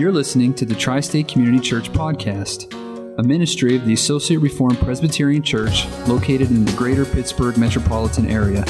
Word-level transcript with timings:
You're 0.00 0.12
listening 0.12 0.54
to 0.54 0.64
the 0.64 0.74
Tri 0.74 1.00
State 1.00 1.28
Community 1.28 1.60
Church 1.60 1.92
Podcast, 1.92 2.72
a 3.18 3.22
ministry 3.22 3.76
of 3.76 3.84
the 3.84 3.92
Associate 3.92 4.38
Reformed 4.38 4.78
Presbyterian 4.78 5.42
Church 5.42 5.86
located 6.08 6.48
in 6.48 6.64
the 6.64 6.72
greater 6.72 7.04
Pittsburgh 7.04 7.58
metropolitan 7.58 8.26
area. 8.26 8.64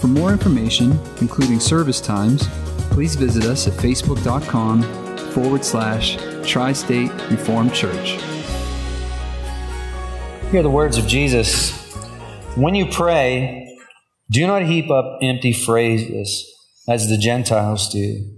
For 0.00 0.08
more 0.08 0.32
information, 0.32 0.98
including 1.20 1.60
service 1.60 2.00
times, 2.00 2.48
please 2.90 3.14
visit 3.14 3.44
us 3.44 3.68
at 3.68 3.74
facebook.com 3.74 4.82
forward 5.30 5.64
slash 5.64 6.16
Tri 6.44 6.72
State 6.72 7.12
Reformed 7.30 7.72
Church. 7.72 8.20
Hear 10.50 10.64
the 10.64 10.70
words 10.70 10.98
of 10.98 11.06
Jesus. 11.06 11.70
When 12.56 12.74
you 12.74 12.86
pray, 12.86 13.78
do 14.28 14.44
not 14.48 14.62
heap 14.62 14.90
up 14.90 15.20
empty 15.22 15.52
phrases 15.52 16.44
as 16.88 17.08
the 17.08 17.16
Gentiles 17.16 17.88
do, 17.90 18.33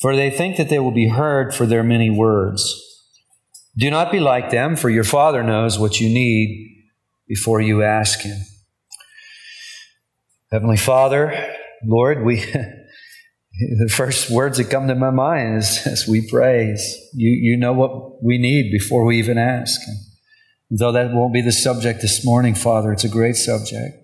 for 0.00 0.14
they 0.14 0.30
think 0.30 0.56
that 0.56 0.68
they 0.68 0.78
will 0.78 0.92
be 0.92 1.08
heard 1.08 1.54
for 1.54 1.66
their 1.66 1.82
many 1.82 2.10
words. 2.10 2.62
Do 3.76 3.90
not 3.90 4.10
be 4.10 4.20
like 4.20 4.50
them, 4.50 4.76
for 4.76 4.90
your 4.90 5.04
Father 5.04 5.42
knows 5.42 5.78
what 5.78 6.00
you 6.00 6.08
need 6.08 6.86
before 7.26 7.60
you 7.60 7.82
ask 7.82 8.20
Him. 8.20 8.38
Heavenly 10.50 10.76
Father, 10.76 11.54
Lord, 11.84 12.24
we 12.24 12.40
the 12.42 13.92
first 13.94 14.30
words 14.30 14.58
that 14.58 14.70
come 14.70 14.88
to 14.88 14.94
my 14.94 15.10
mind 15.10 15.58
is 15.58 15.86
as 15.86 16.06
we 16.08 16.28
praise. 16.28 16.96
You 17.14 17.30
you 17.30 17.56
know 17.56 17.72
what 17.72 18.22
we 18.22 18.38
need 18.38 18.72
before 18.72 19.04
we 19.04 19.18
even 19.18 19.38
ask. 19.38 19.80
And 20.70 20.78
though 20.78 20.92
that 20.92 21.12
won't 21.12 21.34
be 21.34 21.42
the 21.42 21.52
subject 21.52 22.00
this 22.02 22.24
morning, 22.24 22.54
Father, 22.54 22.92
it's 22.92 23.04
a 23.04 23.08
great 23.08 23.36
subject. 23.36 23.96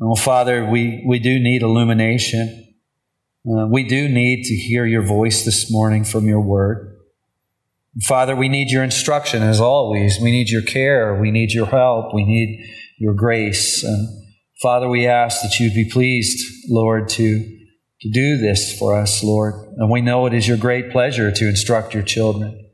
Oh, 0.00 0.14
Father, 0.14 0.64
we, 0.64 1.04
we 1.06 1.18
do 1.18 1.40
need 1.40 1.62
illumination. 1.62 2.67
Uh, 3.48 3.66
we 3.66 3.84
do 3.84 4.08
need 4.08 4.44
to 4.44 4.54
hear 4.54 4.84
your 4.84 5.02
voice 5.02 5.44
this 5.44 5.70
morning 5.70 6.04
from 6.04 6.26
your 6.26 6.40
word. 6.40 6.96
Father, 8.02 8.36
we 8.36 8.48
need 8.48 8.70
your 8.70 8.84
instruction 8.84 9.42
as 9.42 9.60
always. 9.60 10.18
We 10.20 10.30
need 10.30 10.50
your 10.50 10.62
care. 10.62 11.14
We 11.14 11.30
need 11.30 11.52
your 11.52 11.66
help. 11.66 12.14
We 12.14 12.24
need 12.24 12.64
your 12.98 13.14
grace. 13.14 13.82
And 13.82 14.08
Father, 14.60 14.88
we 14.88 15.06
ask 15.06 15.42
that 15.42 15.58
you'd 15.58 15.74
be 15.74 15.88
pleased, 15.88 16.44
Lord, 16.68 17.08
to, 17.10 17.58
to 18.02 18.10
do 18.10 18.36
this 18.36 18.78
for 18.78 18.94
us, 18.94 19.24
Lord. 19.24 19.54
And 19.78 19.90
we 19.90 20.00
know 20.00 20.26
it 20.26 20.34
is 20.34 20.46
your 20.46 20.58
great 20.58 20.90
pleasure 20.90 21.32
to 21.32 21.48
instruct 21.48 21.94
your 21.94 22.02
children. 22.02 22.66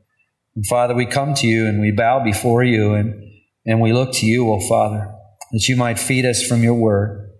And 0.55 0.65
Father, 0.65 0.93
we 0.93 1.05
come 1.05 1.33
to 1.35 1.47
you 1.47 1.67
and 1.67 1.79
we 1.79 1.91
bow 1.91 2.23
before 2.23 2.63
you 2.63 2.93
and, 2.93 3.23
and 3.65 3.81
we 3.81 3.93
look 3.93 4.13
to 4.15 4.25
you, 4.25 4.49
O 4.49 4.55
oh 4.55 4.59
Father 4.67 5.15
that 5.51 5.69
you 5.69 5.75
might 5.77 5.97
feed 5.97 6.25
us 6.25 6.45
from 6.45 6.63
your 6.63 6.73
word. 6.73 7.31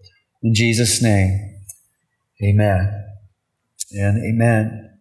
In 0.42 0.54
Jesus' 0.54 1.02
name, 1.02 1.64
amen 2.42 3.05
and 3.92 4.18
amen. 4.24 4.92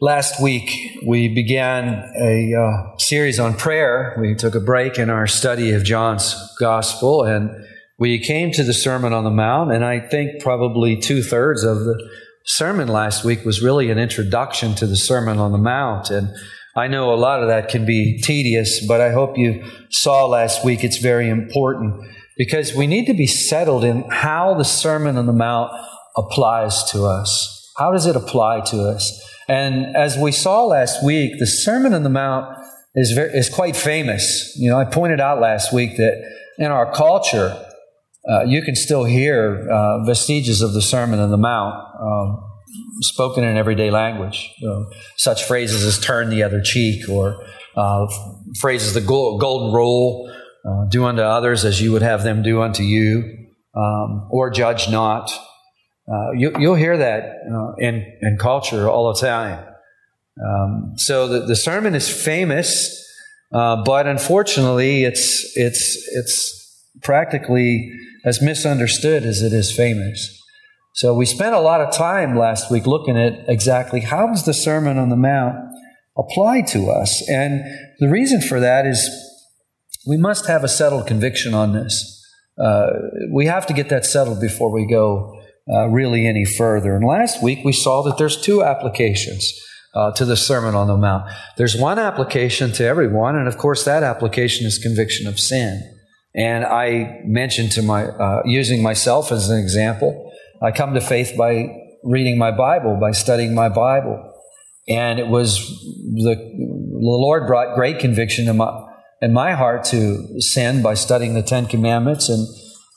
Last 0.00 0.40
week, 0.40 0.70
we 1.04 1.34
began 1.34 2.08
a 2.20 2.54
uh, 2.54 2.96
series 2.98 3.40
on 3.40 3.54
prayer. 3.54 4.16
We 4.20 4.36
took 4.36 4.54
a 4.54 4.60
break 4.60 4.96
in 4.96 5.10
our 5.10 5.26
study 5.26 5.72
of 5.72 5.82
John's 5.82 6.36
gospel 6.60 7.24
and 7.24 7.50
we 7.98 8.20
came 8.20 8.52
to 8.52 8.62
the 8.62 8.72
Sermon 8.72 9.12
on 9.12 9.24
the 9.24 9.30
Mount. 9.30 9.72
And 9.72 9.84
I 9.84 9.98
think 9.98 10.40
probably 10.40 10.96
two 10.96 11.20
thirds 11.20 11.64
of 11.64 11.78
the 11.80 12.10
sermon 12.44 12.86
last 12.86 13.24
week 13.24 13.44
was 13.44 13.60
really 13.60 13.90
an 13.90 13.98
introduction 13.98 14.76
to 14.76 14.86
the 14.86 14.96
Sermon 14.96 15.38
on 15.38 15.50
the 15.50 15.58
Mount. 15.58 16.10
And 16.10 16.28
I 16.76 16.86
know 16.86 17.12
a 17.12 17.16
lot 17.16 17.42
of 17.42 17.48
that 17.48 17.68
can 17.68 17.84
be 17.84 18.20
tedious, 18.22 18.86
but 18.86 19.00
I 19.00 19.10
hope 19.10 19.36
you 19.36 19.64
saw 19.90 20.26
last 20.26 20.64
week 20.64 20.84
it's 20.84 20.98
very 20.98 21.28
important 21.28 22.04
because 22.36 22.72
we 22.72 22.86
need 22.86 23.06
to 23.06 23.14
be 23.14 23.26
settled 23.26 23.82
in 23.82 24.04
how 24.10 24.54
the 24.54 24.64
Sermon 24.64 25.18
on 25.18 25.26
the 25.26 25.32
Mount 25.32 25.72
applies 26.18 26.84
to 26.90 27.04
us. 27.04 27.72
How 27.76 27.92
does 27.92 28.06
it 28.06 28.16
apply 28.16 28.62
to 28.66 28.88
us? 28.88 29.24
And 29.48 29.96
as 29.96 30.18
we 30.18 30.32
saw 30.32 30.64
last 30.64 31.02
week, 31.04 31.38
the 31.38 31.46
Sermon 31.46 31.94
on 31.94 32.02
the 32.02 32.10
Mount 32.10 32.54
is, 32.94 33.12
very, 33.12 33.30
is 33.32 33.48
quite 33.48 33.76
famous. 33.76 34.54
You 34.58 34.70
know, 34.70 34.78
I 34.78 34.84
pointed 34.84 35.20
out 35.20 35.40
last 35.40 35.72
week 35.72 35.96
that 35.96 36.20
in 36.58 36.66
our 36.66 36.92
culture, 36.92 37.64
uh, 38.28 38.44
you 38.44 38.62
can 38.62 38.74
still 38.74 39.04
hear 39.04 39.70
uh, 39.70 40.04
vestiges 40.04 40.60
of 40.60 40.74
the 40.74 40.82
Sermon 40.82 41.20
on 41.20 41.30
the 41.30 41.38
Mount. 41.38 41.76
Um, 42.00 42.44
spoken 43.00 43.44
in 43.44 43.56
everyday 43.56 43.90
language. 43.90 44.52
such 45.16 45.44
phrases 45.44 45.84
as 45.84 45.98
turn 45.98 46.30
the 46.30 46.42
other 46.42 46.60
cheek 46.60 47.08
or 47.08 47.46
uh, 47.76 48.06
phrases 48.60 48.94
the 48.94 49.00
golden 49.00 49.72
rule, 49.72 50.30
uh, 50.68 50.88
do 50.90 51.04
unto 51.04 51.22
others 51.22 51.64
as 51.64 51.80
you 51.80 51.92
would 51.92 52.02
have 52.02 52.24
them 52.24 52.42
do 52.42 52.60
unto 52.60 52.82
you, 52.82 53.46
um, 53.76 54.28
or 54.30 54.50
judge 54.50 54.90
not. 54.90 55.30
Uh, 56.10 56.32
you, 56.32 56.50
will 56.50 56.74
hear 56.74 56.96
that 56.96 57.42
uh, 57.52 57.74
in, 57.78 58.16
in 58.22 58.38
culture 58.38 58.88
all 58.88 59.12
the 59.12 59.20
time. 59.20 59.64
Um, 60.42 60.92
so 60.96 61.28
the, 61.28 61.40
the 61.40 61.56
sermon 61.56 61.94
is 61.94 62.08
famous, 62.08 63.06
uh, 63.52 63.82
but 63.84 64.06
unfortunately, 64.06 65.04
it's, 65.04 65.52
it's, 65.54 66.08
it's 66.12 66.84
practically 67.02 67.92
as 68.24 68.40
misunderstood 68.40 69.24
as 69.24 69.42
it 69.42 69.52
is 69.52 69.74
famous. 69.74 70.34
So 70.94 71.14
we 71.14 71.26
spent 71.26 71.54
a 71.54 71.60
lot 71.60 71.80
of 71.80 71.94
time 71.94 72.36
last 72.36 72.70
week 72.70 72.86
looking 72.86 73.16
at 73.16 73.48
exactly 73.48 74.00
how 74.00 74.28
does 74.28 74.44
the 74.44 74.54
Sermon 74.54 74.98
on 74.98 75.10
the 75.10 75.16
Mount 75.16 75.56
apply 76.16 76.62
to 76.68 76.90
us? 76.90 77.28
And 77.28 77.62
the 78.00 78.08
reason 78.08 78.40
for 78.40 78.58
that 78.60 78.86
is 78.86 79.08
we 80.06 80.16
must 80.16 80.46
have 80.46 80.64
a 80.64 80.68
settled 80.68 81.06
conviction 81.06 81.54
on 81.54 81.72
this. 81.72 82.14
Uh, 82.58 82.86
we 83.32 83.46
have 83.46 83.66
to 83.66 83.72
get 83.72 83.90
that 83.90 84.04
settled 84.04 84.40
before 84.40 84.72
we 84.72 84.86
go 84.86 85.37
uh, 85.72 85.88
really 85.88 86.26
any 86.26 86.44
further. 86.44 86.96
And 86.96 87.04
last 87.04 87.42
week 87.42 87.64
we 87.64 87.72
saw 87.72 88.02
that 88.04 88.18
there's 88.18 88.40
two 88.40 88.62
applications 88.62 89.52
uh, 89.94 90.12
to 90.12 90.24
the 90.24 90.36
Sermon 90.36 90.74
on 90.74 90.86
the 90.86 90.96
Mount. 90.96 91.30
There's 91.56 91.76
one 91.76 91.98
application 91.98 92.72
to 92.72 92.84
everyone, 92.84 93.36
and 93.36 93.48
of 93.48 93.58
course 93.58 93.84
that 93.84 94.02
application 94.02 94.66
is 94.66 94.78
conviction 94.78 95.26
of 95.26 95.38
sin. 95.38 95.82
And 96.34 96.64
I 96.64 97.20
mentioned 97.24 97.72
to 97.72 97.82
my 97.82 98.04
uh, 98.04 98.42
using 98.44 98.82
myself 98.82 99.32
as 99.32 99.50
an 99.50 99.58
example. 99.58 100.30
I 100.62 100.70
come 100.70 100.94
to 100.94 101.00
faith 101.00 101.34
by 101.36 101.68
reading 102.04 102.38
my 102.38 102.50
Bible, 102.50 102.96
by 103.00 103.12
studying 103.12 103.54
my 103.54 103.68
Bible. 103.68 104.24
And 104.88 105.18
it 105.18 105.28
was 105.28 105.58
the, 105.58 106.34
the 106.34 106.98
Lord 107.00 107.46
brought 107.46 107.74
great 107.74 107.98
conviction 107.98 108.48
in 108.48 108.56
my, 108.56 108.86
in 109.20 109.32
my 109.32 109.52
heart 109.52 109.84
to 109.84 110.40
sin 110.40 110.82
by 110.82 110.94
studying 110.94 111.34
the 111.34 111.42
Ten 111.42 111.66
Commandments 111.66 112.28
and, 112.28 112.46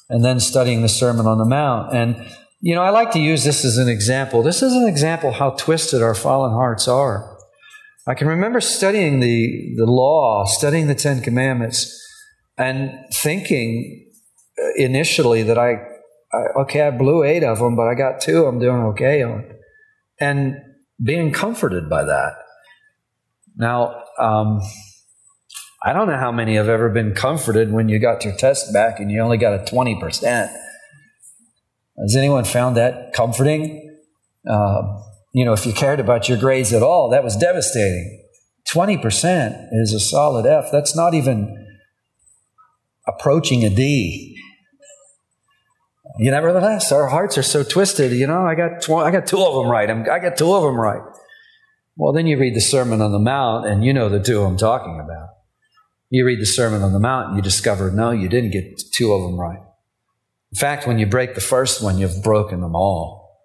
and 0.10 0.24
then 0.24 0.40
studying 0.40 0.84
the 0.84 0.90
Sermon 0.90 1.26
on 1.26 1.38
the 1.38 1.46
Mount. 1.46 1.94
And, 1.94 2.16
you 2.62 2.76
know, 2.76 2.82
I 2.82 2.90
like 2.90 3.12
to 3.12 3.20
use 3.20 3.44
this 3.44 3.66
as 3.66 3.78
an 3.78 3.90
example. 3.90 4.44
This 4.44 4.62
is 4.62 4.74
an 4.74 4.88
example 4.88 5.32
how 5.32 5.52
twisted 5.52 6.02
our 6.02 6.16
fallen 6.16 6.52
hearts 6.52 6.88
are. 6.88 7.38
I 8.08 8.14
can 8.14 8.28
remember 8.28 8.62
studying 8.62 9.20
the, 9.20 9.74
the 9.78 9.86
law, 9.86 10.46
studying 10.46 10.88
the 10.88 10.96
Ten 10.96 11.22
Commandments, 11.22 11.98
and 12.58 12.92
thinking 13.14 14.12
initially 14.76 15.44
that 15.44 15.58
I 15.58 15.76
I, 16.34 16.62
okay, 16.62 16.82
I 16.82 16.92
blew 16.92 17.24
eight 17.24 17.44
of 17.44 17.60
them, 17.60 17.76
but 17.76 17.88
I 17.88 17.96
got 17.96 18.22
two 18.22 18.46
I'm 18.46 18.60
doing 18.60 18.82
okay 18.94 19.22
on. 19.22 19.46
And 20.20 20.56
being 21.04 21.32
comforted 21.32 21.90
by 21.90 22.06
that. 22.06 22.34
Now, 23.56 24.04
um, 24.18 24.62
I 25.84 25.94
don't 25.94 26.08
know 26.08 26.18
how 26.18 26.32
many 26.32 26.56
have 26.56 26.70
ever 26.70 26.90
been 26.90 27.14
comforted 27.14 27.72
when 27.72 27.90
you 27.90 28.00
got 28.00 28.24
your 28.24 28.36
test 28.36 28.72
back 28.72 29.00
and 29.00 29.12
you 29.12 29.20
only 29.20 29.38
got 29.38 29.54
a 29.54 29.64
20%. 29.64 30.56
Has 32.02 32.16
anyone 32.16 32.46
found 32.46 32.78
that 32.78 33.14
comforting? 33.14 34.00
Uh, 34.50 34.82
you 35.34 35.46
know, 35.46 35.54
if 35.54 35.66
you 35.66 35.74
cared 35.74 36.00
about 36.00 36.28
your 36.28 36.38
grades 36.38 36.74
at 36.74 36.82
all, 36.82 37.10
that 37.12 37.24
was 37.24 37.38
devastating. 37.38 38.24
20% 38.74 39.68
is 39.72 39.94
a 39.94 40.00
solid 40.00 40.46
F. 40.46 40.66
That's 40.72 40.96
not 40.96 41.14
even 41.14 41.68
approaching 43.08 43.64
a 43.64 43.70
D. 43.70 44.38
You 46.18 46.32
nevertheless, 46.32 46.92
our 46.92 47.08
hearts 47.08 47.38
are 47.38 47.44
so 47.44 47.64
twisted. 47.64 48.12
You 48.12 48.28
know, 48.28 48.46
I 48.46 48.56
got 48.56 48.82
tw- 48.82 49.04
I 49.06 49.12
got 49.12 49.26
two 49.26 49.42
of 49.42 49.56
them 49.56 49.72
right. 49.72 49.90
I'm, 49.90 50.02
I 50.10 50.20
got 50.20 50.38
two 50.38 50.54
of 50.54 50.64
them 50.64 50.76
right. 50.76 51.02
Well, 51.96 52.14
then 52.14 52.28
you 52.28 52.38
read 52.38 52.56
the 52.56 52.62
Sermon 52.62 53.02
on 53.02 53.12
the 53.12 53.20
Mount, 53.20 53.66
and 53.66 53.84
you 53.84 53.94
know 53.94 54.10
the 54.10 54.20
two 54.20 54.44
I'm 54.44 54.58
talking 54.58 55.00
about. 55.00 55.30
You 56.10 56.26
read 56.26 56.42
the 56.42 56.46
Sermon 56.46 56.82
on 56.82 56.92
the 56.92 57.00
Mount, 57.00 57.30
and 57.30 57.38
you 57.38 57.42
discover 57.42 57.92
no, 57.92 58.12
you 58.12 58.28
didn't 58.28 58.52
get 58.52 58.82
two 58.92 59.14
of 59.14 59.22
them 59.22 59.40
right. 59.40 59.62
In 60.54 60.60
fact, 60.60 60.86
when 60.86 61.00
you 61.00 61.06
break 61.06 61.36
the 61.36 61.42
first 61.42 61.82
one, 61.82 61.98
you've 61.98 62.24
broken 62.24 62.62
them 62.62 62.76
all. 62.76 63.40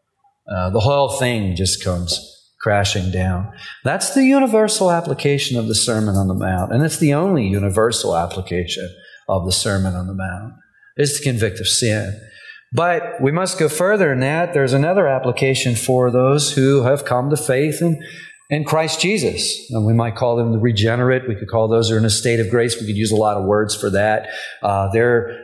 Uh, 0.48 0.70
the 0.70 0.80
whole 0.80 1.18
thing 1.18 1.56
just 1.56 1.82
comes 1.82 2.32
crashing 2.60 3.10
down. 3.10 3.52
That's 3.84 4.14
the 4.14 4.24
universal 4.24 4.90
application 4.90 5.58
of 5.58 5.68
the 5.68 5.74
Sermon 5.74 6.16
on 6.16 6.28
the 6.28 6.34
Mount, 6.34 6.72
and 6.72 6.84
it's 6.84 6.98
the 6.98 7.14
only 7.14 7.46
universal 7.46 8.16
application 8.16 8.88
of 9.28 9.44
the 9.44 9.52
Sermon 9.52 9.94
on 9.94 10.06
the 10.06 10.14
Mount 10.14 10.54
is 10.96 11.16
to 11.16 11.22
convict 11.22 11.60
of 11.60 11.68
sin. 11.68 12.20
But 12.72 13.20
we 13.20 13.30
must 13.30 13.58
go 13.58 13.68
further 13.68 14.08
than 14.10 14.20
that. 14.20 14.52
There's 14.52 14.72
another 14.72 15.06
application 15.06 15.76
for 15.76 16.10
those 16.10 16.52
who 16.52 16.82
have 16.82 17.04
come 17.04 17.30
to 17.30 17.36
faith 17.36 17.80
in, 17.80 18.02
in 18.48 18.64
Christ 18.64 19.00
Jesus. 19.00 19.70
And 19.70 19.84
we 19.84 19.92
might 19.92 20.14
call 20.14 20.36
them 20.36 20.52
the 20.52 20.58
regenerate. 20.58 21.28
We 21.28 21.34
could 21.34 21.48
call 21.48 21.68
those 21.68 21.88
who 21.88 21.96
are 21.96 21.98
in 21.98 22.04
a 22.04 22.10
state 22.10 22.40
of 22.40 22.50
grace. 22.50 22.80
We 22.80 22.86
could 22.86 22.96
use 22.96 23.10
a 23.10 23.16
lot 23.16 23.36
of 23.36 23.44
words 23.44 23.74
for 23.74 23.90
that. 23.90 24.28
Uh, 24.62 24.88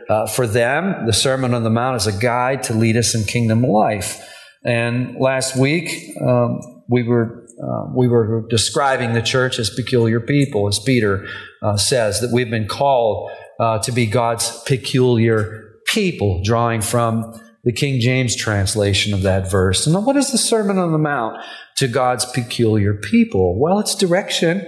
uh, 0.09 0.27
for 0.27 0.47
them, 0.47 1.05
the 1.05 1.13
Sermon 1.13 1.53
on 1.53 1.63
the 1.63 1.69
Mount 1.69 1.97
is 1.97 2.07
a 2.07 2.17
guide 2.17 2.63
to 2.63 2.73
lead 2.73 2.97
us 2.97 3.13
in 3.13 3.23
kingdom 3.23 3.63
life. 3.63 4.29
And 4.65 5.17
last 5.19 5.57
week, 5.57 6.15
um, 6.21 6.83
we 6.87 7.03
were 7.03 7.41
uh, 7.61 7.85
we 7.95 8.07
were 8.07 8.45
describing 8.49 9.13
the 9.13 9.21
church 9.21 9.59
as 9.59 9.69
peculiar 9.69 10.19
people, 10.19 10.67
as 10.67 10.79
Peter 10.79 11.27
uh, 11.61 11.77
says 11.77 12.19
that 12.21 12.31
we've 12.31 12.49
been 12.49 12.67
called 12.67 13.31
uh, 13.59 13.79
to 13.79 13.91
be 13.91 14.05
God's 14.07 14.63
peculiar 14.63 15.75
people, 15.85 16.41
drawing 16.43 16.81
from 16.81 17.39
the 17.63 17.71
King 17.71 17.99
James 17.99 18.35
translation 18.35 19.13
of 19.13 19.21
that 19.21 19.49
verse. 19.49 19.87
And 19.87 20.05
what 20.05 20.17
is 20.17 20.31
the 20.31 20.37
Sermon 20.37 20.77
on 20.77 20.91
the 20.91 20.97
Mount 20.97 21.41
to 21.77 21.87
God's 21.87 22.25
peculiar 22.25 22.93
people? 22.93 23.59
Well, 23.59 23.79
it's 23.79 23.95
direction 23.95 24.67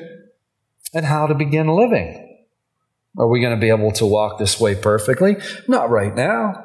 and 0.93 1.05
how 1.05 1.27
to 1.27 1.35
begin 1.35 1.67
living. 1.67 2.21
Are 3.17 3.27
we 3.27 3.41
going 3.41 3.55
to 3.55 3.61
be 3.61 3.69
able 3.69 3.91
to 3.93 4.05
walk 4.05 4.39
this 4.39 4.59
way 4.59 4.75
perfectly? 4.75 5.37
Not 5.67 5.89
right 5.89 6.15
now, 6.15 6.63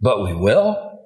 but 0.00 0.22
we 0.22 0.34
will. 0.34 0.98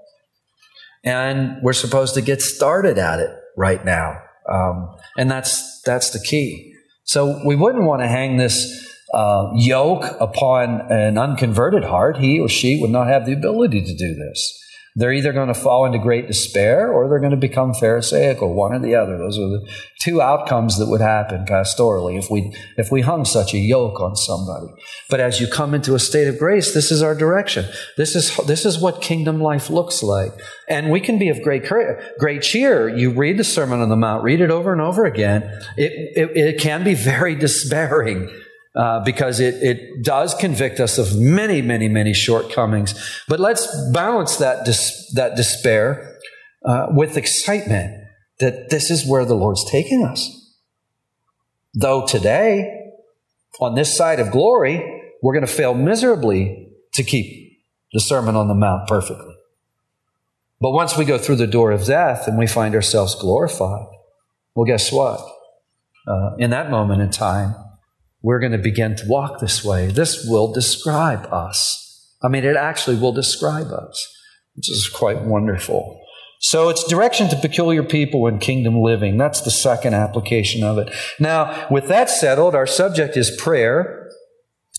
And 1.02 1.62
we're 1.62 1.74
supposed 1.74 2.14
to 2.14 2.22
get 2.22 2.40
started 2.40 2.98
at 2.98 3.20
it 3.20 3.30
right 3.56 3.84
now. 3.84 4.20
Um, 4.50 4.96
and 5.16 5.30
that's, 5.30 5.82
that's 5.82 6.10
the 6.10 6.20
key. 6.20 6.74
So 7.04 7.42
we 7.46 7.56
wouldn't 7.56 7.84
want 7.84 8.02
to 8.02 8.08
hang 8.08 8.36
this 8.36 8.93
uh, 9.14 9.52
yoke 9.54 10.04
upon 10.20 10.90
an 10.90 11.16
unconverted 11.16 11.84
heart. 11.84 12.18
He 12.18 12.40
or 12.40 12.48
she 12.48 12.80
would 12.80 12.90
not 12.90 13.08
have 13.08 13.26
the 13.26 13.32
ability 13.32 13.82
to 13.82 13.94
do 13.94 14.14
this. 14.14 14.60
They're 14.96 15.12
either 15.12 15.32
going 15.32 15.48
to 15.48 15.54
fall 15.54 15.84
into 15.86 15.98
great 15.98 16.28
despair 16.28 16.92
or 16.92 17.08
they're 17.08 17.18
going 17.18 17.32
to 17.32 17.36
become 17.36 17.74
Pharisaical, 17.74 18.54
one 18.54 18.72
or 18.72 18.78
the 18.78 18.94
other. 18.94 19.18
Those 19.18 19.38
are 19.38 19.48
the 19.48 19.68
two 20.00 20.22
outcomes 20.22 20.78
that 20.78 20.86
would 20.86 21.00
happen 21.00 21.46
pastorally 21.46 22.16
if 22.16 22.30
we, 22.30 22.54
if 22.76 22.92
we 22.92 23.00
hung 23.00 23.24
such 23.24 23.54
a 23.54 23.58
yoke 23.58 24.00
on 24.00 24.14
somebody. 24.14 24.68
But 25.10 25.18
as 25.18 25.40
you 25.40 25.48
come 25.48 25.74
into 25.74 25.96
a 25.96 25.98
state 25.98 26.28
of 26.28 26.38
grace, 26.38 26.72
this 26.74 26.92
is 26.92 27.02
our 27.02 27.16
direction. 27.16 27.66
This 27.96 28.14
is, 28.14 28.36
this 28.46 28.64
is 28.64 28.78
what 28.78 29.02
kingdom 29.02 29.40
life 29.40 29.68
looks 29.68 30.00
like. 30.00 30.30
And 30.68 30.92
we 30.92 31.00
can 31.00 31.18
be 31.18 31.28
of 31.28 31.42
great, 31.42 31.68
great 32.20 32.42
cheer. 32.42 32.88
You 32.88 33.10
read 33.10 33.36
the 33.36 33.44
Sermon 33.44 33.80
on 33.80 33.88
the 33.88 33.96
Mount, 33.96 34.22
read 34.22 34.40
it 34.40 34.52
over 34.52 34.72
and 34.72 34.80
over 34.80 35.04
again. 35.04 35.42
It, 35.76 36.16
it, 36.16 36.36
it 36.36 36.60
can 36.60 36.84
be 36.84 36.94
very 36.94 37.34
despairing 37.44 38.30
uh, 38.74 39.00
because 39.04 39.40
it, 39.40 39.54
it 39.62 40.02
does 40.02 40.34
convict 40.34 40.80
us 40.80 40.98
of 40.98 41.16
many, 41.16 41.62
many, 41.62 41.88
many 41.88 42.12
shortcomings. 42.12 42.94
But 43.28 43.40
let's 43.40 43.68
balance 43.92 44.36
that, 44.38 44.64
dis- 44.64 45.12
that 45.14 45.36
despair 45.36 46.18
uh, 46.64 46.88
with 46.90 47.16
excitement 47.16 48.04
that 48.40 48.70
this 48.70 48.90
is 48.90 49.06
where 49.06 49.24
the 49.24 49.34
Lord's 49.34 49.64
taking 49.70 50.04
us. 50.04 50.52
Though 51.72 52.06
today, 52.06 52.92
on 53.60 53.74
this 53.74 53.96
side 53.96 54.18
of 54.18 54.30
glory, 54.30 55.02
we're 55.22 55.34
going 55.34 55.46
to 55.46 55.52
fail 55.52 55.74
miserably 55.74 56.68
to 56.94 57.02
keep 57.02 57.60
the 57.92 58.00
Sermon 58.00 58.34
on 58.34 58.48
the 58.48 58.54
Mount 58.54 58.88
perfectly. 58.88 59.34
But 60.60 60.72
once 60.72 60.96
we 60.96 61.04
go 61.04 61.18
through 61.18 61.36
the 61.36 61.46
door 61.46 61.70
of 61.72 61.84
death 61.84 62.26
and 62.26 62.38
we 62.38 62.46
find 62.46 62.74
ourselves 62.74 63.14
glorified, 63.14 63.86
well, 64.54 64.64
guess 64.64 64.90
what? 64.90 65.20
Uh, 66.06 66.34
in 66.38 66.50
that 66.50 66.70
moment 66.70 67.02
in 67.02 67.10
time, 67.10 67.54
we're 68.24 68.40
going 68.40 68.52
to 68.52 68.58
begin 68.58 68.96
to 68.96 69.06
walk 69.06 69.38
this 69.38 69.62
way. 69.62 69.86
This 69.86 70.26
will 70.26 70.50
describe 70.50 71.30
us. 71.30 72.08
I 72.22 72.28
mean, 72.28 72.42
it 72.42 72.56
actually 72.56 72.96
will 72.96 73.12
describe 73.12 73.66
us, 73.66 74.16
which 74.54 74.70
is 74.70 74.88
quite 74.88 75.20
wonderful. 75.20 76.00
So 76.40 76.70
it's 76.70 76.88
direction 76.88 77.28
to 77.28 77.36
peculiar 77.36 77.82
people 77.82 78.26
in 78.26 78.38
kingdom 78.38 78.80
living. 78.80 79.18
That's 79.18 79.42
the 79.42 79.50
second 79.50 79.92
application 79.92 80.64
of 80.64 80.78
it. 80.78 80.90
Now, 81.20 81.68
with 81.70 81.88
that 81.88 82.08
settled, 82.08 82.54
our 82.54 82.66
subject 82.66 83.14
is 83.18 83.30
prayer, 83.30 84.08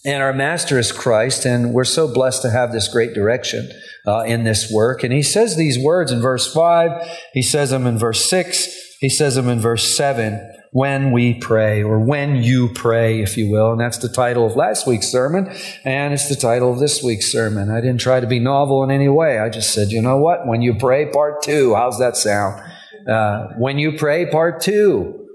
and 0.03 0.23
our 0.23 0.33
master 0.33 0.79
is 0.79 0.91
Christ, 0.91 1.45
and 1.45 1.71
we're 1.71 1.83
so 1.83 2.11
blessed 2.11 2.41
to 2.41 2.49
have 2.49 2.71
this 2.71 2.87
great 2.87 3.13
direction 3.13 3.69
uh, 4.07 4.21
in 4.21 4.43
this 4.43 4.71
work. 4.71 5.03
And 5.03 5.13
he 5.13 5.21
says 5.21 5.55
these 5.55 5.77
words 5.77 6.11
in 6.11 6.19
verse 6.19 6.51
5, 6.51 7.07
he 7.33 7.43
says 7.43 7.69
them 7.69 7.85
in 7.85 7.99
verse 7.99 8.27
6, 8.27 8.97
he 9.01 9.09
says 9.09 9.35
them 9.35 9.49
in 9.49 9.59
verse 9.59 9.95
7 9.95 10.54
when 10.75 11.13
we 11.13 11.33
pray, 11.33 11.81
or 11.81 11.97
when 11.97 12.35
you 12.35 12.67
pray, 12.67 13.21
if 13.21 13.37
you 13.37 13.49
will. 13.49 13.71
And 13.71 13.79
that's 13.79 13.99
the 13.99 14.09
title 14.09 14.45
of 14.45 14.57
last 14.57 14.85
week's 14.85 15.07
sermon, 15.07 15.49
and 15.85 16.13
it's 16.13 16.27
the 16.27 16.35
title 16.35 16.69
of 16.69 16.79
this 16.79 17.01
week's 17.01 17.31
sermon. 17.31 17.71
I 17.71 17.79
didn't 17.79 18.01
try 18.01 18.19
to 18.19 18.27
be 18.27 18.39
novel 18.39 18.83
in 18.83 18.91
any 18.91 19.07
way. 19.07 19.39
I 19.39 19.47
just 19.47 19.73
said, 19.73 19.87
you 19.91 20.01
know 20.01 20.17
what? 20.17 20.45
When 20.45 20.61
you 20.61 20.75
pray, 20.75 21.09
part 21.09 21.41
two. 21.41 21.75
How's 21.75 21.97
that 21.99 22.17
sound? 22.17 22.61
Uh, 23.09 23.53
when 23.57 23.79
you 23.79 23.97
pray, 23.97 24.29
part 24.29 24.61
two. 24.61 25.27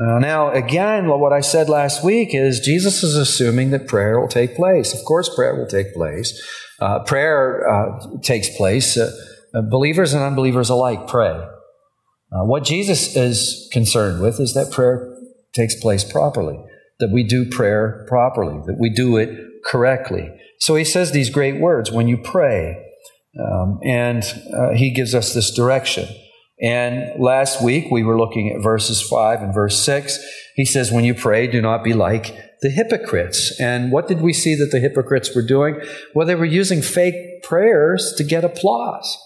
Uh, 0.00 0.18
now, 0.18 0.50
again, 0.50 1.08
what 1.08 1.34
I 1.34 1.42
said 1.42 1.68
last 1.68 2.02
week 2.02 2.34
is 2.34 2.60
Jesus 2.60 3.02
is 3.02 3.16
assuming 3.16 3.72
that 3.72 3.86
prayer 3.86 4.18
will 4.18 4.28
take 4.28 4.56
place. 4.56 4.94
Of 4.94 5.04
course, 5.04 5.28
prayer 5.28 5.56
will 5.56 5.66
take 5.66 5.92
place. 5.92 6.42
Uh, 6.80 7.00
prayer 7.00 7.68
uh, 7.68 8.18
takes 8.22 8.48
place. 8.56 8.96
Uh, 8.96 9.14
uh, 9.52 9.60
believers 9.60 10.14
and 10.14 10.22
unbelievers 10.22 10.70
alike 10.70 11.06
pray. 11.06 11.38
Uh, 12.32 12.44
what 12.44 12.64
Jesus 12.64 13.16
is 13.16 13.68
concerned 13.72 14.22
with 14.22 14.38
is 14.38 14.54
that 14.54 14.70
prayer 14.70 15.16
takes 15.52 15.74
place 15.74 16.04
properly, 16.04 16.62
that 17.00 17.10
we 17.12 17.24
do 17.24 17.48
prayer 17.48 18.04
properly, 18.08 18.60
that 18.66 18.78
we 18.78 18.90
do 18.90 19.16
it 19.16 19.36
correctly. 19.64 20.30
So 20.60 20.76
he 20.76 20.84
says 20.84 21.10
these 21.10 21.30
great 21.30 21.60
words 21.60 21.90
when 21.90 22.06
you 22.06 22.18
pray, 22.18 22.86
um, 23.38 23.80
and 23.84 24.22
uh, 24.54 24.74
he 24.74 24.90
gives 24.90 25.14
us 25.14 25.34
this 25.34 25.54
direction. 25.54 26.08
And 26.62 27.20
last 27.20 27.62
week 27.64 27.90
we 27.90 28.04
were 28.04 28.18
looking 28.18 28.52
at 28.54 28.62
verses 28.62 29.02
5 29.02 29.42
and 29.42 29.54
verse 29.54 29.84
6. 29.84 30.18
He 30.56 30.64
says, 30.64 30.92
When 30.92 31.04
you 31.04 31.14
pray, 31.14 31.46
do 31.46 31.60
not 31.60 31.82
be 31.82 31.94
like 31.94 32.36
the 32.60 32.70
hypocrites. 32.70 33.58
And 33.58 33.90
what 33.90 34.06
did 34.06 34.20
we 34.20 34.34
see 34.34 34.54
that 34.56 34.68
the 34.70 34.78
hypocrites 34.78 35.34
were 35.34 35.46
doing? 35.46 35.80
Well, 36.14 36.26
they 36.26 36.34
were 36.34 36.44
using 36.44 36.82
fake 36.82 37.42
prayers 37.42 38.14
to 38.18 38.24
get 38.24 38.44
applause 38.44 39.16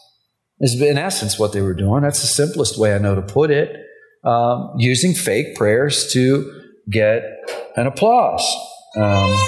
is 0.60 0.80
in 0.80 0.98
essence 0.98 1.38
what 1.38 1.52
they 1.52 1.60
were 1.60 1.74
doing. 1.74 2.02
That's 2.02 2.20
the 2.20 2.28
simplest 2.28 2.78
way 2.78 2.94
I 2.94 2.98
know 2.98 3.14
to 3.14 3.22
put 3.22 3.50
it. 3.50 3.76
Um, 4.24 4.72
using 4.78 5.12
fake 5.12 5.54
prayers 5.54 6.10
to 6.14 6.62
get 6.90 7.22
an 7.76 7.86
applause. 7.86 8.42
Um, 8.96 9.38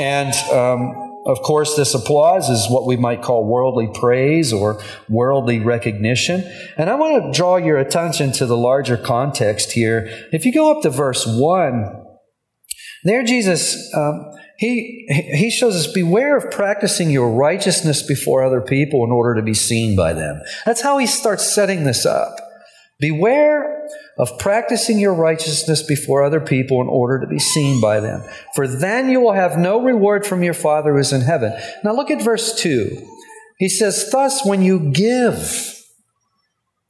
and 0.00 0.34
um, 0.50 1.04
of 1.26 1.40
course, 1.42 1.74
this 1.74 1.94
applause 1.94 2.48
is 2.48 2.70
what 2.70 2.86
we 2.86 2.96
might 2.96 3.22
call 3.22 3.46
worldly 3.46 3.88
praise 3.92 4.52
or 4.52 4.80
worldly 5.08 5.58
recognition. 5.58 6.42
And 6.76 6.90
I 6.90 6.94
want 6.94 7.22
to 7.22 7.36
draw 7.36 7.56
your 7.56 7.78
attention 7.78 8.32
to 8.32 8.46
the 8.46 8.56
larger 8.56 8.96
context 8.96 9.72
here. 9.72 10.08
If 10.32 10.44
you 10.44 10.52
go 10.52 10.70
up 10.70 10.82
to 10.82 10.90
verse 10.90 11.24
1, 11.26 12.04
there 13.04 13.24
Jesus 13.24 13.92
um, 13.94 14.30
he, 14.58 15.06
he 15.08 15.50
shows 15.50 15.74
us 15.74 15.92
beware 15.92 16.36
of 16.36 16.50
practicing 16.50 17.10
your 17.10 17.30
righteousness 17.30 18.02
before 18.02 18.44
other 18.44 18.60
people 18.60 19.04
in 19.04 19.10
order 19.10 19.34
to 19.34 19.42
be 19.42 19.54
seen 19.54 19.96
by 19.96 20.12
them. 20.12 20.40
That's 20.64 20.82
how 20.82 20.98
he 20.98 21.06
starts 21.06 21.54
setting 21.54 21.84
this 21.84 22.06
up. 22.06 22.36
Beware 23.00 23.88
of 24.18 24.38
practicing 24.38 25.00
your 25.00 25.14
righteousness 25.14 25.82
before 25.82 26.22
other 26.22 26.40
people 26.40 26.80
in 26.80 26.86
order 26.86 27.18
to 27.20 27.26
be 27.26 27.40
seen 27.40 27.80
by 27.80 27.98
them. 27.98 28.22
For 28.54 28.68
then 28.68 29.10
you 29.10 29.20
will 29.20 29.32
have 29.32 29.58
no 29.58 29.82
reward 29.82 30.24
from 30.24 30.44
your 30.44 30.54
Father 30.54 30.92
who 30.92 31.00
is 31.00 31.12
in 31.12 31.22
heaven. 31.22 31.52
Now 31.82 31.92
look 31.92 32.10
at 32.10 32.22
verse 32.22 32.54
2. 32.54 33.10
He 33.58 33.68
says, 33.68 34.08
Thus, 34.10 34.46
when 34.46 34.62
you 34.62 34.92
give, 34.92 35.82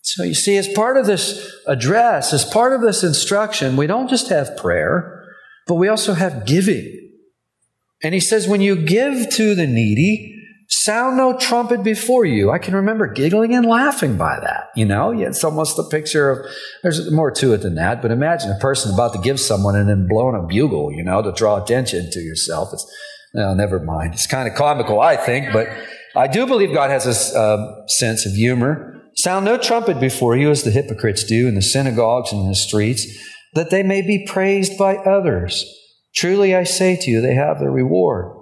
so 0.02 0.22
you 0.22 0.34
see, 0.34 0.58
as 0.58 0.68
part 0.68 0.98
of 0.98 1.06
this 1.06 1.50
address, 1.66 2.34
as 2.34 2.44
part 2.44 2.74
of 2.74 2.82
this 2.82 3.02
instruction, 3.02 3.76
we 3.76 3.86
don't 3.86 4.08
just 4.08 4.28
have 4.28 4.56
prayer, 4.58 5.24
but 5.66 5.76
we 5.76 5.88
also 5.88 6.12
have 6.12 6.44
giving. 6.44 7.03
And 8.02 8.14
he 8.14 8.20
says, 8.20 8.48
when 8.48 8.60
you 8.60 8.76
give 8.76 9.30
to 9.30 9.54
the 9.54 9.66
needy, 9.66 10.30
sound 10.68 11.16
no 11.16 11.36
trumpet 11.38 11.82
before 11.82 12.24
you. 12.24 12.50
I 12.50 12.58
can 12.58 12.74
remember 12.74 13.06
giggling 13.06 13.54
and 13.54 13.66
laughing 13.66 14.16
by 14.16 14.38
that. 14.40 14.68
You 14.74 14.84
know, 14.84 15.12
it's 15.12 15.44
almost 15.44 15.78
a 15.78 15.84
picture 15.84 16.30
of, 16.30 16.46
there's 16.82 17.10
more 17.10 17.30
to 17.32 17.52
it 17.52 17.58
than 17.58 17.74
that, 17.76 18.02
but 18.02 18.10
imagine 18.10 18.50
a 18.50 18.58
person 18.58 18.92
about 18.92 19.12
to 19.14 19.20
give 19.20 19.40
someone 19.40 19.76
and 19.76 19.88
then 19.88 20.06
blowing 20.08 20.36
a 20.36 20.46
bugle, 20.46 20.92
you 20.92 21.02
know, 21.02 21.22
to 21.22 21.32
draw 21.32 21.62
attention 21.62 22.10
to 22.10 22.20
yourself. 22.20 22.70
It's, 22.72 22.86
no, 23.34 23.54
never 23.54 23.80
mind. 23.80 24.14
It's 24.14 24.26
kind 24.26 24.48
of 24.48 24.54
comical, 24.54 25.00
I 25.00 25.16
think, 25.16 25.52
but 25.52 25.68
I 26.16 26.28
do 26.28 26.46
believe 26.46 26.72
God 26.72 26.90
has 26.90 27.06
a 27.06 27.38
uh, 27.38 27.86
sense 27.88 28.26
of 28.26 28.32
humor. 28.32 29.02
Sound 29.16 29.44
no 29.44 29.58
trumpet 29.58 30.00
before 30.00 30.36
you, 30.36 30.50
as 30.50 30.62
the 30.62 30.70
hypocrites 30.70 31.24
do 31.24 31.48
in 31.48 31.54
the 31.54 31.62
synagogues 31.62 32.32
and 32.32 32.42
in 32.42 32.48
the 32.48 32.54
streets, 32.54 33.06
that 33.54 33.70
they 33.70 33.82
may 33.82 34.02
be 34.02 34.26
praised 34.26 34.76
by 34.78 34.96
others. 34.96 35.64
Truly 36.14 36.54
I 36.54 36.64
say 36.64 36.96
to 36.96 37.10
you, 37.10 37.20
they 37.20 37.34
have 37.34 37.58
their 37.58 37.70
reward. 37.70 38.36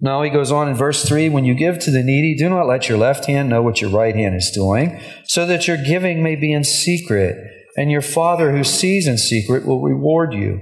Now 0.00 0.22
he 0.22 0.30
goes 0.30 0.50
on 0.50 0.68
in 0.68 0.74
verse 0.74 1.06
3 1.06 1.28
When 1.28 1.44
you 1.44 1.54
give 1.54 1.78
to 1.80 1.90
the 1.90 2.02
needy, 2.02 2.34
do 2.34 2.48
not 2.48 2.66
let 2.66 2.88
your 2.88 2.98
left 2.98 3.26
hand 3.26 3.50
know 3.50 3.62
what 3.62 3.80
your 3.80 3.90
right 3.90 4.16
hand 4.16 4.34
is 4.34 4.50
doing, 4.54 5.00
so 5.24 5.44
that 5.46 5.68
your 5.68 5.76
giving 5.76 6.22
may 6.22 6.36
be 6.36 6.52
in 6.52 6.64
secret, 6.64 7.36
and 7.76 7.90
your 7.90 8.02
Father 8.02 8.52
who 8.52 8.64
sees 8.64 9.06
in 9.06 9.18
secret 9.18 9.66
will 9.66 9.82
reward 9.82 10.32
you. 10.32 10.58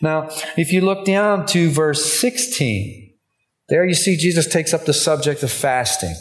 Now, 0.00 0.28
if 0.56 0.72
you 0.72 0.82
look 0.82 1.04
down 1.04 1.46
to 1.46 1.70
verse 1.70 2.20
16, 2.20 3.14
there 3.68 3.84
you 3.84 3.94
see 3.94 4.16
Jesus 4.16 4.46
takes 4.46 4.74
up 4.74 4.84
the 4.84 4.92
subject 4.92 5.42
of 5.42 5.50
fasting. 5.50 6.14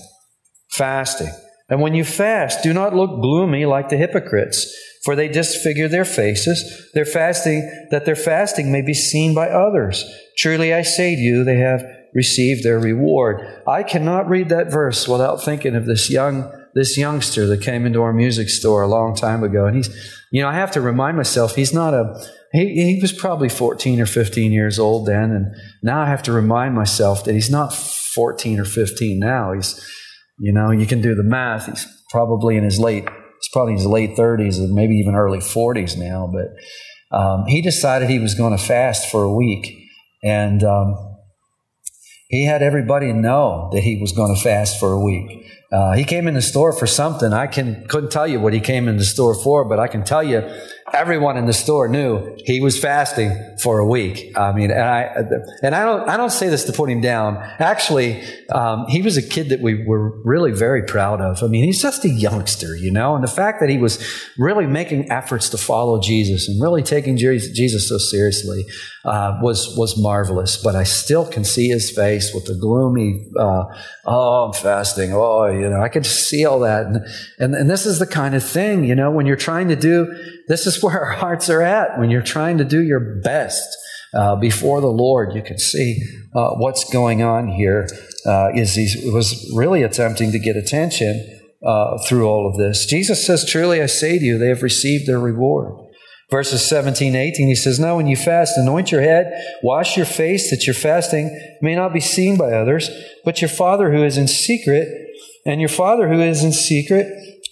Fasting. 0.71 1.31
And 1.69 1.81
when 1.81 1.93
you 1.93 2.03
fast, 2.03 2.61
do 2.61 2.73
not 2.73 2.95
look 2.95 3.21
gloomy 3.21 3.65
like 3.65 3.89
the 3.89 3.97
hypocrites 3.97 4.75
for 5.03 5.15
they 5.15 5.27
disfigure 5.27 5.87
their 5.87 6.05
faces, 6.05 6.89
their 6.93 7.05
fasting, 7.05 7.87
that 7.91 8.05
their 8.05 8.15
fasting 8.15 8.71
may 8.71 8.81
be 8.81 8.93
seen 8.93 9.33
by 9.35 9.49
others. 9.49 10.03
Truly 10.37 10.73
I 10.73 10.81
say 10.81 11.15
to 11.15 11.21
you, 11.21 11.43
they 11.43 11.57
have 11.57 11.83
received 12.13 12.63
their 12.63 12.79
reward. 12.79 13.41
I 13.67 13.83
cannot 13.83 14.29
read 14.29 14.49
that 14.49 14.71
verse 14.71 15.07
without 15.07 15.43
thinking 15.43 15.75
of 15.75 15.85
this 15.85 16.09
young 16.09 16.51
this 16.75 16.97
youngster 16.97 17.45
that 17.45 17.61
came 17.61 17.85
into 17.85 18.01
our 18.01 18.13
music 18.13 18.49
store 18.49 18.81
a 18.81 18.87
long 18.87 19.15
time 19.15 19.43
ago. 19.43 19.67
And 19.67 19.75
he's, 19.75 19.89
you 20.31 20.41
know, 20.41 20.47
I 20.47 20.53
have 20.53 20.71
to 20.71 20.81
remind 20.81 21.15
myself 21.15 21.53
he's 21.53 21.71
not 21.71 21.93
a, 21.93 22.19
he, 22.51 22.95
he 22.95 22.99
was 22.99 23.13
probably 23.13 23.47
14 23.47 24.01
or 24.01 24.07
15 24.07 24.51
years 24.51 24.79
old 24.79 25.05
then. 25.05 25.29
And 25.29 25.55
now 25.83 26.01
I 26.01 26.07
have 26.07 26.23
to 26.23 26.31
remind 26.31 26.73
myself 26.73 27.25
that 27.25 27.35
he's 27.35 27.51
not 27.51 27.75
14 27.75 28.59
or 28.59 28.65
15 28.65 29.19
now. 29.19 29.53
He's, 29.53 29.79
you 30.39 30.53
know, 30.53 30.71
you 30.71 30.85
can 30.85 31.01
do 31.01 31.15
the 31.15 31.23
math. 31.23 31.67
He's 31.67 31.87
probably 32.09 32.57
in 32.57 32.63
his 32.63 32.79
late, 32.79 33.03
he's 33.03 33.49
probably 33.51 33.73
in 33.73 33.79
his 33.79 33.87
late 33.87 34.15
30s 34.15 34.57
and 34.57 34.73
maybe 34.73 34.95
even 34.95 35.15
early 35.15 35.39
40s 35.39 35.97
now. 35.97 36.31
But 36.31 37.17
um, 37.17 37.45
he 37.45 37.61
decided 37.61 38.09
he 38.09 38.19
was 38.19 38.33
going 38.35 38.57
to 38.57 38.63
fast 38.63 39.11
for 39.11 39.23
a 39.23 39.33
week. 39.33 39.79
And 40.23 40.63
um, 40.63 40.95
he 42.29 42.45
had 42.45 42.63
everybody 42.63 43.13
know 43.13 43.69
that 43.73 43.81
he 43.81 43.99
was 44.01 44.11
going 44.11 44.35
to 44.35 44.41
fast 44.41 44.79
for 44.79 44.91
a 44.91 44.99
week. 44.99 45.45
Uh, 45.71 45.93
he 45.93 46.03
came 46.03 46.27
in 46.27 46.33
the 46.35 46.41
store 46.41 46.71
for 46.71 46.85
something. 46.85 47.33
I 47.33 47.47
can 47.47 47.85
couldn't 47.87 48.11
tell 48.11 48.27
you 48.27 48.39
what 48.39 48.53
he 48.53 48.59
came 48.59 48.87
in 48.87 48.97
the 48.97 49.03
store 49.03 49.33
for, 49.33 49.65
but 49.65 49.79
I 49.79 49.87
can 49.87 50.03
tell 50.03 50.23
you 50.23 50.39
everyone 50.93 51.37
in 51.37 51.45
the 51.45 51.53
store 51.53 51.87
knew 51.87 52.37
he 52.45 52.61
was 52.61 52.79
fasting 52.79 53.57
for 53.61 53.79
a 53.79 53.85
week. 53.85 54.37
I 54.37 54.51
mean, 54.53 54.69
and 54.69 54.81
I 54.81 55.01
and 55.63 55.73
I 55.73 55.83
don't 55.83 56.07
I 56.07 56.17
don't 56.17 56.31
say 56.31 56.49
this 56.49 56.65
to 56.65 56.73
put 56.73 56.89
him 56.89 57.01
down. 57.01 57.37
Actually, 57.59 58.23
um, 58.49 58.85
he 58.87 59.01
was 59.01 59.17
a 59.17 59.21
kid 59.21 59.49
that 59.49 59.59
we 59.59 59.83
were 59.83 60.21
really 60.23 60.51
very 60.51 60.83
proud 60.83 61.19
of. 61.19 61.41
I 61.43 61.47
mean, 61.47 61.63
he's 61.63 61.81
just 61.81 62.05
a 62.05 62.09
youngster, 62.09 62.75
you 62.75 62.91
know, 62.91 63.15
and 63.15 63.23
the 63.23 63.31
fact 63.31 63.59
that 63.59 63.69
he 63.69 63.77
was 63.77 64.03
really 64.37 64.67
making 64.67 65.11
efforts 65.11 65.49
to 65.49 65.57
follow 65.57 65.99
Jesus 65.99 66.47
and 66.47 66.61
really 66.61 66.83
taking 66.83 67.17
Jesus 67.17 67.89
so 67.89 67.97
seriously 67.97 68.65
uh, 69.05 69.37
was 69.41 69.75
was 69.77 70.01
marvelous. 70.01 70.57
But 70.57 70.75
I 70.75 70.83
still 70.83 71.25
can 71.25 71.43
see 71.43 71.67
his 71.67 71.91
face 71.91 72.33
with 72.33 72.45
the 72.45 72.55
gloomy, 72.55 73.25
uh, 73.37 73.65
oh, 74.05 74.45
I'm 74.45 74.53
fasting. 74.53 75.11
Oh, 75.13 75.47
you 75.47 75.69
know, 75.69 75.81
I 75.81 75.89
can 75.89 76.03
see 76.03 76.45
all 76.45 76.59
that, 76.61 76.85
and, 76.85 77.05
and 77.39 77.55
and 77.55 77.69
this 77.69 77.85
is 77.85 77.99
the 77.99 78.07
kind 78.07 78.35
of 78.35 78.43
thing, 78.43 78.83
you 78.83 78.95
know, 78.95 79.11
when 79.11 79.25
you're 79.25 79.35
trying 79.35 79.67
to 79.69 79.75
do. 79.75 80.13
This 80.47 80.67
is 80.67 80.81
where 80.83 80.99
our 80.99 81.13
hearts 81.13 81.49
are 81.49 81.61
at 81.61 81.99
when 81.99 82.09
you're 82.09 82.21
trying 82.21 82.57
to 82.59 82.65
do 82.65 82.81
your 82.81 83.21
best 83.21 83.77
uh, 84.13 84.35
before 84.35 84.81
the 84.81 84.87
Lord. 84.87 85.35
You 85.35 85.41
can 85.41 85.57
see 85.57 86.01
uh, 86.33 86.51
what's 86.51 86.89
going 86.91 87.21
on 87.21 87.49
here. 87.49 87.87
Uh, 88.25 88.51
is 88.55 88.75
he 88.75 89.09
was 89.09 89.51
really 89.53 89.83
attempting 89.83 90.31
to 90.31 90.39
get 90.39 90.55
attention 90.55 91.41
uh, 91.61 91.97
through 92.07 92.25
all 92.25 92.47
of 92.47 92.57
this. 92.57 92.85
Jesus 92.85 93.25
says, 93.25 93.45
"Truly 93.45 93.81
I 93.81 93.87
say 93.87 94.17
to 94.17 94.23
you, 94.23 94.37
they 94.37 94.47
have 94.47 94.63
received 94.63 95.07
their 95.07 95.19
reward." 95.19 95.82
Verses 96.33 96.67
17, 96.67 97.15
18, 97.15 97.47
he 97.47 97.53
says, 97.53 97.79
Now 97.79 97.97
when 97.97 98.07
you 98.07 98.15
fast, 98.15 98.57
anoint 98.57 98.91
your 98.91 99.03
head, 99.03 99.31
wash 99.61 99.95
your 99.95 100.07
face, 100.07 100.49
that 100.49 100.65
your 100.65 100.73
fasting 100.73 101.29
may 101.61 101.75
not 101.75 101.93
be 101.93 101.99
seen 101.99 102.37
by 102.37 102.53
others, 102.53 102.89
but 103.23 103.39
your 103.39 103.49
Father 103.49 103.91
who 103.91 104.03
is 104.03 104.17
in 104.17 104.27
secret, 104.27 104.87
and 105.45 105.61
your 105.61 105.69
Father 105.69 106.09
who 106.09 106.19
is 106.19 106.43
in 106.43 106.51
secret 106.51 107.05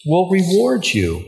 will 0.04 0.32
reward 0.32 0.88
you. 0.88 1.24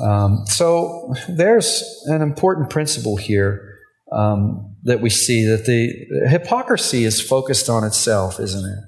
Um, 0.00 0.44
so 0.46 1.12
there's 1.28 1.82
an 2.06 2.22
important 2.22 2.70
principle 2.70 3.16
here 3.16 3.80
um, 4.12 4.76
that 4.84 5.00
we 5.00 5.10
see 5.10 5.44
that 5.46 5.66
the 5.66 6.28
hypocrisy 6.28 7.02
is 7.02 7.20
focused 7.20 7.68
on 7.68 7.82
itself, 7.82 8.38
isn't 8.38 8.64
it? 8.64 8.78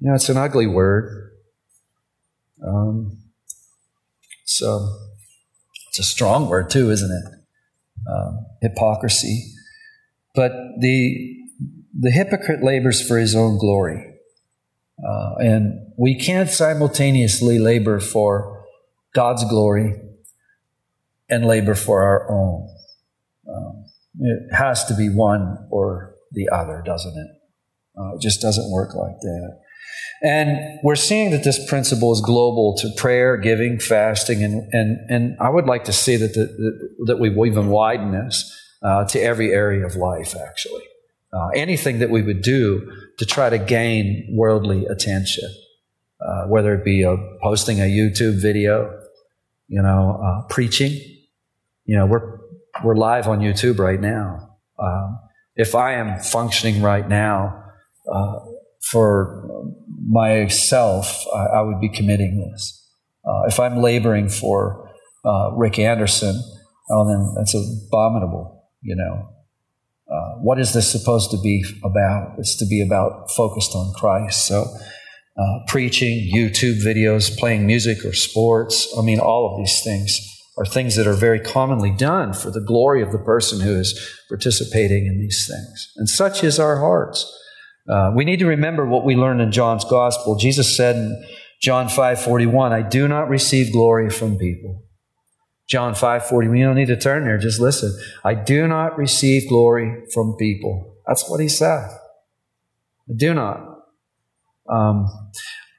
You 0.00 0.08
know, 0.08 0.14
it's 0.16 0.28
an 0.28 0.36
ugly 0.36 0.66
word. 0.66 1.30
Um, 2.60 3.18
so 4.44 5.09
it's 5.90 5.98
a 5.98 6.04
strong 6.04 6.48
word 6.48 6.70
too, 6.70 6.88
isn't 6.92 7.10
it? 7.10 8.08
Um, 8.08 8.46
hypocrisy. 8.62 9.44
But 10.36 10.52
the 10.78 11.36
the 11.98 12.12
hypocrite 12.12 12.62
labors 12.62 13.06
for 13.06 13.18
his 13.18 13.34
own 13.34 13.58
glory. 13.58 14.14
Uh, 15.04 15.34
and 15.38 15.92
we 15.98 16.14
can't 16.14 16.48
simultaneously 16.48 17.58
labor 17.58 17.98
for 17.98 18.64
God's 19.14 19.44
glory 19.44 20.00
and 21.28 21.44
labor 21.44 21.74
for 21.74 22.02
our 22.02 22.30
own. 22.30 22.68
Um, 23.52 23.84
it 24.20 24.54
has 24.54 24.84
to 24.84 24.94
be 24.94 25.08
one 25.08 25.58
or 25.70 26.14
the 26.30 26.48
other, 26.52 26.84
doesn't 26.86 27.18
it? 27.18 27.30
Uh, 27.98 28.14
it 28.14 28.20
just 28.20 28.40
doesn't 28.40 28.70
work 28.70 28.94
like 28.94 29.18
that. 29.20 29.58
And 30.22 30.78
we're 30.82 30.96
seeing 30.96 31.30
that 31.30 31.44
this 31.44 31.66
principle 31.68 32.12
is 32.12 32.20
global 32.20 32.76
to 32.78 32.90
prayer, 32.96 33.38
giving, 33.38 33.78
fasting, 33.78 34.44
and, 34.44 34.68
and, 34.72 34.98
and 35.08 35.36
I 35.40 35.48
would 35.48 35.66
like 35.66 35.84
to 35.84 35.92
see 35.92 36.16
that, 36.16 36.34
the, 36.34 36.94
that 37.06 37.18
we 37.18 37.30
even 37.48 37.68
widen 37.68 38.12
this 38.12 38.58
uh, 38.82 39.06
to 39.06 39.20
every 39.20 39.52
area 39.52 39.86
of 39.86 39.96
life, 39.96 40.36
actually. 40.36 40.84
Uh, 41.32 41.48
anything 41.54 42.00
that 42.00 42.10
we 42.10 42.22
would 42.22 42.42
do 42.42 42.90
to 43.18 43.24
try 43.24 43.48
to 43.48 43.58
gain 43.58 44.28
worldly 44.32 44.84
attention, 44.86 45.48
uh, 46.20 46.44
whether 46.48 46.74
it 46.74 46.84
be 46.84 47.02
a, 47.02 47.16
posting 47.42 47.80
a 47.80 47.84
YouTube 47.84 48.42
video, 48.42 49.00
you 49.68 49.80
know, 49.80 50.20
uh, 50.22 50.46
preaching. 50.48 50.90
You 51.84 51.96
know, 51.96 52.06
we're, 52.06 52.40
we're 52.84 52.96
live 52.96 53.26
on 53.26 53.38
YouTube 53.38 53.78
right 53.78 54.00
now. 54.00 54.56
Um, 54.78 55.18
if 55.56 55.74
I 55.74 55.94
am 55.94 56.20
functioning 56.20 56.82
right 56.82 57.08
now 57.08 57.64
uh, 58.12 58.40
for 58.82 59.48
myself, 60.08 61.24
I, 61.34 61.58
I, 61.58 61.62
would 61.62 61.80
be 61.80 61.88
committing 61.88 62.40
this. 62.40 62.76
Uh, 63.24 63.42
if 63.46 63.60
I'm 63.60 63.82
laboring 63.82 64.28
for 64.28 64.90
uh, 65.24 65.52
Rick 65.56 65.78
Anderson, 65.78 66.40
oh, 66.90 67.06
then 67.06 67.34
that's 67.36 67.54
abominable, 67.54 68.64
you 68.82 68.96
know. 68.96 69.28
Uh, 70.10 70.40
what 70.40 70.58
is 70.58 70.72
this 70.72 70.90
supposed 70.90 71.30
to 71.30 71.40
be 71.40 71.64
about? 71.84 72.34
It's 72.38 72.56
to 72.56 72.66
be 72.66 72.80
about 72.80 73.30
focused 73.30 73.74
on 73.74 73.92
Christ. 73.94 74.46
So, 74.46 74.66
uh, 75.38 75.58
preaching, 75.68 76.28
YouTube 76.34 76.84
videos, 76.84 77.36
playing 77.38 77.66
music 77.66 78.04
or 78.04 78.12
sports, 78.12 78.92
I 78.98 79.02
mean, 79.02 79.20
all 79.20 79.52
of 79.52 79.58
these 79.58 79.80
things 79.84 80.18
are 80.58 80.66
things 80.66 80.96
that 80.96 81.06
are 81.06 81.14
very 81.14 81.38
commonly 81.38 81.92
done 81.92 82.32
for 82.32 82.50
the 82.50 82.60
glory 82.60 83.02
of 83.02 83.12
the 83.12 83.18
person 83.18 83.60
who 83.60 83.78
is 83.78 83.98
participating 84.28 85.06
in 85.06 85.18
these 85.18 85.46
things. 85.48 85.92
And 85.96 86.08
such 86.08 86.42
is 86.42 86.58
our 86.58 86.80
hearts. 86.80 87.24
Uh, 87.88 88.12
we 88.14 88.24
need 88.24 88.38
to 88.38 88.46
remember 88.46 88.86
what 88.86 89.04
we 89.04 89.16
learned 89.16 89.40
in 89.40 89.52
John's 89.52 89.84
gospel. 89.84 90.36
Jesus 90.36 90.76
said 90.76 90.96
in 90.96 91.24
John 91.60 91.88
5:41, 91.88 92.72
"I 92.72 92.82
do 92.82 93.08
not 93.08 93.28
receive 93.28 93.72
glory 93.72 94.10
from 94.10 94.36
people." 94.36 94.82
John 95.68 95.94
5:40. 95.94 96.48
We 96.48 96.62
don't 96.62 96.74
need 96.74 96.88
to 96.88 96.96
turn 96.96 97.24
there, 97.24 97.38
just 97.38 97.60
listen. 97.60 97.96
I 98.24 98.34
do 98.34 98.66
not 98.66 98.98
receive 98.98 99.48
glory 99.48 100.02
from 100.12 100.36
people. 100.36 100.96
That's 101.06 101.28
what 101.28 101.40
he 101.40 101.48
said. 101.48 101.88
I 103.08 103.12
do 103.16 103.34
not. 103.34 103.60
Um, 104.68 105.06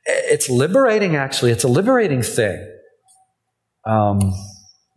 it's 0.05 0.49
liberating, 0.49 1.15
actually. 1.15 1.51
It's 1.51 1.63
a 1.63 1.69
liberating 1.69 2.21
thing. 2.21 2.67
Um, 3.85 4.33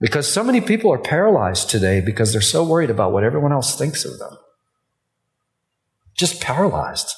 because 0.00 0.30
so 0.30 0.42
many 0.44 0.60
people 0.60 0.92
are 0.92 0.98
paralyzed 0.98 1.70
today 1.70 2.00
because 2.00 2.32
they're 2.32 2.40
so 2.40 2.64
worried 2.64 2.90
about 2.90 3.12
what 3.12 3.24
everyone 3.24 3.52
else 3.52 3.76
thinks 3.76 4.04
of 4.04 4.18
them. 4.18 4.36
Just 6.16 6.40
paralyzed. 6.40 7.12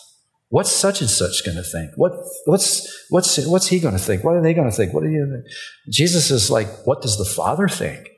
What's 0.48 0.70
such 0.70 1.00
and 1.00 1.10
such 1.10 1.44
going 1.44 1.56
to 1.56 1.62
think? 1.62 1.90
What, 1.96 2.12
what's, 2.44 3.06
what's, 3.10 3.44
what's 3.46 3.66
he 3.66 3.80
going 3.80 3.94
to 3.94 4.00
think? 4.00 4.22
What 4.22 4.36
are 4.36 4.42
they 4.42 4.54
going 4.54 4.70
to 4.70 4.76
think? 4.76 4.94
What 4.94 5.02
are 5.02 5.10
you? 5.10 5.26
Think? 5.26 5.54
Jesus 5.92 6.30
is 6.30 6.50
like, 6.50 6.68
what 6.86 7.02
does 7.02 7.18
the 7.18 7.24
Father 7.24 7.68
think? 7.68 8.08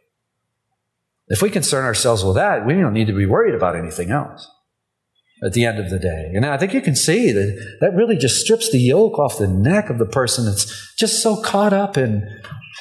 If 1.28 1.42
we 1.42 1.50
concern 1.50 1.84
ourselves 1.84 2.24
with 2.24 2.36
that, 2.36 2.66
we 2.66 2.74
don't 2.74 2.92
need 2.92 3.06
to 3.06 3.16
be 3.16 3.26
worried 3.26 3.54
about 3.54 3.76
anything 3.76 4.10
else 4.10 4.48
at 5.42 5.52
the 5.52 5.64
end 5.64 5.78
of 5.78 5.90
the 5.90 5.98
day. 5.98 6.32
And 6.34 6.44
I 6.44 6.56
think 6.56 6.74
you 6.74 6.80
can 6.80 6.96
see 6.96 7.32
that 7.32 7.76
that 7.80 7.94
really 7.94 8.16
just 8.16 8.36
strips 8.36 8.70
the 8.70 8.78
yoke 8.78 9.18
off 9.18 9.38
the 9.38 9.46
neck 9.46 9.88
of 9.90 9.98
the 9.98 10.06
person 10.06 10.46
that's 10.46 10.94
just 10.96 11.22
so 11.22 11.40
caught 11.40 11.72
up 11.72 11.96
in, 11.96 12.28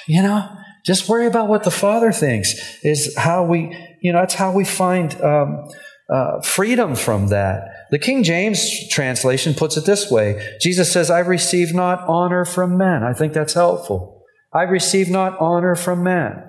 you 0.08 0.22
know, 0.22 0.50
just 0.86 1.10
worry 1.10 1.28
about 1.28 1.50
what 1.50 1.64
the 1.64 1.72
Father 1.72 2.12
thinks 2.12 2.54
is 2.84 3.16
how 3.18 3.44
we, 3.44 3.78
you 4.02 4.12
know, 4.12 4.20
that's 4.20 4.36
how 4.36 4.52
we 4.52 4.64
find 4.64 5.22
um, 5.22 5.68
uh, 6.10 6.42
freedom 6.42 6.96
from 6.96 7.28
that. 7.28 7.77
The 7.92 8.00
King 8.00 8.24
James 8.24 8.90
translation 8.90 9.54
puts 9.54 9.78
it 9.78 9.86
this 9.86 10.12
way 10.12 10.58
Jesus 10.62 10.92
says, 10.92 11.10
I 11.10 11.20
receive 11.20 11.74
not 11.74 12.08
honor 12.08 12.46
from 12.46 12.78
men. 12.78 13.04
I 13.04 13.14
think 13.14 13.34
that's 13.34 13.54
helpful. 13.54 14.24
I 14.54 14.64
receive 14.64 15.10
not 15.10 15.38
honor 15.40 15.76
from 15.76 16.04
men. 16.04 16.44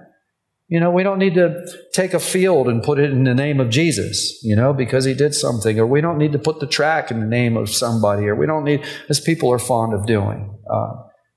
You 0.68 0.80
know, 0.80 0.90
we 0.90 1.02
don't 1.02 1.18
need 1.18 1.35
to 1.35 1.66
take 1.95 2.12
a 2.12 2.21
field 2.21 2.68
and 2.68 2.83
put 2.83 2.99
it 2.99 3.11
in 3.11 3.25
the 3.25 3.35
name 3.35 3.59
of 3.59 3.71
Jesus, 3.71 4.38
you 4.42 4.54
know, 4.54 4.75
because 4.75 5.07
he 5.07 5.14
did 5.14 5.35
something, 5.35 5.78
or 5.78 5.87
we 5.87 6.02
don't 6.02 6.18
need 6.18 6.33
to 6.33 6.38
put 6.38 6.61
the 6.61 6.66
track 6.66 7.11
in 7.11 7.21
the 7.21 7.26
name 7.26 7.57
of 7.57 7.71
somebody, 7.71 8.26
or 8.26 8.37
we 8.37 8.47
don't 8.47 8.64
need, 8.64 8.85
as 9.09 9.18
people 9.18 9.50
are 9.50 9.59
fond 9.59 9.95
of 9.95 10.07
doing. 10.07 10.59
Uh, 10.71 10.92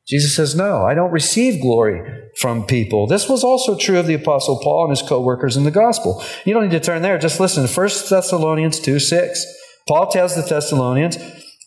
Jesus 0.05 0.35
says, 0.35 0.53
No, 0.53 0.83
I 0.83 0.93
don't 0.93 1.11
receive 1.11 1.61
glory 1.61 2.01
from 2.39 2.65
people. 2.65 3.07
This 3.07 3.29
was 3.29 3.43
also 3.43 3.77
true 3.77 3.99
of 3.99 4.07
the 4.07 4.15
Apostle 4.15 4.59
Paul 4.61 4.85
and 4.85 4.97
his 4.97 5.07
co 5.07 5.21
workers 5.21 5.55
in 5.55 5.63
the 5.63 5.71
gospel. 5.71 6.21
You 6.43 6.53
don't 6.53 6.63
need 6.63 6.71
to 6.71 6.81
turn 6.81 7.01
there. 7.01 7.17
Just 7.17 7.39
listen. 7.39 7.65
1 7.67 7.89
Thessalonians 8.09 8.79
2 8.81 8.99
6. 8.99 9.45
Paul 9.91 10.07
tells 10.07 10.35
the 10.35 10.41
Thessalonians, 10.41 11.17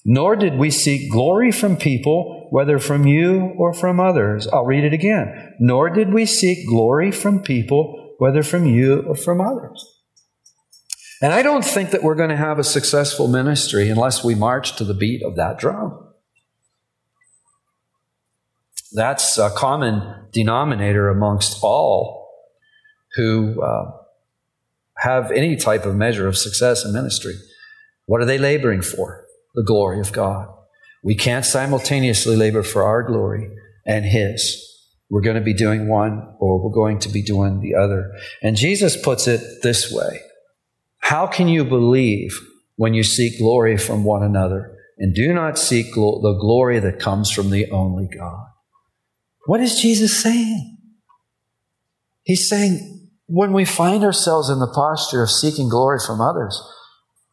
Nor 0.02 0.34
did 0.36 0.56
we 0.56 0.70
seek 0.70 1.12
glory 1.12 1.52
from 1.52 1.76
people, 1.76 2.46
whether 2.48 2.78
from 2.78 3.06
you 3.06 3.52
or 3.58 3.74
from 3.74 4.00
others. 4.00 4.48
I'll 4.48 4.64
read 4.64 4.82
it 4.82 4.94
again. 4.94 5.54
Nor 5.60 5.90
did 5.90 6.10
we 6.10 6.24
seek 6.24 6.66
glory 6.66 7.10
from 7.10 7.42
people, 7.42 8.14
whether 8.16 8.42
from 8.42 8.64
you 8.64 9.02
or 9.02 9.14
from 9.14 9.42
others. 9.42 10.00
And 11.20 11.34
I 11.34 11.42
don't 11.42 11.66
think 11.66 11.90
that 11.90 12.02
we're 12.02 12.14
going 12.14 12.30
to 12.30 12.36
have 12.36 12.58
a 12.58 12.64
successful 12.64 13.28
ministry 13.28 13.90
unless 13.90 14.24
we 14.24 14.34
march 14.34 14.74
to 14.76 14.84
the 14.84 14.94
beat 14.94 15.22
of 15.22 15.36
that 15.36 15.58
drum. 15.58 16.08
That's 18.92 19.36
a 19.36 19.50
common 19.50 20.28
denominator 20.32 21.10
amongst 21.10 21.58
all 21.62 22.30
who 23.16 23.62
uh, 23.62 23.90
have 24.96 25.30
any 25.30 25.56
type 25.56 25.84
of 25.84 25.94
measure 25.94 26.26
of 26.26 26.38
success 26.38 26.86
in 26.86 26.94
ministry. 26.94 27.34
What 28.06 28.20
are 28.20 28.26
they 28.26 28.38
laboring 28.38 28.82
for? 28.82 29.26
The 29.54 29.62
glory 29.62 30.00
of 30.00 30.12
God. 30.12 30.48
We 31.02 31.14
can't 31.14 31.44
simultaneously 31.44 32.36
labor 32.36 32.62
for 32.62 32.82
our 32.82 33.02
glory 33.02 33.50
and 33.86 34.04
His. 34.04 34.60
We're 35.10 35.20
going 35.20 35.36
to 35.36 35.42
be 35.42 35.54
doing 35.54 35.88
one 35.88 36.34
or 36.40 36.62
we're 36.62 36.74
going 36.74 36.98
to 37.00 37.08
be 37.08 37.22
doing 37.22 37.60
the 37.60 37.74
other. 37.74 38.10
And 38.42 38.56
Jesus 38.56 39.00
puts 39.00 39.28
it 39.28 39.62
this 39.62 39.92
way 39.92 40.20
How 40.98 41.26
can 41.26 41.48
you 41.48 41.64
believe 41.64 42.38
when 42.76 42.94
you 42.94 43.02
seek 43.02 43.38
glory 43.38 43.76
from 43.76 44.04
one 44.04 44.22
another 44.22 44.76
and 44.98 45.14
do 45.14 45.32
not 45.32 45.58
seek 45.58 45.94
the 45.94 46.38
glory 46.40 46.80
that 46.80 46.98
comes 46.98 47.30
from 47.30 47.50
the 47.50 47.70
only 47.70 48.08
God? 48.08 48.46
What 49.46 49.60
is 49.60 49.80
Jesus 49.80 50.22
saying? 50.22 50.78
He's 52.24 52.48
saying 52.48 53.10
when 53.26 53.52
we 53.52 53.64
find 53.64 54.02
ourselves 54.04 54.48
in 54.48 54.58
the 54.58 54.72
posture 54.74 55.22
of 55.22 55.30
seeking 55.30 55.68
glory 55.68 55.98
from 56.04 56.20
others, 56.20 56.60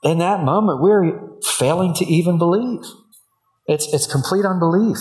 in 0.03 0.17
that 0.19 0.43
moment 0.43 0.81
we're 0.81 1.39
failing 1.43 1.93
to 1.95 2.05
even 2.05 2.37
believe. 2.37 2.83
It's, 3.67 3.91
it's 3.93 4.11
complete 4.11 4.45
unbelief. 4.45 4.97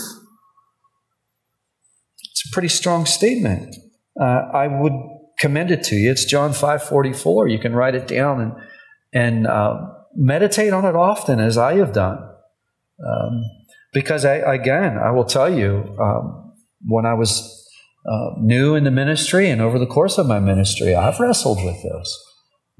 It's 2.30 2.44
a 2.46 2.52
pretty 2.52 2.68
strong 2.68 3.06
statement. 3.06 3.74
Uh, 4.20 4.24
I 4.52 4.66
would 4.68 4.92
commend 5.38 5.70
it 5.70 5.82
to 5.84 5.96
you. 5.96 6.10
It's 6.10 6.24
John 6.24 6.50
5:44. 6.50 7.50
You 7.50 7.58
can 7.58 7.74
write 7.74 7.94
it 7.94 8.06
down 8.06 8.40
and 8.40 8.52
and 9.12 9.46
uh, 9.46 9.74
meditate 10.14 10.72
on 10.72 10.84
it 10.84 10.94
often, 10.94 11.40
as 11.40 11.58
I 11.58 11.76
have 11.76 11.92
done. 11.92 12.18
Um, 13.04 13.42
because 13.92 14.24
I, 14.24 14.36
again, 14.36 14.98
I 14.98 15.10
will 15.10 15.24
tell 15.24 15.52
you, 15.52 15.96
um, 16.00 16.52
when 16.86 17.06
I 17.06 17.14
was 17.14 17.68
uh, 18.08 18.30
new 18.38 18.74
in 18.74 18.84
the 18.84 18.90
ministry 18.90 19.50
and 19.50 19.60
over 19.60 19.78
the 19.78 19.86
course 19.86 20.18
of 20.18 20.26
my 20.26 20.38
ministry, 20.38 20.94
I've 20.94 21.18
wrestled 21.18 21.64
with 21.64 21.82
this, 21.82 22.29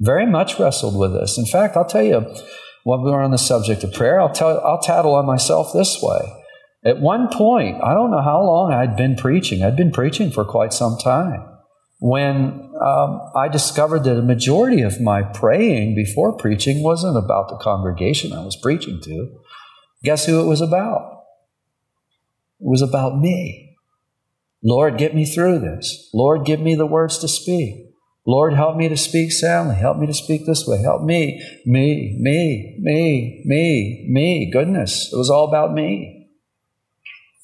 very 0.00 0.26
much 0.26 0.59
wrestled 0.59 0.99
with 0.99 1.12
this. 1.12 1.38
In 1.38 1.47
fact, 1.47 1.76
I'll 1.76 1.85
tell 1.85 2.02
you, 2.02 2.26
when 2.85 3.02
we 3.02 3.11
were 3.11 3.23
on 3.23 3.30
the 3.30 3.38
subject 3.38 3.85
of 3.85 3.92
prayer, 3.92 4.21
I'll 4.21 4.33
tell, 4.33 4.59
I'll 4.61 4.80
tattle 4.80 5.14
on 5.14 5.26
myself 5.26 5.73
this 5.73 6.00
way. 6.02 6.21
At 6.85 7.00
one 7.00 7.28
point, 7.28 7.76
I 7.85 7.92
don't 7.92 8.11
know 8.11 8.23
how 8.23 8.42
long 8.42 8.73
I'd 8.73 8.97
been 8.97 9.14
preaching. 9.14 9.62
I'd 9.62 9.76
been 9.76 9.92
preaching 9.92 10.30
for 10.30 10.45
quite 10.45 10.73
some 10.73 10.97
time. 10.97 11.47
When 12.00 12.73
um, 12.83 13.21
I 13.37 13.49
discovered 13.49 14.04
that 14.04 14.19
a 14.19 14.23
majority 14.23 14.80
of 14.80 15.02
my 15.02 15.23
praying 15.23 15.95
before 15.95 16.35
preaching 16.38 16.83
wasn't 16.83 17.19
about 17.19 17.50
the 17.50 17.59
congregation 17.59 18.33
I 18.33 18.42
was 18.42 18.57
preaching 18.57 19.00
to, 19.04 19.38
guess 20.02 20.25
who 20.25 20.40
it 20.40 20.47
was 20.47 20.62
about? 20.62 21.25
It 22.59 22.66
was 22.66 22.80
about 22.80 23.19
me. 23.19 23.76
Lord, 24.64 24.97
get 24.97 25.14
me 25.14 25.26
through 25.26 25.59
this. 25.59 26.09
Lord, 26.14 26.47
give 26.47 26.61
me 26.61 26.75
the 26.75 26.87
words 26.87 27.19
to 27.19 27.28
speak. 27.28 27.90
Lord, 28.27 28.55
help 28.55 28.77
me 28.77 28.89
to 28.89 28.97
speak 28.97 29.33
soundly. 29.33 29.77
Help 29.77 29.97
me 29.97 30.07
to 30.07 30.15
speak 30.15 30.47
this 30.47 30.67
way. 30.67 30.81
Help 30.83 31.03
me, 31.03 31.43
me, 31.65 32.17
me, 32.21 32.77
me, 32.79 33.43
me, 33.45 34.07
me. 34.09 34.50
Goodness, 34.53 35.12
it 35.12 35.17
was 35.17 35.31
all 35.31 35.49
about 35.49 35.73
me. 35.73 36.29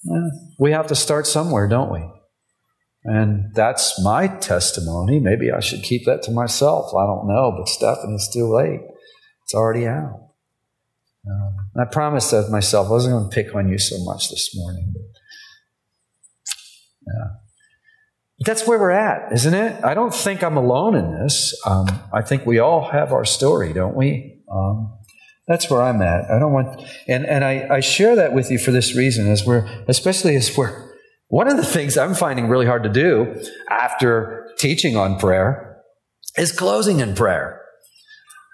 Well, 0.04 0.30
we 0.58 0.72
have 0.72 0.86
to 0.88 0.94
start 0.94 1.26
somewhere, 1.26 1.66
don't 1.66 1.92
we? 1.92 2.08
And 3.04 3.54
that's 3.54 4.02
my 4.02 4.26
testimony. 4.26 5.18
Maybe 5.20 5.50
I 5.50 5.60
should 5.60 5.82
keep 5.82 6.04
that 6.06 6.22
to 6.24 6.30
myself. 6.30 6.94
I 6.94 7.06
don't 7.06 7.26
know, 7.26 7.54
but 7.56 7.68
Stephen, 7.68 8.14
it's 8.14 8.32
too 8.32 8.52
late. 8.52 8.80
It's 9.44 9.54
already 9.54 9.86
out. 9.86 10.30
Um, 11.28 11.56
I 11.80 11.84
promised 11.84 12.32
myself 12.50 12.88
I 12.88 12.90
wasn't 12.90 13.14
going 13.14 13.30
to 13.30 13.34
pick 13.34 13.54
on 13.54 13.68
you 13.68 13.78
so 13.78 14.02
much 14.04 14.30
this 14.30 14.54
morning. 14.56 14.92
But, 14.92 15.20
yeah. 17.06 17.45
That's 18.40 18.66
where 18.66 18.78
we're 18.78 18.90
at, 18.90 19.32
isn't 19.32 19.54
it? 19.54 19.82
I 19.82 19.94
don't 19.94 20.14
think 20.14 20.42
I'm 20.42 20.56
alone 20.56 20.94
in 20.94 21.10
this. 21.10 21.58
Um, 21.64 21.88
I 22.12 22.20
think 22.20 22.44
we 22.44 22.58
all 22.58 22.90
have 22.90 23.12
our 23.12 23.24
story, 23.24 23.72
don't 23.72 23.96
we? 23.96 24.42
Um, 24.52 24.98
that's 25.48 25.70
where 25.70 25.80
I'm 25.80 26.02
at. 26.02 26.30
I 26.30 26.38
don't 26.38 26.52
want, 26.52 26.82
and, 27.08 27.24
and 27.24 27.44
I, 27.44 27.66
I 27.70 27.80
share 27.80 28.16
that 28.16 28.34
with 28.34 28.50
you 28.50 28.58
for 28.58 28.72
this 28.72 28.94
reason, 28.94 29.28
as 29.28 29.46
we're, 29.46 29.66
especially 29.88 30.36
as 30.36 30.54
we're, 30.56 30.86
one 31.28 31.48
of 31.48 31.56
the 31.56 31.64
things 31.64 31.96
I'm 31.96 32.14
finding 32.14 32.48
really 32.48 32.66
hard 32.66 32.82
to 32.82 32.88
do 32.88 33.42
after 33.70 34.52
teaching 34.58 34.96
on 34.96 35.18
prayer 35.18 35.82
is 36.36 36.52
closing 36.52 37.00
in 37.00 37.14
prayer. 37.14 37.62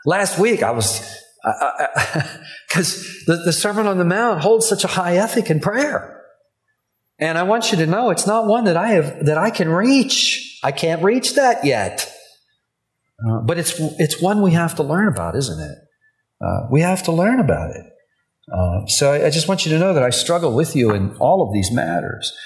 Last 0.07 0.39
week 0.39 0.63
I 0.63 0.71
was, 0.71 1.01
because 2.69 3.25
the, 3.27 3.43
the 3.45 3.53
Sermon 3.53 3.87
on 3.87 3.99
the 3.99 4.05
Mount 4.05 4.41
holds 4.41 4.69
such 4.69 4.85
a 4.85 4.89
high 4.89 5.17
ethic 5.17 5.51
in 5.51 5.61
prayer. 5.61 6.22
And 7.23 7.39
I 7.39 7.45
want 7.45 7.71
you 7.71 7.79
to 7.79 7.87
know 7.87 8.11
it's 8.11 8.27
not 8.27 8.49
one 8.49 8.65
that 8.65 8.77
I 8.77 8.89
have, 8.89 9.27
that 9.27 9.39
I 9.39 9.51
can 9.51 9.69
reach. 9.69 10.59
I 10.65 10.73
can't 10.73 11.05
reach 11.05 11.37
that 11.37 11.65
yet. 11.65 12.13
Uh, 13.25 13.39
but 13.47 13.59
it's, 13.59 13.75
it's 13.79 14.21
one 14.21 14.43
we 14.43 14.51
have 14.51 14.75
to 14.75 14.83
learn 14.83 15.07
about, 15.07 15.37
isn't 15.37 15.61
it? 15.61 15.79
Uh, 16.45 16.67
we 16.69 16.81
have 16.81 17.05
to 17.05 17.13
learn 17.13 17.39
about 17.39 17.71
it. 17.71 17.87
Uh, 18.53 18.87
so 18.89 19.13
I, 19.13 19.27
I 19.27 19.31
just 19.31 19.47
want 19.47 19.65
you 19.65 19.71
to 19.71 19.79
know 19.79 19.95
that 19.95 20.03
I 20.03 20.11
struggle 20.11 20.53
with 20.53 20.75
you 20.75 20.91
in 20.91 21.15
all 21.19 21.47
of 21.47 21.55
these 21.55 21.71
matters. 21.71 22.37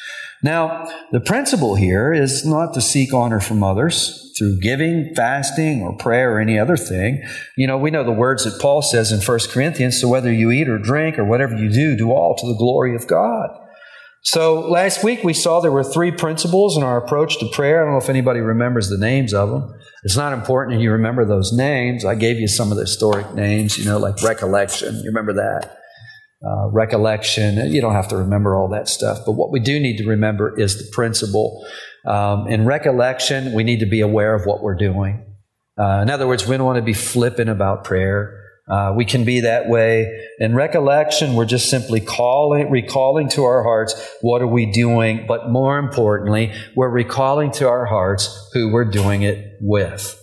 Now, 0.43 0.85
the 1.11 1.21
principle 1.21 1.77
here 1.77 2.13
is 2.13 2.45
not 2.45 2.75
to 2.75 2.83
seek 2.83 3.15
honor 3.15 3.41
from 3.41 3.65
others 3.65 4.35
through 4.37 4.61
giving, 4.61 5.15
fasting, 5.17 5.81
or 5.81 5.97
prayer 5.97 6.35
or 6.35 6.41
any 6.41 6.59
other 6.59 6.77
thing. 6.77 7.23
You 7.57 7.67
know, 7.67 7.79
we 7.79 7.91
know 7.91 8.05
the 8.05 8.13
words 8.13 8.45
that 8.45 8.61
Paul 8.61 8.83
says 8.83 9.11
in 9.11 9.23
1 9.23 9.39
Corinthians 9.51 9.99
so 9.99 10.09
whether 10.09 10.31
you 10.31 10.51
eat 10.51 10.69
or 10.69 10.77
drink 10.77 11.19
or 11.19 11.25
whatever 11.25 11.57
you 11.57 11.71
do, 11.71 11.97
do 11.97 12.13
all 12.13 12.37
to 12.37 12.47
the 12.47 12.59
glory 12.59 12.95
of 12.95 13.07
God. 13.07 13.63
So 14.27 14.59
last 14.69 15.05
week 15.05 15.23
we 15.23 15.33
saw 15.33 15.61
there 15.61 15.71
were 15.71 15.85
three 15.85 16.11
principles 16.11 16.77
in 16.77 16.83
our 16.83 16.97
approach 16.97 17.39
to 17.39 17.49
prayer. 17.51 17.81
I 17.81 17.85
don't 17.85 17.93
know 17.93 18.03
if 18.03 18.09
anybody 18.09 18.41
remembers 18.41 18.89
the 18.89 18.99
names 18.99 19.33
of 19.33 19.51
them. 19.51 19.73
It's 20.03 20.17
not 20.17 20.33
important 20.33 20.77
that 20.77 20.83
you 20.83 20.91
remember 20.91 21.25
those 21.25 21.53
names. 21.53 22.05
I 22.05 22.17
gave 22.17 22.41
you 22.41 22.49
some 22.49 22.73
of 22.73 22.77
the 22.77 22.83
historic 22.83 23.35
names, 23.35 23.79
you 23.79 23.85
know, 23.85 23.99
like 23.99 24.21
recollection. 24.25 24.97
You 24.97 25.11
remember 25.11 25.35
that? 25.35 25.79
Uh, 26.45 26.71
recollection. 26.73 27.73
You 27.73 27.81
don't 27.81 27.93
have 27.93 28.09
to 28.09 28.17
remember 28.17 28.57
all 28.57 28.67
that 28.71 28.89
stuff. 28.89 29.21
But 29.25 29.33
what 29.33 29.53
we 29.53 29.61
do 29.61 29.79
need 29.79 29.99
to 29.99 30.09
remember 30.09 30.59
is 30.59 30.77
the 30.77 30.91
principle. 30.93 31.65
Um, 32.05 32.49
in 32.49 32.65
recollection, 32.65 33.53
we 33.53 33.63
need 33.63 33.79
to 33.79 33.87
be 33.87 34.01
aware 34.01 34.35
of 34.35 34.45
what 34.45 34.61
we're 34.61 34.75
doing. 34.75 35.25
Uh, 35.79 36.01
in 36.03 36.11
other 36.11 36.27
words, 36.27 36.49
we 36.49 36.57
don't 36.57 36.67
want 36.67 36.79
to 36.79 36.83
be 36.83 36.95
flippant 36.95 37.49
about 37.49 37.85
prayer. 37.85 38.46
Uh, 38.69 38.93
we 38.97 39.05
can 39.05 39.25
be 39.25 39.41
that 39.41 39.69
way. 39.69 40.29
In 40.41 40.55
recollection, 40.55 41.35
we're 41.35 41.45
just 41.45 41.71
simply 41.71 42.01
calling, 42.01 42.69
recalling 42.69 43.29
to 43.31 43.45
our 43.45 43.63
hearts 43.63 43.95
what 44.23 44.43
are 44.43 44.47
we 44.49 44.67
doing, 44.67 45.25
but 45.29 45.51
more 45.51 45.79
importantly, 45.79 46.53
we're 46.75 46.91
recalling 46.91 47.53
to 47.53 47.69
our 47.69 47.87
hearts 47.87 48.51
who 48.53 48.73
we're 48.73 48.91
doing 48.91 49.23
it 49.23 49.57
with. 49.61 50.21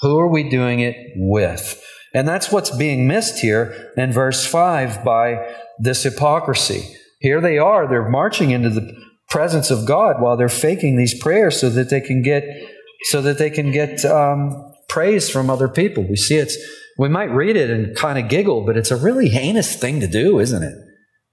Who 0.00 0.18
are 0.18 0.28
we 0.28 0.48
doing 0.48 0.80
it 0.80 0.96
with? 1.16 1.84
And 2.14 2.26
that's 2.26 2.50
what's 2.50 2.74
being 2.74 3.06
missed 3.06 3.40
here 3.40 3.92
in 3.96 4.12
verse 4.12 4.46
5 4.46 5.04
by 5.04 5.54
this 5.78 6.02
hypocrisy. 6.02 6.96
Here 7.20 7.42
they 7.42 7.58
are, 7.58 7.86
they're 7.86 8.08
marching 8.08 8.50
into 8.50 8.70
the 8.70 8.90
presence 9.28 9.70
of 9.70 9.86
God 9.86 10.20
while 10.20 10.36
they're 10.36 10.48
faking 10.48 10.96
these 10.96 11.18
prayers 11.20 11.60
so 11.60 11.70
that 11.70 11.90
they 11.90 12.00
can 12.00 12.22
get 12.22 12.44
so 13.04 13.22
that 13.22 13.38
they 13.38 13.48
can 13.48 13.70
get 13.70 14.04
um, 14.04 14.74
praise 14.88 15.30
from 15.30 15.48
other 15.48 15.68
people. 15.68 16.06
We 16.06 16.16
see 16.16 16.36
it's 16.36 16.58
we 17.00 17.08
might 17.08 17.30
read 17.30 17.56
it 17.56 17.70
and 17.70 17.96
kind 17.96 18.18
of 18.18 18.28
giggle, 18.28 18.66
but 18.66 18.76
it's 18.76 18.90
a 18.90 18.96
really 18.96 19.30
heinous 19.30 19.74
thing 19.74 20.00
to 20.00 20.06
do, 20.06 20.38
isn't 20.38 20.62
it? 20.62 20.74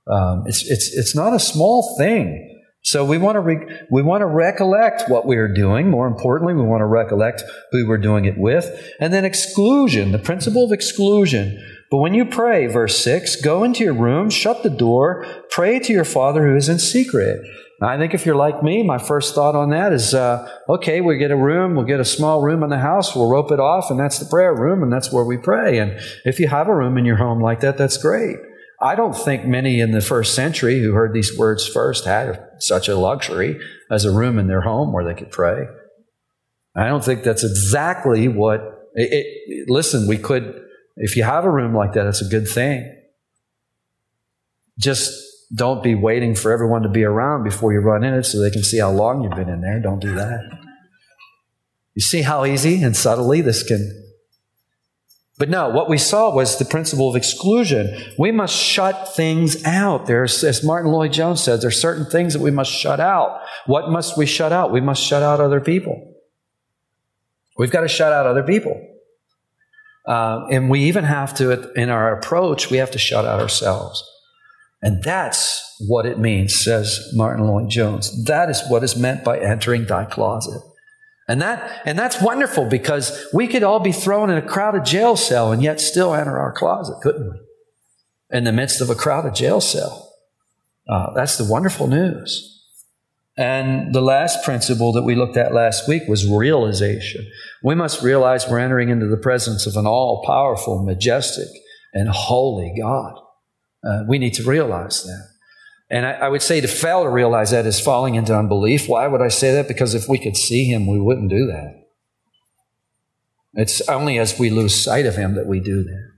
Um, 0.10 0.44
it's, 0.46 0.66
it's, 0.66 0.96
it's 0.96 1.14
not 1.14 1.34
a 1.34 1.40
small 1.40 1.98
thing. 1.98 2.62
So 2.84 3.04
we 3.04 3.18
want 3.18 3.36
to 3.36 3.42
re- 3.42 3.80
we 3.92 4.02
want 4.02 4.22
to 4.22 4.28
recollect 4.28 5.10
what 5.10 5.26
we 5.26 5.36
are 5.36 5.54
doing. 5.54 5.90
More 5.90 6.08
importantly, 6.08 6.54
we 6.54 6.62
want 6.62 6.80
to 6.80 6.86
recollect 6.86 7.44
who 7.74 7.86
we're 7.86 7.98
doing 7.98 8.24
it 8.24 8.36
with, 8.38 8.94
and 9.02 9.14
then 9.14 9.26
exclusion, 9.26 10.14
the 10.14 10.20
principle 10.20 10.64
of 10.64 10.72
exclusion. 10.72 11.62
But 11.90 11.98
when 11.98 12.14
you 12.14 12.26
pray, 12.26 12.68
verse 12.68 13.02
six, 13.02 13.36
go 13.42 13.64
into 13.64 13.84
your 13.84 13.94
room, 13.94 14.30
shut 14.30 14.64
the 14.64 14.70
door, 14.70 15.26
pray 15.50 15.80
to 15.80 15.94
your 15.94 16.06
Father 16.06 16.46
who 16.48 16.56
is 16.56 16.70
in 16.70 16.80
secret, 16.80 17.40
I 17.80 17.98
think 17.98 18.16
if 18.16 18.26
you're 18.26 18.36
like 18.36 18.64
me, 18.64 18.82
my 18.82 18.98
first 18.98 19.36
thought 19.36 19.56
on 19.56 19.70
that 19.70 19.94
is, 19.94 20.16
uh, 20.16 20.50
okay, 20.68 21.00
we 21.00 21.18
get 21.18 21.30
a 21.30 21.38
room, 21.38 21.76
we'll 21.76 21.86
get 21.86 22.00
a 22.00 22.06
small 22.06 22.42
room 22.42 22.64
in 22.64 22.72
the 22.72 22.80
house, 22.80 23.16
we'll 23.16 23.30
rope 23.30 23.52
it 23.52 23.60
off, 23.60 23.92
and 23.92 24.00
that's 24.00 24.18
the 24.18 24.26
prayer 24.26 24.54
room, 24.54 24.82
and 24.82 24.92
that's 24.92 25.12
where 25.12 25.24
we 25.24 25.38
pray. 25.38 25.78
And 25.78 26.00
if 26.26 26.40
you 26.40 26.48
have 26.48 26.68
a 26.68 26.76
room 26.76 26.98
in 26.98 27.06
your 27.06 27.18
home 27.18 27.40
like 27.40 27.60
that, 27.60 27.78
that's 27.78 27.98
great. 27.98 28.38
I 28.82 28.96
don't 28.96 29.16
think 29.16 29.46
many 29.46 29.80
in 29.80 29.92
the 29.92 30.02
first 30.02 30.34
century 30.34 30.80
who 30.80 30.94
heard 30.94 31.14
these 31.14 31.38
words 31.38 31.68
first 31.68 32.06
had 32.06 32.44
such 32.60 32.88
a 32.88 32.96
luxury 32.96 33.60
as 33.92 34.06
a 34.06 34.12
room 34.12 34.40
in 34.40 34.48
their 34.48 34.62
home 34.62 34.92
where 34.92 35.06
they 35.06 35.14
could 35.14 35.32
pray. 35.32 35.66
I 36.76 36.88
don't 36.88 37.04
think 37.04 37.24
that's 37.24 37.44
exactly 37.44 38.28
what. 38.28 38.62
It, 38.96 39.26
it, 39.48 39.70
listen, 39.70 40.08
we 40.08 40.18
could, 40.18 40.64
if 40.98 41.16
you 41.16 41.24
have 41.24 41.46
a 41.46 41.50
room 41.50 41.74
like 41.74 41.94
that, 41.94 42.08
it's 42.08 42.22
a 42.22 42.30
good 42.30 42.48
thing. 42.48 42.94
Just 44.78 45.12
don't 45.56 45.82
be 45.82 45.96
waiting 45.96 46.36
for 46.36 46.52
everyone 46.52 46.82
to 46.82 46.90
be 46.90 47.04
around 47.04 47.44
before 47.44 47.72
you 47.72 47.80
run 47.80 48.04
in 48.04 48.14
it 48.14 48.24
so 48.24 48.40
they 48.40 48.52
can 48.52 48.64
see 48.64 48.80
how 48.80 48.92
long 48.92 49.24
you've 49.24 49.36
been 49.36 49.50
in 49.50 49.62
there. 49.62 49.80
Don't 49.80 50.00
do 50.00 50.14
that. 50.16 50.42
You 51.96 52.02
see 52.02 52.22
how 52.22 52.46
easy 52.46 52.84
and 52.84 52.96
subtly 52.96 53.42
this 53.42 53.64
can 53.64 54.04
But 55.40 55.50
no, 55.50 55.70
what 55.70 55.90
we 55.90 55.98
saw 55.98 56.34
was 56.34 56.58
the 56.58 56.66
principle 56.66 57.10
of 57.10 57.16
exclusion. 57.16 57.96
We 58.20 58.32
must 58.32 58.56
shut 58.56 59.16
things 59.16 59.64
out. 59.66 60.06
There's, 60.06 60.44
as 60.44 60.64
Martyn 60.64 60.92
Lloyd-Jones 60.92 61.42
says, 61.42 61.62
there 61.62 61.70
are 61.70 61.72
certain 61.72 62.06
things 62.06 62.34
that 62.34 62.42
we 62.42 62.52
must 62.52 62.72
shut 62.72 63.00
out. 63.00 63.42
What 63.68 63.90
must 63.90 64.18
we 64.18 64.26
shut 64.26 64.52
out? 64.52 64.72
We 64.72 64.82
must 64.82 65.04
shut 65.04 65.24
out 65.24 65.40
other 65.40 65.62
people. 65.62 66.16
We've 67.58 67.72
got 67.72 67.82
to 67.82 67.88
shut 67.88 68.12
out 68.12 68.26
other 68.28 68.44
people. 68.44 68.80
Uh, 70.08 70.48
and 70.50 70.70
we 70.70 70.86
even 70.86 71.04
have 71.04 71.34
to, 71.36 71.72
in 71.74 71.90
our 71.90 72.18
approach, 72.18 72.72
we 72.72 72.78
have 72.78 72.92
to 72.92 72.98
shut 72.98 73.26
out 73.26 73.42
ourselves. 73.42 74.04
And 74.82 75.04
that's 75.04 75.76
what 75.88 76.06
it 76.06 76.18
means, 76.18 76.64
says 76.64 77.12
Martyn 77.14 77.46
Lloyd-Jones. 77.46 78.26
That 78.26 78.50
is 78.50 78.64
what 78.70 78.84
is 78.84 78.96
meant 78.96 79.24
by 79.24 79.40
entering 79.40 79.86
thy 79.86 80.06
closet. 80.06 80.62
And 81.28 81.42
that, 81.42 81.82
and 81.86 82.00
that's 82.00 82.22
wonderful 82.22 82.70
because 82.70 83.28
we 83.34 83.48
could 83.48 83.64
all 83.64 83.82
be 83.82 83.92
thrown 83.92 84.30
in 84.30 84.38
a 84.38 84.42
crowded 84.42 84.86
jail 84.86 85.18
cell 85.18 85.52
and 85.52 85.62
yet 85.62 85.82
still 85.82 86.14
enter 86.14 86.38
our 86.38 86.54
closet, 86.54 87.02
couldn't 87.02 87.30
we? 87.30 88.38
In 88.38 88.46
the 88.46 88.54
midst 88.54 88.80
of 88.80 88.90
a 88.90 88.96
crowded 88.96 89.36
jail 89.36 89.60
cell. 89.60 90.14
Uh, 90.88 91.14
that's 91.14 91.38
the 91.38 91.44
wonderful 91.44 91.88
news. 91.88 92.54
And 93.38 93.94
the 93.94 94.02
last 94.02 94.44
principle 94.44 94.94
that 94.94 95.04
we 95.04 95.16
looked 95.16 95.38
at 95.38 95.54
last 95.54 95.88
week 95.88 96.04
was 96.08 96.26
realization. 96.26 97.30
We 97.64 97.76
must 97.76 98.04
realize 98.04 98.48
we're 98.48 98.60
entering 98.60 98.90
into 98.90 99.08
the 99.08 99.18
presence 99.18 99.66
of 99.66 99.76
an 99.76 99.88
all 99.88 100.24
powerful, 100.26 100.84
majestic, 100.84 101.48
and 101.94 102.10
holy 102.10 102.74
God. 102.80 103.20
Uh, 103.84 104.04
we 104.08 104.20
need 104.20 104.34
to 104.36 104.44
realize 104.44 105.04
that. 105.04 105.28
And 105.90 106.06
I, 106.06 106.12
I, 106.14 106.30
would 106.30 106.42
say 106.42 106.60
to 106.60 106.68
fail 106.68 107.04
to 107.04 107.10
realize 107.10 107.52
that 107.52 107.66
is 107.66 107.80
falling 107.80 108.16
into 108.16 108.38
unbelief. 108.38 108.90
Why 108.90 109.08
would 109.08 109.22
I 109.22 109.30
say 109.30 109.54
that? 109.54 109.68
Because 109.68 109.96
if 109.96 110.10
we 110.10 110.18
could 110.18 110.36
see 110.36 110.66
him, 110.66 110.86
we 110.86 111.00
wouldn't 111.00 111.30
do 111.30 111.48
that. 111.48 111.88
It's 113.54 113.82
only 113.88 114.20
as 114.20 114.38
we 114.38 114.50
lose 114.50 114.84
sight 114.84 115.06
of 115.06 115.16
him 115.16 115.36
that 115.36 115.48
we 115.48 115.60
do 115.60 115.84
that. 115.84 116.12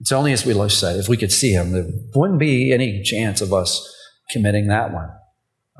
It's 0.00 0.12
only 0.12 0.32
as 0.32 0.46
we 0.46 0.54
lose 0.54 0.78
sight. 0.78 0.96
If 0.96 1.08
we 1.08 1.16
could 1.16 1.32
see 1.32 1.52
him, 1.52 1.72
there 1.72 1.86
wouldn't 2.14 2.38
be 2.38 2.72
any 2.72 3.02
chance 3.02 3.40
of 3.40 3.52
us 3.52 3.94
committing 4.30 4.68
that 4.68 4.92
one. 4.92 5.10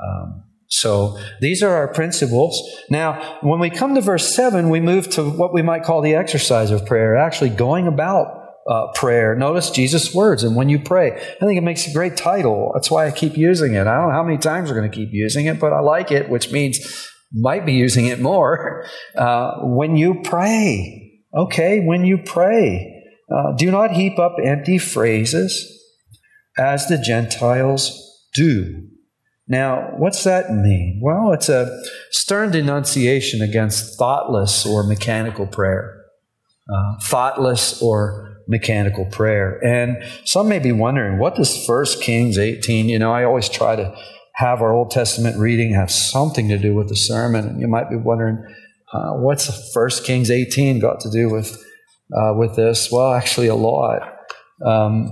Um, 0.03 0.45
so 0.68 1.18
these 1.40 1.62
are 1.62 1.74
our 1.74 1.88
principles. 1.88 2.61
Now, 2.90 3.38
when 3.42 3.59
we 3.59 3.70
come 3.70 3.94
to 3.94 4.00
verse 4.00 4.35
7, 4.35 4.68
we 4.68 4.81
move 4.81 5.09
to 5.11 5.24
what 5.24 5.54
we 5.54 5.62
might 5.62 5.83
call 5.83 6.02
the 6.02 6.14
exercise 6.14 6.70
of 6.70 6.85
prayer, 6.85 7.16
actually 7.16 7.50
going 7.50 7.87
about 7.87 8.38
uh, 8.68 8.92
prayer. 8.94 9.35
Notice 9.35 9.70
Jesus' 9.70 10.14
words, 10.14 10.44
and 10.44 10.54
when 10.54 10.68
you 10.68 10.78
pray, 10.78 11.12
I 11.12 11.46
think 11.46 11.57
it 11.57 11.62
makes 11.64 11.87
a 11.87 11.92
great 11.92 12.18
title. 12.18 12.72
That's 12.74 12.90
why 12.90 13.07
I 13.07 13.11
keep 13.12 13.37
using 13.37 13.74
it. 13.74 13.87
I 13.87 13.96
don't 13.96 14.09
know 14.09 14.14
how 14.14 14.22
many 14.22 14.37
times 14.37 14.68
we're 14.68 14.76
going 14.76 14.90
to 14.90 14.96
keep 14.96 15.09
using 15.11 15.46
it, 15.46 15.59
but 15.59 15.72
I 15.72 15.81
like 15.81 16.12
it, 16.12 16.28
which 16.28 16.52
means 16.52 16.78
might 17.33 17.64
be 17.64 17.72
using 17.72 18.07
it 18.07 18.20
more. 18.20 18.85
Uh, 19.16 19.59
when 19.62 19.96
you 19.96 20.20
pray, 20.22 21.22
okay, 21.37 21.81
when 21.81 22.04
you 22.04 22.18
pray, 22.18 23.02
uh, 23.35 23.52
do 23.57 23.68
not 23.68 23.90
heap 23.90 24.16
up 24.16 24.37
empty 24.42 24.78
phrases 24.78 25.66
as 26.57 26.87
the 26.87 26.98
Gentiles 26.98 28.28
do. 28.35 28.88
Now, 29.49 29.95
what's 29.97 30.25
that 30.25 30.53
mean? 30.53 31.01
Well, 31.03 31.33
it's 31.33 31.49
a 31.49 31.83
stern 32.11 32.51
denunciation 32.51 33.41
against 33.41 33.99
thoughtless 33.99 34.67
or 34.67 34.83
mechanical 34.83 35.47
prayer. 35.47 36.05
Uh, 36.71 36.99
thoughtless 37.03 37.81
or 37.81 38.43
mechanical 38.47 39.07
prayer. 39.07 39.59
And 39.65 40.03
some 40.27 40.49
may 40.49 40.59
be 40.59 40.73
wondering, 40.73 41.19
what 41.19 41.37
does 41.37 41.65
1 41.67 41.85
Kings 42.03 42.37
18, 42.37 42.89
you 42.89 42.99
know, 42.99 43.13
I 43.13 43.25
always 43.25 43.49
try 43.49 43.75
to 43.77 43.97
have 44.35 44.61
our 44.61 44.73
Old 44.73 44.91
Testament 44.91 45.39
reading 45.39 45.73
have 45.75 45.91
something 45.91 46.49
to 46.49 46.59
do 46.59 46.75
with 46.75 46.89
the 46.89 46.97
sermon. 46.97 47.47
And 47.47 47.61
you 47.61 47.69
might 47.69 47.89
be 47.89 47.97
wondering, 47.97 48.45
uh, 48.93 49.13
what's 49.15 49.75
1 49.75 49.91
Kings 50.05 50.31
18 50.31 50.79
got 50.79 51.01
to 51.01 51.11
do 51.11 51.31
with, 51.31 51.57
uh, 52.15 52.35
with 52.35 52.55
this? 52.55 52.91
Well, 52.93 53.13
actually, 53.15 53.49
a 53.49 53.55
lot. 53.55 54.03
Um, 54.65 55.11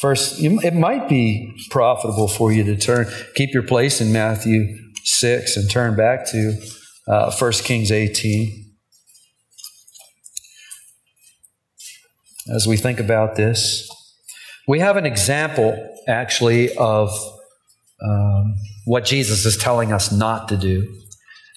first, 0.00 0.42
it 0.42 0.74
might 0.74 1.08
be 1.08 1.54
profitable 1.70 2.28
for 2.28 2.52
you 2.52 2.64
to 2.64 2.76
turn, 2.76 3.06
keep 3.34 3.52
your 3.52 3.62
place 3.62 4.00
in 4.00 4.12
Matthew 4.12 4.76
6 5.04 5.56
and 5.56 5.70
turn 5.70 5.96
back 5.96 6.26
to 6.26 6.60
uh, 7.08 7.32
1 7.36 7.52
Kings 7.52 7.90
18. 7.92 8.66
as 12.54 12.66
we 12.66 12.76
think 12.76 13.00
about 13.00 13.36
this. 13.36 13.88
We 14.68 14.80
have 14.80 14.96
an 14.96 15.06
example, 15.06 15.94
actually, 16.08 16.74
of 16.76 17.10
um, 18.02 18.54
what 18.84 19.04
Jesus 19.04 19.44
is 19.46 19.56
telling 19.56 19.92
us 19.92 20.12
not 20.12 20.48
to 20.48 20.56
do 20.56 20.86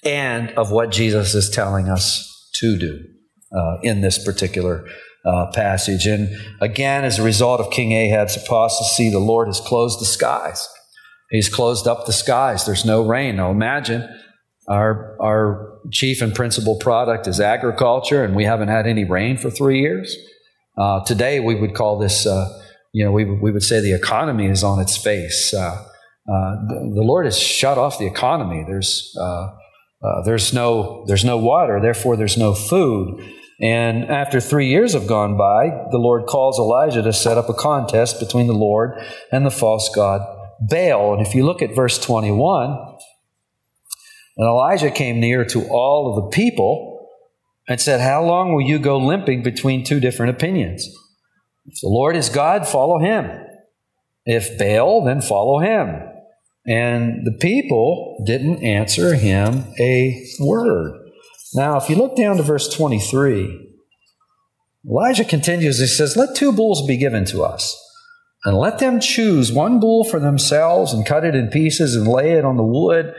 and 0.03 0.51
of 0.51 0.71
what 0.71 0.91
Jesus 0.91 1.35
is 1.35 1.49
telling 1.49 1.89
us 1.89 2.49
to 2.55 2.77
do 2.77 3.03
uh, 3.55 3.77
in 3.81 4.01
this 4.01 4.23
particular 4.23 4.85
uh, 5.25 5.51
passage. 5.53 6.05
And 6.05 6.29
again, 6.61 7.03
as 7.03 7.19
a 7.19 7.23
result 7.23 7.59
of 7.59 7.71
King 7.71 7.91
Ahab's 7.91 8.37
apostasy, 8.37 9.09
the 9.09 9.19
Lord 9.19 9.47
has 9.47 9.59
closed 9.59 9.99
the 9.99 10.05
skies. 10.05 10.67
He's 11.29 11.49
closed 11.49 11.87
up 11.87 12.05
the 12.05 12.13
skies. 12.13 12.65
There's 12.65 12.85
no 12.85 13.05
rain. 13.05 13.35
Now 13.35 13.51
imagine 13.51 14.07
our, 14.67 15.17
our 15.19 15.79
chief 15.91 16.21
and 16.21 16.33
principal 16.33 16.77
product 16.77 17.27
is 17.27 17.39
agriculture, 17.39 18.23
and 18.23 18.35
we 18.35 18.45
haven't 18.45 18.69
had 18.69 18.87
any 18.87 19.03
rain 19.03 19.37
for 19.37 19.49
three 19.49 19.79
years. 19.79 20.15
Uh, 20.77 21.03
today, 21.05 21.39
we 21.39 21.55
would 21.55 21.73
call 21.73 21.99
this, 21.99 22.25
uh, 22.25 22.47
you 22.93 23.03
know, 23.03 23.11
we, 23.11 23.25
we 23.25 23.51
would 23.51 23.63
say 23.63 23.81
the 23.81 23.93
economy 23.93 24.45
is 24.45 24.63
on 24.63 24.79
its 24.79 24.95
face. 24.95 25.53
Uh, 25.53 25.85
uh 26.27 26.55
the, 26.67 26.91
the, 26.95 27.01
Lord 27.01 27.25
has 27.25 27.37
shut 27.37 27.77
off 27.77 27.97
the 27.97 28.05
economy. 28.05 28.63
There's, 28.65 29.15
uh, 29.19 29.47
uh, 30.03 30.21
there's, 30.23 30.53
no, 30.53 31.03
there's 31.07 31.25
no 31.25 31.37
water, 31.37 31.79
therefore, 31.81 32.15
there's 32.15 32.37
no 32.37 32.53
food. 32.53 33.19
And 33.61 34.05
after 34.05 34.39
three 34.39 34.67
years 34.67 34.93
have 34.93 35.07
gone 35.07 35.37
by, 35.37 35.87
the 35.91 35.97
Lord 35.97 36.27
calls 36.27 36.57
Elijah 36.57 37.01
to 37.01 37.11
set 37.11 37.37
up 37.37 37.49
a 37.49 37.53
contest 37.53 38.19
between 38.19 38.47
the 38.47 38.53
Lord 38.53 38.93
and 39.31 39.45
the 39.45 39.51
false 39.51 39.89
god 39.93 40.21
Baal. 40.61 41.13
And 41.13 41.25
if 41.25 41.35
you 41.35 41.45
look 41.45 41.61
at 41.61 41.75
verse 41.75 41.97
21, 41.99 42.69
and 44.37 44.47
Elijah 44.47 44.91
came 44.91 45.19
near 45.19 45.43
to 45.45 45.67
all 45.67 46.09
of 46.09 46.23
the 46.23 46.29
people 46.35 47.09
and 47.67 47.79
said, 47.79 47.99
How 48.01 48.23
long 48.23 48.53
will 48.53 48.65
you 48.65 48.79
go 48.79 48.97
limping 48.97 49.43
between 49.43 49.83
two 49.83 49.99
different 49.99 50.35
opinions? 50.35 50.87
If 51.65 51.81
the 51.81 51.89
Lord 51.89 52.15
is 52.15 52.29
God, 52.29 52.67
follow 52.67 52.99
him. 52.99 53.29
If 54.25 54.57
Baal, 54.57 55.03
then 55.03 55.21
follow 55.21 55.59
him. 55.59 56.01
And 56.65 57.25
the 57.25 57.37
people 57.39 58.23
didn't 58.25 58.63
answer 58.63 59.13
him 59.13 59.65
a 59.79 60.25
word. 60.39 61.08
Now, 61.53 61.77
if 61.77 61.89
you 61.89 61.95
look 61.95 62.15
down 62.15 62.37
to 62.37 62.43
verse 62.43 62.67
23, 62.73 63.75
Elijah 64.87 65.25
continues, 65.25 65.79
he 65.79 65.87
says, 65.87 66.15
Let 66.15 66.35
two 66.35 66.51
bulls 66.51 66.85
be 66.87 66.97
given 66.97 67.25
to 67.25 67.43
us, 67.43 67.75
and 68.45 68.57
let 68.57 68.79
them 68.79 68.99
choose 68.99 69.51
one 69.51 69.79
bull 69.79 70.03
for 70.03 70.19
themselves 70.19 70.93
and 70.93 71.05
cut 71.05 71.25
it 71.25 71.35
in 71.35 71.49
pieces 71.49 71.95
and 71.95 72.07
lay 72.07 72.33
it 72.33 72.45
on 72.45 72.57
the 72.57 72.63
wood, 72.63 73.13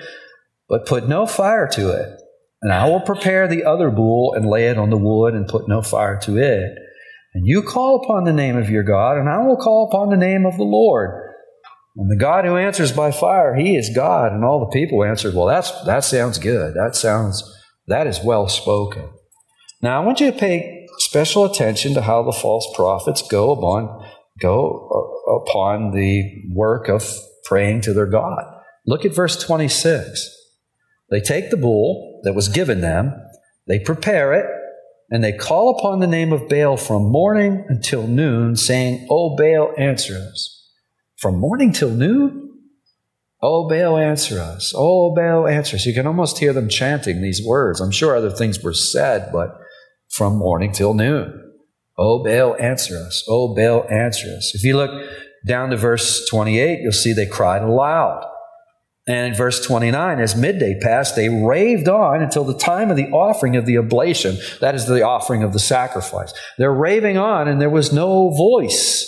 but 0.69 0.87
put 0.87 1.09
no 1.09 1.27
fire 1.27 1.69
to 1.73 1.91
it. 1.91 2.21
And 2.63 2.73
I 2.73 2.89
will 2.89 3.01
prepare 3.01 3.49
the 3.49 3.65
other 3.65 3.91
bull 3.91 4.35
and 4.35 4.47
lay 4.47 4.69
it 4.69 4.79
on 4.79 4.91
the 4.91 4.97
wood 4.97 5.35
and 5.35 5.49
put 5.49 5.69
no 5.69 5.83
fire 5.83 6.19
to 6.23 6.37
it. 6.39 6.71
And 7.35 7.47
you 7.47 7.63
call 7.63 8.03
upon 8.03 8.25
the 8.25 8.33
name 8.33 8.57
of 8.57 8.71
your 8.71 8.83
God, 8.83 9.17
and 9.17 9.29
I 9.29 9.39
will 9.45 9.57
call 9.57 9.89
upon 9.89 10.11
the 10.11 10.17
name 10.17 10.45
of 10.45 10.57
the 10.57 10.65
Lord. 10.65 11.29
And 11.97 12.11
the 12.11 12.17
God 12.17 12.45
who 12.45 12.57
answers 12.57 12.93
by 12.93 13.11
fire, 13.11 13.55
he 13.55 13.77
is 13.77 13.91
God. 13.95 14.33
And 14.33 14.45
all 14.45 14.61
the 14.61 14.73
people 14.73 15.05
answered, 15.05 15.35
Well, 15.35 15.47
that's, 15.47 15.71
that 15.85 16.05
sounds 16.05 16.39
good. 16.39 16.75
That 16.75 16.95
sounds, 16.95 17.43
that 17.91 18.07
is 18.07 18.21
well 18.25 18.49
spoken. 18.49 19.09
Now, 19.83 20.01
I 20.01 20.05
want 20.05 20.21
you 20.21 20.31
to 20.31 20.39
pay 20.39 20.87
special 20.99 21.45
attention 21.45 21.95
to 21.95 22.03
how 22.03 22.23
the 22.23 22.33
false 22.33 22.67
prophets 22.75 23.27
go 23.27 23.51
upon, 23.51 24.07
go 24.41 24.89
uh, 24.91 25.33
upon 25.33 25.93
the 25.93 26.45
work 26.53 26.89
of 26.89 27.05
praying 27.45 27.81
to 27.83 27.93
their 27.93 28.07
God. 28.07 28.45
Look 28.87 29.05
at 29.05 29.15
verse 29.15 29.43
26. 29.43 30.37
They 31.11 31.21
take 31.21 31.51
the 31.51 31.57
bull 31.57 32.21
that 32.23 32.35
was 32.35 32.49
given 32.49 32.81
them, 32.81 33.13
they 33.67 33.81
prepare 33.81 34.35
it, 34.35 34.47
and 35.11 35.25
they 35.25 35.33
call 35.33 35.77
upon 35.77 35.99
the 35.99 36.07
name 36.07 36.33
of 36.33 36.49
Baal 36.49 36.77
from 36.77 37.11
morning 37.11 37.65
until 37.69 38.07
noon, 38.07 38.55
saying, 38.55 39.09
O 39.11 39.35
Baal, 39.37 39.73
answer 39.77 40.15
us. 40.15 40.69
From 41.17 41.41
morning 41.41 41.73
till 41.73 41.91
noon? 41.91 42.50
Oh, 43.43 43.69
Baal, 43.69 43.97
answer 43.97 44.39
us. 44.39 44.73
Oh, 44.77 45.15
Baal, 45.15 45.47
answer 45.47 45.77
us. 45.77 45.87
You 45.87 45.95
can 45.95 46.07
almost 46.07 46.39
hear 46.39 46.53
them 46.53 46.69
chanting 46.69 47.23
these 47.23 47.43
words. 47.45 47.81
I'm 47.81 47.91
sure 47.91 48.15
other 48.15 48.31
things 48.31 48.63
were 48.63 48.75
said, 48.75 49.31
but 49.33 49.59
from 50.11 50.37
morning 50.37 50.73
till 50.73 50.93
noon. 50.93 51.53
Oh, 51.97 52.23
Baal, 52.23 52.57
answer 52.59 52.97
us. 52.99 53.25
Oh, 53.29 53.55
Baal, 53.55 53.87
answer 53.91 54.29
us. 54.37 54.55
If 54.55 54.63
you 54.63 54.77
look 54.77 54.91
down 55.47 55.71
to 55.71 55.77
verse 55.77 56.29
28, 56.29 56.81
you'll 56.83 56.93
see 56.93 57.13
they 57.13 57.27
cried 57.27 57.63
aloud. 57.63 58.27
And 59.07 59.29
in 59.29 59.35
verse 59.35 59.65
29, 59.67 60.21
as 60.21 60.37
midday 60.37 60.79
passed, 60.81 61.17
they 61.17 61.29
raved 61.29 61.89
on 61.89 62.23
until 62.23 62.45
the 62.45 62.57
time 62.57 62.91
of 62.91 62.97
the 62.97 63.09
offering 63.09 63.57
of 63.57 63.65
the 63.65 63.79
oblation. 63.79 64.37
That 64.61 64.75
is 64.75 64.87
the 64.87 65.03
offering 65.03 65.43
of 65.43 65.55
the 65.55 65.59
sacrifice. 65.59 66.35
They're 66.59 66.73
raving 66.73 67.17
on, 67.17 67.49
and 67.49 67.61
there 67.61 67.71
was 67.71 67.93
no 67.93 68.31
voice. 68.31 69.07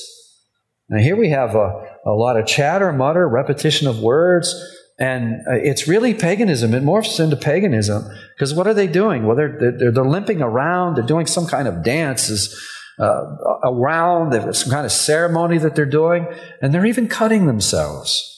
Now, 0.89 1.03
here 1.03 1.17
we 1.17 1.29
have 1.29 1.55
a, 1.55 1.92
a 2.05 2.11
lot 2.11 2.37
of 2.37 2.47
chatter, 2.47 2.93
mutter, 2.93 3.29
repetition 3.29 3.87
of 3.89 4.01
words, 4.01 4.55
And 4.99 5.41
uh, 5.49 5.55
it's 5.55 5.89
really 5.89 6.15
paganism. 6.15 6.75
It 6.75 6.85
morphs 6.85 7.19
into 7.19 7.37
paganism 7.37 8.05
because 8.37 8.55
what 8.55 8.67
are 8.67 8.75
they 8.75 8.87
doing? 8.87 9.27
Well, 9.27 9.37
they're, 9.37 9.59
they're, 9.59 9.91
they're 9.91 10.05
limping 10.05 10.43
around. 10.43 10.97
They're 10.97 11.05
doing 11.05 11.27
some 11.27 11.47
kind 11.47 11.67
of 11.67 11.83
dances 11.83 12.57
uh, 13.01 13.25
around. 13.65 14.31
There's 14.31 14.63
some 14.63 14.71
kind 14.71 14.87
of 14.87 14.93
ceremony 14.93 15.59
that 15.59 15.75
they're 15.75 15.87
doing. 15.87 16.27
And 16.61 16.73
they're 16.73 16.87
even 16.87 17.09
cutting 17.09 17.47
themselves. 17.47 18.29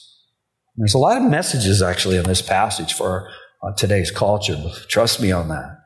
There's 0.77 0.95
a 0.95 0.97
lot 0.97 1.17
of 1.17 1.29
messages 1.29 1.81
actually 1.81 2.17
in 2.17 2.23
this 2.23 2.41
passage 2.41 2.93
for 2.93 3.29
uh, 3.61 3.73
today's 3.77 4.11
culture. 4.11 4.57
Trust 4.87 5.21
me 5.21 5.31
on 5.31 5.49
that. 5.49 5.77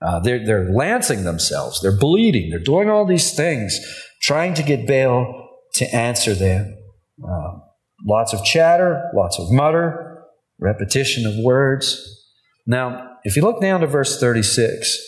Uh, 0.00 0.20
they're, 0.20 0.44
they're 0.46 0.72
lancing 0.72 1.24
themselves. 1.24 1.80
They're 1.80 1.96
bleeding. 1.96 2.50
They're 2.50 2.60
doing 2.60 2.88
all 2.88 3.04
these 3.04 3.34
things, 3.34 3.76
trying 4.22 4.54
to 4.54 4.62
get 4.62 4.86
Baal 4.86 5.48
to 5.74 5.94
answer 5.94 6.34
them. 6.34 6.76
Uh, 7.22 7.58
lots 8.06 8.32
of 8.32 8.44
chatter, 8.44 9.10
lots 9.14 9.38
of 9.38 9.50
mutter, 9.50 10.22
repetition 10.58 11.26
of 11.26 11.34
words. 11.42 12.24
Now, 12.66 13.16
if 13.24 13.36
you 13.36 13.42
look 13.42 13.60
down 13.60 13.80
to 13.80 13.86
verse 13.86 14.20
36, 14.20 14.98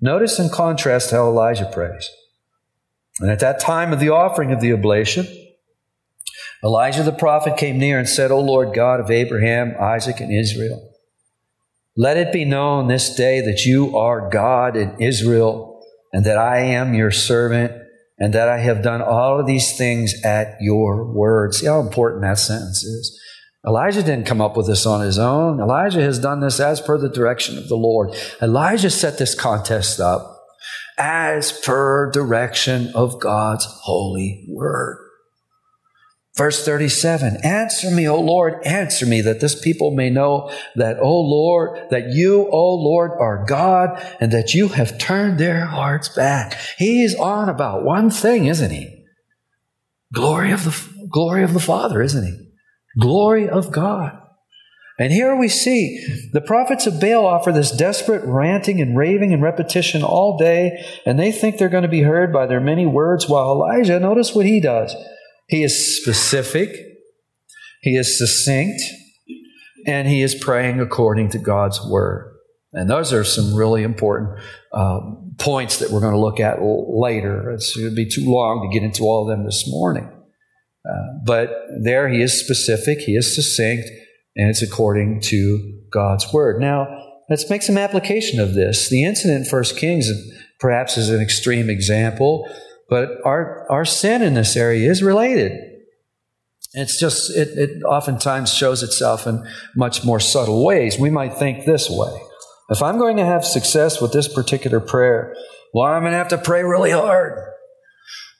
notice 0.00 0.38
in 0.38 0.48
contrast 0.48 1.10
how 1.10 1.26
Elijah 1.26 1.70
prays. 1.72 2.08
And 3.20 3.30
at 3.30 3.40
that 3.40 3.60
time 3.60 3.92
of 3.92 4.00
the 4.00 4.10
offering 4.10 4.52
of 4.52 4.60
the 4.60 4.72
oblation, 4.72 5.26
Elijah 6.62 7.02
the 7.02 7.12
prophet 7.12 7.56
came 7.56 7.78
near 7.78 7.98
and 7.98 8.08
said, 8.08 8.30
O 8.30 8.40
Lord 8.40 8.74
God 8.74 9.00
of 9.00 9.10
Abraham, 9.10 9.74
Isaac, 9.80 10.20
and 10.20 10.32
Israel, 10.32 10.92
let 11.96 12.16
it 12.16 12.32
be 12.32 12.44
known 12.44 12.88
this 12.88 13.14
day 13.14 13.40
that 13.40 13.64
you 13.64 13.96
are 13.96 14.28
God 14.28 14.76
in 14.76 15.00
Israel, 15.00 15.82
and 16.12 16.24
that 16.24 16.36
I 16.36 16.58
am 16.58 16.94
your 16.94 17.10
servant, 17.10 17.72
and 18.18 18.32
that 18.32 18.48
I 18.48 18.58
have 18.58 18.82
done 18.82 19.02
all 19.02 19.38
of 19.38 19.46
these 19.46 19.76
things 19.76 20.14
at 20.24 20.56
your 20.60 21.04
word. 21.04 21.54
See 21.54 21.66
how 21.66 21.80
important 21.80 22.22
that 22.22 22.38
sentence 22.38 22.82
is. 22.82 23.20
Elijah 23.66 24.02
didn't 24.02 24.26
come 24.26 24.40
up 24.40 24.56
with 24.56 24.66
this 24.66 24.86
on 24.86 25.00
his 25.00 25.18
own. 25.18 25.60
Elijah 25.60 26.00
has 26.00 26.18
done 26.18 26.40
this 26.40 26.60
as 26.60 26.80
per 26.80 26.96
the 26.98 27.08
direction 27.08 27.58
of 27.58 27.68
the 27.68 27.76
Lord. 27.76 28.14
Elijah 28.40 28.90
set 28.90 29.18
this 29.18 29.34
contest 29.34 29.98
up 29.98 30.40
as 30.98 31.52
per 31.52 32.10
direction 32.10 32.92
of 32.94 33.20
God's 33.20 33.66
holy 33.82 34.46
word. 34.48 35.05
Verse 36.36 36.64
37 36.64 37.38
Answer 37.42 37.90
me, 37.90 38.06
O 38.06 38.20
Lord, 38.20 38.62
answer 38.64 39.06
me, 39.06 39.22
that 39.22 39.40
this 39.40 39.58
people 39.58 39.90
may 39.90 40.10
know 40.10 40.50
that, 40.74 40.98
O 41.00 41.20
Lord, 41.20 41.88
that 41.90 42.10
you, 42.10 42.48
O 42.50 42.74
Lord, 42.74 43.12
are 43.18 43.44
God, 43.46 44.04
and 44.20 44.30
that 44.32 44.52
you 44.52 44.68
have 44.68 44.98
turned 44.98 45.38
their 45.38 45.64
hearts 45.64 46.10
back. 46.10 46.58
He's 46.76 47.14
on 47.14 47.48
about 47.48 47.84
one 47.84 48.10
thing, 48.10 48.44
isn't 48.44 48.70
he? 48.70 49.04
Glory 50.12 50.52
of 50.52 50.64
the, 50.64 51.08
glory 51.08 51.42
of 51.42 51.54
the 51.54 51.60
Father, 51.60 52.02
isn't 52.02 52.24
he? 52.24 52.50
Glory 53.00 53.48
of 53.48 53.72
God. 53.72 54.20
And 54.98 55.12
here 55.12 55.36
we 55.36 55.48
see 55.48 56.02
the 56.32 56.40
prophets 56.40 56.86
of 56.86 57.00
Baal 57.00 57.26
offer 57.26 57.52
this 57.52 57.70
desperate 57.70 58.24
ranting 58.24 58.80
and 58.80 58.96
raving 58.96 59.32
and 59.32 59.42
repetition 59.42 60.02
all 60.02 60.38
day, 60.38 60.82
and 61.04 61.18
they 61.18 61.32
think 61.32 61.56
they're 61.56 61.68
going 61.68 61.82
to 61.82 61.88
be 61.88 62.02
heard 62.02 62.32
by 62.32 62.46
their 62.46 62.60
many 62.60 62.86
words, 62.86 63.28
while 63.28 63.52
Elijah, 63.52 64.00
notice 64.00 64.34
what 64.34 64.46
he 64.46 64.60
does. 64.60 64.94
He 65.48 65.62
is 65.62 66.00
specific, 66.00 66.74
he 67.82 67.96
is 67.96 68.18
succinct, 68.18 68.80
and 69.86 70.08
he 70.08 70.22
is 70.22 70.34
praying 70.34 70.80
according 70.80 71.30
to 71.30 71.38
God's 71.38 71.80
word. 71.86 72.32
And 72.72 72.90
those 72.90 73.12
are 73.12 73.24
some 73.24 73.54
really 73.54 73.82
important 73.82 74.40
um, 74.72 75.34
points 75.38 75.78
that 75.78 75.90
we're 75.90 76.00
going 76.00 76.12
to 76.12 76.20
look 76.20 76.40
at 76.40 76.58
later. 76.60 77.50
It's 77.50 77.74
going 77.76 77.90
to 77.90 77.94
be 77.94 78.08
too 78.08 78.24
long 78.30 78.68
to 78.68 78.74
get 78.78 78.84
into 78.84 79.04
all 79.04 79.22
of 79.22 79.28
them 79.28 79.46
this 79.46 79.64
morning. 79.68 80.10
Uh, 80.84 81.18
but 81.24 81.50
there 81.82 82.08
he 82.08 82.20
is 82.22 82.40
specific, 82.40 82.98
he 82.98 83.16
is 83.16 83.34
succinct, 83.34 83.88
and 84.36 84.50
it's 84.50 84.62
according 84.62 85.20
to 85.20 85.80
God's 85.90 86.32
word. 86.32 86.60
Now, 86.60 86.86
let's 87.28 87.48
make 87.48 87.62
some 87.62 87.78
application 87.78 88.40
of 88.40 88.54
this. 88.54 88.88
The 88.88 89.04
incident 89.04 89.46
in 89.46 89.50
1 89.50 89.64
Kings 89.76 90.10
perhaps 90.60 90.96
is 90.96 91.10
an 91.10 91.20
extreme 91.20 91.70
example. 91.70 92.48
But 92.88 93.08
our, 93.24 93.66
our 93.70 93.84
sin 93.84 94.22
in 94.22 94.34
this 94.34 94.56
area 94.56 94.90
is 94.90 95.02
related. 95.02 95.52
It's 96.72 97.00
just, 97.00 97.34
it, 97.36 97.48
it 97.56 97.82
oftentimes 97.84 98.52
shows 98.52 98.82
itself 98.82 99.26
in 99.26 99.46
much 99.74 100.04
more 100.04 100.20
subtle 100.20 100.64
ways. 100.64 100.98
We 100.98 101.10
might 101.10 101.34
think 101.34 101.64
this 101.64 101.88
way 101.90 102.20
if 102.68 102.82
I'm 102.82 102.98
going 102.98 103.16
to 103.16 103.24
have 103.24 103.44
success 103.44 104.00
with 104.00 104.12
this 104.12 104.32
particular 104.32 104.80
prayer, 104.80 105.34
well, 105.72 105.86
I'm 105.86 106.02
going 106.02 106.12
to 106.12 106.18
have 106.18 106.28
to 106.28 106.38
pray 106.38 106.62
really 106.62 106.90
hard. 106.90 107.38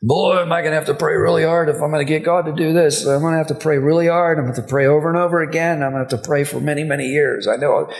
Boy, 0.02 0.40
am 0.40 0.52
I 0.52 0.60
going 0.60 0.72
to 0.72 0.76
have 0.76 0.86
to 0.86 0.94
pray 0.94 1.14
really 1.14 1.44
hard 1.44 1.68
if 1.68 1.76
I'm 1.76 1.90
going 1.90 2.04
to 2.06 2.12
get 2.12 2.24
God 2.24 2.42
to 2.42 2.52
do 2.52 2.72
this. 2.72 3.06
I'm 3.06 3.20
going 3.20 3.32
to 3.32 3.38
have 3.38 3.46
to 3.48 3.54
pray 3.54 3.78
really 3.78 4.08
hard. 4.08 4.38
I'm 4.38 4.44
going 4.44 4.54
to 4.54 4.60
have 4.60 4.68
to 4.68 4.70
pray 4.70 4.86
over 4.86 5.08
and 5.08 5.16
over 5.16 5.42
again. 5.42 5.82
I'm 5.82 5.92
going 5.92 6.06
to 6.06 6.10
have 6.10 6.22
to 6.22 6.26
pray 6.26 6.44
for 6.44 6.60
many, 6.60 6.84
many 6.84 7.06
years. 7.06 7.48
I 7.48 7.56
know. 7.56 7.90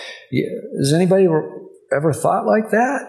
Has 0.79 0.93
anybody 0.93 1.27
ever 1.95 2.13
thought 2.13 2.47
like 2.47 2.71
that? 2.71 3.01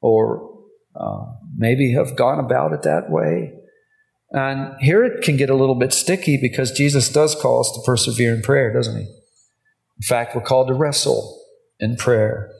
Or 0.00 0.60
uh, 0.94 1.24
maybe 1.56 1.92
have 1.92 2.16
gone 2.16 2.38
about 2.38 2.72
it 2.72 2.82
that 2.82 3.10
way. 3.10 3.52
And 4.30 4.74
here 4.80 5.04
it 5.04 5.22
can 5.22 5.36
get 5.36 5.50
a 5.50 5.54
little 5.54 5.76
bit 5.76 5.92
sticky 5.92 6.38
because 6.40 6.72
Jesus 6.72 7.08
does 7.08 7.34
call 7.34 7.60
us 7.60 7.70
to 7.72 7.80
persevere 7.84 8.34
in 8.34 8.42
prayer, 8.42 8.72
doesn't 8.72 8.96
he? 8.96 9.04
In 9.04 10.02
fact, 10.02 10.34
we're 10.34 10.42
called 10.42 10.68
to 10.68 10.74
wrestle 10.74 11.40
in 11.78 11.96
prayer. 11.96 12.50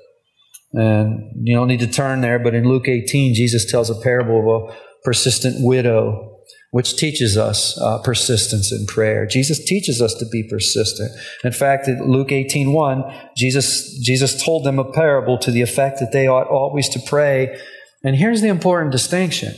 And 0.72 1.32
you 1.42 1.56
don't 1.56 1.68
need 1.68 1.80
to 1.80 1.86
turn 1.86 2.20
there, 2.20 2.38
but 2.38 2.54
in 2.54 2.68
Luke 2.68 2.88
18, 2.88 3.34
Jesus 3.34 3.70
tells 3.70 3.90
a 3.90 4.00
parable 4.00 4.40
of 4.40 4.70
a 4.70 4.76
persistent 5.04 5.56
widow, 5.58 6.38
which 6.70 6.96
teaches 6.96 7.36
us 7.36 7.80
uh, 7.80 7.98
persistence 8.02 8.72
in 8.72 8.86
prayer. 8.86 9.26
Jesus 9.26 9.64
teaches 9.64 10.00
us 10.00 10.14
to 10.14 10.26
be 10.30 10.42
persistent. 10.48 11.12
In 11.44 11.52
fact, 11.52 11.86
in 11.86 12.10
Luke 12.10 12.32
18, 12.32 12.72
1, 12.72 13.04
Jesus, 13.36 13.98
Jesus 13.98 14.42
told 14.42 14.64
them 14.64 14.78
a 14.78 14.92
parable 14.92 15.38
to 15.38 15.50
the 15.50 15.62
effect 15.62 16.00
that 16.00 16.12
they 16.12 16.26
ought 16.26 16.48
always 16.48 16.88
to 16.90 17.00
pray 17.06 17.56
and 18.04 18.16
here's 18.16 18.42
the 18.42 18.48
important 18.48 18.92
distinction 18.92 19.54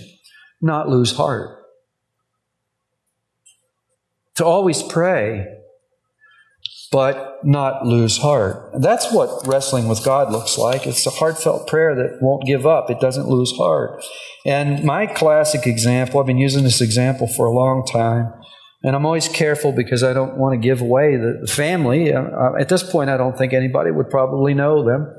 not 0.62 0.88
lose 0.88 1.16
heart. 1.16 1.58
To 4.36 4.44
always 4.44 4.82
pray, 4.82 5.46
but 6.90 7.38
not 7.44 7.84
lose 7.84 8.18
heart. 8.18 8.70
That's 8.80 9.12
what 9.12 9.46
wrestling 9.46 9.88
with 9.88 10.04
God 10.04 10.32
looks 10.32 10.56
like. 10.56 10.86
It's 10.86 11.06
a 11.06 11.10
heartfelt 11.10 11.66
prayer 11.66 11.94
that 11.94 12.18
won't 12.22 12.46
give 12.46 12.66
up, 12.66 12.90
it 12.90 13.00
doesn't 13.00 13.28
lose 13.28 13.52
heart. 13.56 14.02
And 14.46 14.84
my 14.84 15.06
classic 15.06 15.66
example, 15.66 16.20
I've 16.20 16.26
been 16.26 16.38
using 16.38 16.64
this 16.64 16.80
example 16.80 17.26
for 17.26 17.46
a 17.46 17.52
long 17.52 17.84
time. 17.84 18.32
And 18.82 18.94
I'm 18.94 19.04
always 19.04 19.26
careful 19.26 19.72
because 19.72 20.04
I 20.04 20.12
don't 20.12 20.36
want 20.36 20.52
to 20.52 20.58
give 20.58 20.80
away 20.80 21.16
the 21.16 21.46
family. 21.48 22.12
Uh, 22.12 22.52
at 22.58 22.68
this 22.68 22.88
point, 22.88 23.10
I 23.10 23.16
don't 23.16 23.36
think 23.36 23.52
anybody 23.52 23.90
would 23.90 24.10
probably 24.10 24.54
know 24.54 24.84
them. 24.84 25.12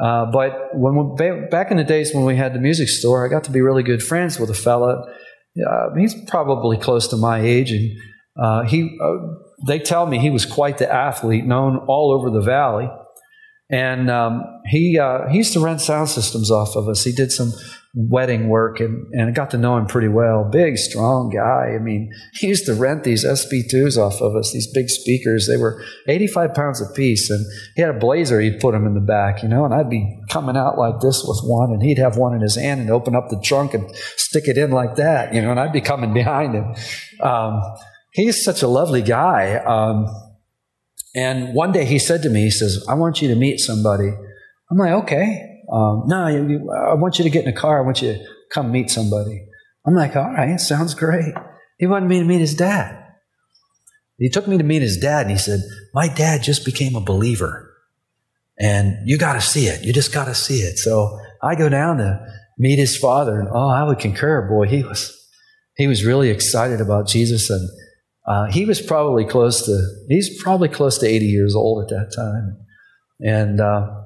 Uh, 0.00 0.26
but 0.30 0.70
when 0.74 0.94
we, 0.94 1.48
back 1.48 1.70
in 1.70 1.76
the 1.76 1.84
days 1.84 2.14
when 2.14 2.24
we 2.24 2.36
had 2.36 2.54
the 2.54 2.60
music 2.60 2.88
store, 2.88 3.26
I 3.26 3.28
got 3.28 3.44
to 3.44 3.50
be 3.50 3.60
really 3.60 3.82
good 3.82 4.02
friends 4.02 4.38
with 4.38 4.50
a 4.50 4.54
fella. 4.54 5.04
Uh, 5.66 5.94
he's 5.96 6.14
probably 6.26 6.76
close 6.76 7.08
to 7.08 7.16
my 7.16 7.40
age, 7.40 7.72
and 7.72 7.90
uh, 8.40 8.62
he. 8.64 8.98
Uh, 9.02 9.34
they 9.66 9.80
tell 9.80 10.06
me 10.06 10.18
he 10.18 10.30
was 10.30 10.46
quite 10.46 10.78
the 10.78 10.92
athlete, 10.92 11.44
known 11.44 11.78
all 11.88 12.12
over 12.12 12.30
the 12.30 12.40
valley. 12.40 12.88
And 13.70 14.08
um, 14.08 14.44
he 14.66 14.98
uh, 14.98 15.28
he 15.28 15.38
used 15.38 15.52
to 15.52 15.60
rent 15.60 15.80
sound 15.80 16.08
systems 16.08 16.50
off 16.50 16.76
of 16.76 16.88
us. 16.88 17.04
He 17.04 17.12
did 17.12 17.32
some 17.32 17.52
wedding 17.94 18.48
work 18.48 18.80
and, 18.80 19.06
and 19.12 19.34
got 19.34 19.50
to 19.50 19.58
know 19.58 19.76
him 19.76 19.86
pretty 19.86 20.08
well. 20.08 20.44
Big, 20.44 20.76
strong 20.76 21.30
guy. 21.30 21.74
I 21.74 21.78
mean, 21.78 22.12
he 22.34 22.48
used 22.48 22.66
to 22.66 22.74
rent 22.74 23.02
these 23.02 23.24
SB2s 23.24 23.96
off 23.96 24.20
of 24.20 24.36
us, 24.36 24.52
these 24.52 24.70
big 24.72 24.88
speakers. 24.90 25.48
They 25.48 25.56
were 25.56 25.82
85 26.06 26.54
pounds 26.54 26.80
a 26.82 26.92
piece. 26.92 27.30
And 27.30 27.44
he 27.76 27.82
had 27.82 27.94
a 27.94 27.98
blazer, 27.98 28.40
he'd 28.40 28.60
put 28.60 28.72
them 28.72 28.86
in 28.86 28.94
the 28.94 29.00
back, 29.00 29.42
you 29.42 29.48
know, 29.48 29.64
and 29.64 29.72
I'd 29.72 29.88
be 29.88 30.20
coming 30.28 30.56
out 30.56 30.78
like 30.78 31.00
this 31.00 31.24
with 31.26 31.40
one 31.42 31.72
and 31.72 31.82
he'd 31.82 31.98
have 31.98 32.16
one 32.16 32.34
in 32.34 32.42
his 32.42 32.56
hand 32.56 32.80
and 32.80 32.90
open 32.90 33.16
up 33.16 33.30
the 33.30 33.40
trunk 33.40 33.74
and 33.74 33.90
stick 34.16 34.48
it 34.48 34.58
in 34.58 34.70
like 34.70 34.96
that, 34.96 35.34
you 35.34 35.40
know, 35.40 35.50
and 35.50 35.58
I'd 35.58 35.72
be 35.72 35.80
coming 35.80 36.12
behind 36.12 36.54
him. 36.54 36.74
Um, 37.20 37.62
he's 38.12 38.44
such 38.44 38.62
a 38.62 38.68
lovely 38.68 39.02
guy. 39.02 39.56
Um, 39.56 40.06
and 41.14 41.54
one 41.54 41.72
day 41.72 41.86
he 41.86 41.98
said 41.98 42.22
to 42.22 42.28
me, 42.28 42.42
he 42.42 42.50
says, 42.50 42.84
I 42.86 42.94
want 42.94 43.22
you 43.22 43.28
to 43.28 43.34
meet 43.34 43.60
somebody. 43.60 44.12
I'm 44.70 44.76
like, 44.76 44.92
okay. 45.04 45.47
Um, 45.70 46.04
no, 46.06 46.26
you, 46.28 46.70
I 46.70 46.94
want 46.94 47.18
you 47.18 47.24
to 47.24 47.30
get 47.30 47.44
in 47.44 47.50
a 47.50 47.56
car. 47.56 47.82
I 47.82 47.84
want 47.84 48.02
you 48.02 48.14
to 48.14 48.24
come 48.52 48.72
meet 48.72 48.90
somebody. 48.90 49.46
I'm 49.86 49.94
like, 49.94 50.16
all 50.16 50.32
right, 50.32 50.58
sounds 50.58 50.94
great. 50.94 51.34
He 51.78 51.86
wanted 51.86 52.08
me 52.08 52.18
to 52.18 52.24
meet 52.24 52.40
his 52.40 52.54
dad. 52.54 53.04
He 54.18 54.28
took 54.28 54.48
me 54.48 54.58
to 54.58 54.64
meet 54.64 54.82
his 54.82 54.96
dad 54.96 55.22
and 55.22 55.30
he 55.30 55.38
said, 55.38 55.60
My 55.94 56.08
dad 56.08 56.42
just 56.42 56.64
became 56.64 56.96
a 56.96 57.00
believer. 57.00 57.72
And 58.58 59.08
you 59.08 59.16
got 59.16 59.34
to 59.34 59.40
see 59.40 59.66
it. 59.66 59.84
You 59.84 59.92
just 59.92 60.12
got 60.12 60.24
to 60.24 60.34
see 60.34 60.58
it. 60.58 60.78
So 60.78 61.18
I 61.42 61.54
go 61.54 61.68
down 61.68 61.98
to 61.98 62.20
meet 62.58 62.78
his 62.78 62.96
father 62.96 63.38
and 63.38 63.48
oh, 63.48 63.68
I 63.68 63.84
would 63.84 64.00
concur. 64.00 64.48
Boy, 64.48 64.66
he 64.66 64.82
was, 64.82 65.16
he 65.76 65.86
was 65.86 66.04
really 66.04 66.30
excited 66.30 66.80
about 66.80 67.06
Jesus. 67.06 67.48
And 67.48 67.68
uh, 68.26 68.46
he 68.46 68.64
was 68.64 68.82
probably 68.82 69.24
close 69.24 69.64
to, 69.66 69.80
he's 70.08 70.42
probably 70.42 70.68
close 70.68 70.98
to 70.98 71.06
80 71.06 71.26
years 71.26 71.54
old 71.54 71.84
at 71.84 71.88
that 71.90 72.12
time. 72.14 72.56
And, 73.20 73.60
uh, 73.60 74.02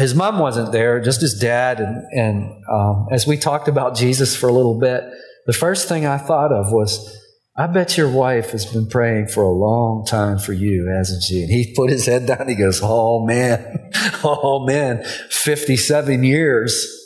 his 0.00 0.14
mom 0.14 0.38
wasn't 0.38 0.72
there, 0.72 1.00
just 1.00 1.20
his 1.20 1.38
dad. 1.38 1.80
And, 1.80 2.04
and 2.12 2.64
um, 2.70 3.06
as 3.10 3.26
we 3.26 3.36
talked 3.36 3.68
about 3.68 3.96
Jesus 3.96 4.34
for 4.34 4.48
a 4.48 4.52
little 4.52 4.78
bit, 4.78 5.04
the 5.46 5.52
first 5.52 5.88
thing 5.88 6.06
I 6.06 6.18
thought 6.18 6.52
of 6.52 6.72
was 6.72 7.16
I 7.56 7.66
bet 7.66 7.98
your 7.98 8.08
wife 8.08 8.50
has 8.50 8.64
been 8.64 8.88
praying 8.88 9.28
for 9.28 9.42
a 9.42 9.52
long 9.52 10.06
time 10.06 10.38
for 10.38 10.52
you, 10.52 10.86
hasn't 10.86 11.22
she? 11.22 11.42
And 11.42 11.50
he 11.50 11.74
put 11.76 11.90
his 11.90 12.06
head 12.06 12.26
down. 12.26 12.48
He 12.48 12.54
goes, 12.54 12.80
Oh 12.82 13.24
man, 13.26 13.90
oh 14.24 14.64
man, 14.66 15.04
57 15.04 16.24
years. 16.24 16.96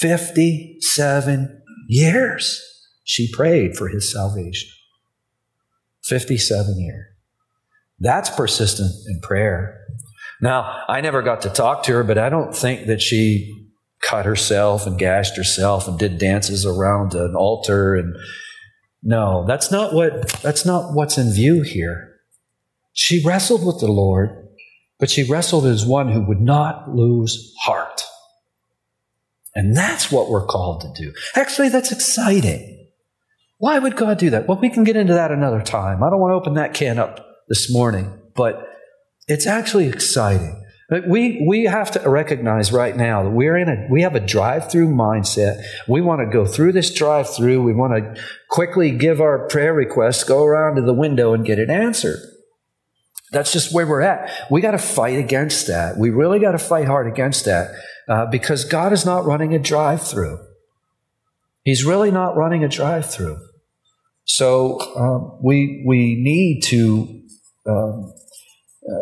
57 0.00 1.62
years 1.88 2.60
she 3.04 3.30
prayed 3.32 3.76
for 3.76 3.88
his 3.88 4.12
salvation. 4.12 4.70
57 6.04 6.78
years. 6.78 7.06
That's 8.00 8.30
persistent 8.30 8.90
in 9.06 9.20
prayer. 9.20 9.78
Now, 10.40 10.84
I 10.88 11.00
never 11.00 11.22
got 11.22 11.42
to 11.42 11.50
talk 11.50 11.84
to 11.84 11.92
her, 11.92 12.04
but 12.04 12.18
I 12.18 12.28
don't 12.28 12.54
think 12.54 12.86
that 12.86 13.00
she 13.00 13.70
cut 14.02 14.26
herself 14.26 14.86
and 14.86 14.98
gashed 14.98 15.36
herself 15.36 15.88
and 15.88 15.98
did 15.98 16.18
dances 16.18 16.66
around 16.66 17.14
an 17.14 17.34
altar 17.34 17.94
and 17.94 18.14
no, 19.04 19.44
that's 19.46 19.70
not 19.70 19.92
what 19.92 20.28
that's 20.42 20.64
not 20.64 20.94
what's 20.94 21.18
in 21.18 21.30
view 21.30 21.60
here. 21.60 22.16
She 22.94 23.22
wrestled 23.24 23.64
with 23.64 23.78
the 23.80 23.92
Lord, 23.92 24.30
but 24.98 25.10
she 25.10 25.22
wrestled 25.22 25.66
as 25.66 25.84
one 25.84 26.10
who 26.10 26.22
would 26.22 26.40
not 26.40 26.88
lose 26.94 27.52
heart. 27.60 28.02
And 29.54 29.76
that's 29.76 30.10
what 30.10 30.30
we're 30.30 30.46
called 30.46 30.80
to 30.82 31.02
do. 31.02 31.12
Actually, 31.36 31.68
that's 31.68 31.92
exciting. 31.92 32.88
Why 33.58 33.78
would 33.78 33.94
God 33.96 34.18
do 34.18 34.30
that? 34.30 34.48
Well, 34.48 34.58
we 34.58 34.70
can 34.70 34.84
get 34.84 34.96
into 34.96 35.14
that 35.14 35.30
another 35.30 35.60
time. 35.60 36.02
I 36.02 36.10
don't 36.10 36.20
want 36.20 36.30
to 36.30 36.36
open 36.36 36.54
that 36.54 36.74
can 36.74 36.98
up 36.98 37.24
this 37.48 37.72
morning, 37.72 38.10
but 38.34 38.73
it's 39.28 39.46
actually 39.46 39.88
exciting. 39.88 40.60
But 40.90 41.08
We, 41.08 41.44
we 41.46 41.64
have 41.64 41.90
to 41.92 42.08
recognize 42.08 42.70
right 42.70 42.94
now 42.94 43.24
that 43.24 43.30
we're 43.30 43.56
in 43.56 43.68
a, 43.68 43.86
we 43.90 44.02
have 44.02 44.14
a 44.14 44.20
drive 44.20 44.70
through 44.70 44.88
mindset. 44.88 45.62
We 45.88 46.00
want 46.02 46.20
to 46.20 46.26
go 46.26 46.46
through 46.46 46.72
this 46.72 46.92
drive 46.92 47.34
through. 47.34 47.62
We 47.62 47.72
want 47.72 47.94
to 47.94 48.22
quickly 48.50 48.90
give 48.90 49.20
our 49.20 49.48
prayer 49.48 49.72
requests, 49.72 50.24
go 50.24 50.44
around 50.44 50.76
to 50.76 50.82
the 50.82 50.92
window 50.92 51.32
and 51.32 51.44
get 51.44 51.58
it 51.58 51.70
answered. 51.70 52.18
That's 53.32 53.52
just 53.52 53.74
where 53.74 53.86
we're 53.86 54.02
at. 54.02 54.30
We 54.50 54.60
got 54.60 54.72
to 54.72 54.78
fight 54.78 55.18
against 55.18 55.66
that. 55.66 55.96
We 55.96 56.10
really 56.10 56.38
got 56.38 56.52
to 56.52 56.58
fight 56.58 56.86
hard 56.86 57.08
against 57.08 57.46
that 57.46 57.74
uh, 58.08 58.26
because 58.26 58.64
God 58.64 58.92
is 58.92 59.04
not 59.04 59.24
running 59.24 59.54
a 59.54 59.58
drive 59.58 60.06
through. 60.06 60.38
He's 61.64 61.84
really 61.84 62.10
not 62.10 62.36
running 62.36 62.62
a 62.62 62.68
drive 62.68 63.10
through. 63.10 63.38
So 64.24 64.78
um, 64.96 65.38
we, 65.42 65.82
we 65.86 66.14
need 66.22 66.60
to 66.64 67.22
um, 67.66 68.13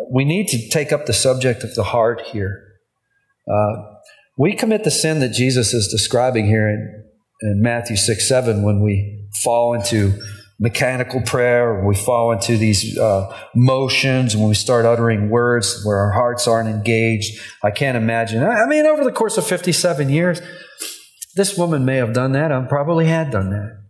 we 0.09 0.25
need 0.25 0.47
to 0.49 0.69
take 0.69 0.91
up 0.91 1.05
the 1.05 1.13
subject 1.13 1.63
of 1.63 1.75
the 1.75 1.83
heart 1.83 2.21
here. 2.31 2.63
Uh, 3.51 3.73
we 4.37 4.53
commit 4.53 4.83
the 4.83 4.91
sin 4.91 5.19
that 5.19 5.29
Jesus 5.29 5.73
is 5.73 5.87
describing 5.87 6.45
here 6.45 6.67
in, 6.67 7.03
in 7.41 7.61
Matthew 7.61 7.97
6 7.97 8.27
7 8.27 8.63
when 8.63 8.81
we 8.81 9.27
fall 9.43 9.73
into 9.73 10.13
mechanical 10.59 11.21
prayer, 11.21 11.75
when 11.75 11.85
we 11.85 11.95
fall 11.95 12.31
into 12.31 12.57
these 12.57 12.97
uh, 12.97 13.35
motions, 13.53 14.35
when 14.35 14.47
we 14.47 14.55
start 14.55 14.85
uttering 14.85 15.29
words 15.29 15.83
where 15.83 15.97
our 15.97 16.11
hearts 16.11 16.47
aren't 16.47 16.69
engaged. 16.69 17.39
I 17.63 17.71
can't 17.71 17.97
imagine. 17.97 18.43
I 18.43 18.65
mean, 18.65 18.85
over 18.85 19.03
the 19.03 19.11
course 19.11 19.37
of 19.37 19.45
57 19.45 20.09
years, 20.09 20.41
this 21.35 21.57
woman 21.57 21.83
may 21.85 21.97
have 21.97 22.13
done 22.13 22.31
that. 22.33 22.51
I 22.51 22.61
probably 22.61 23.07
had 23.07 23.31
done 23.31 23.49
that. 23.49 23.83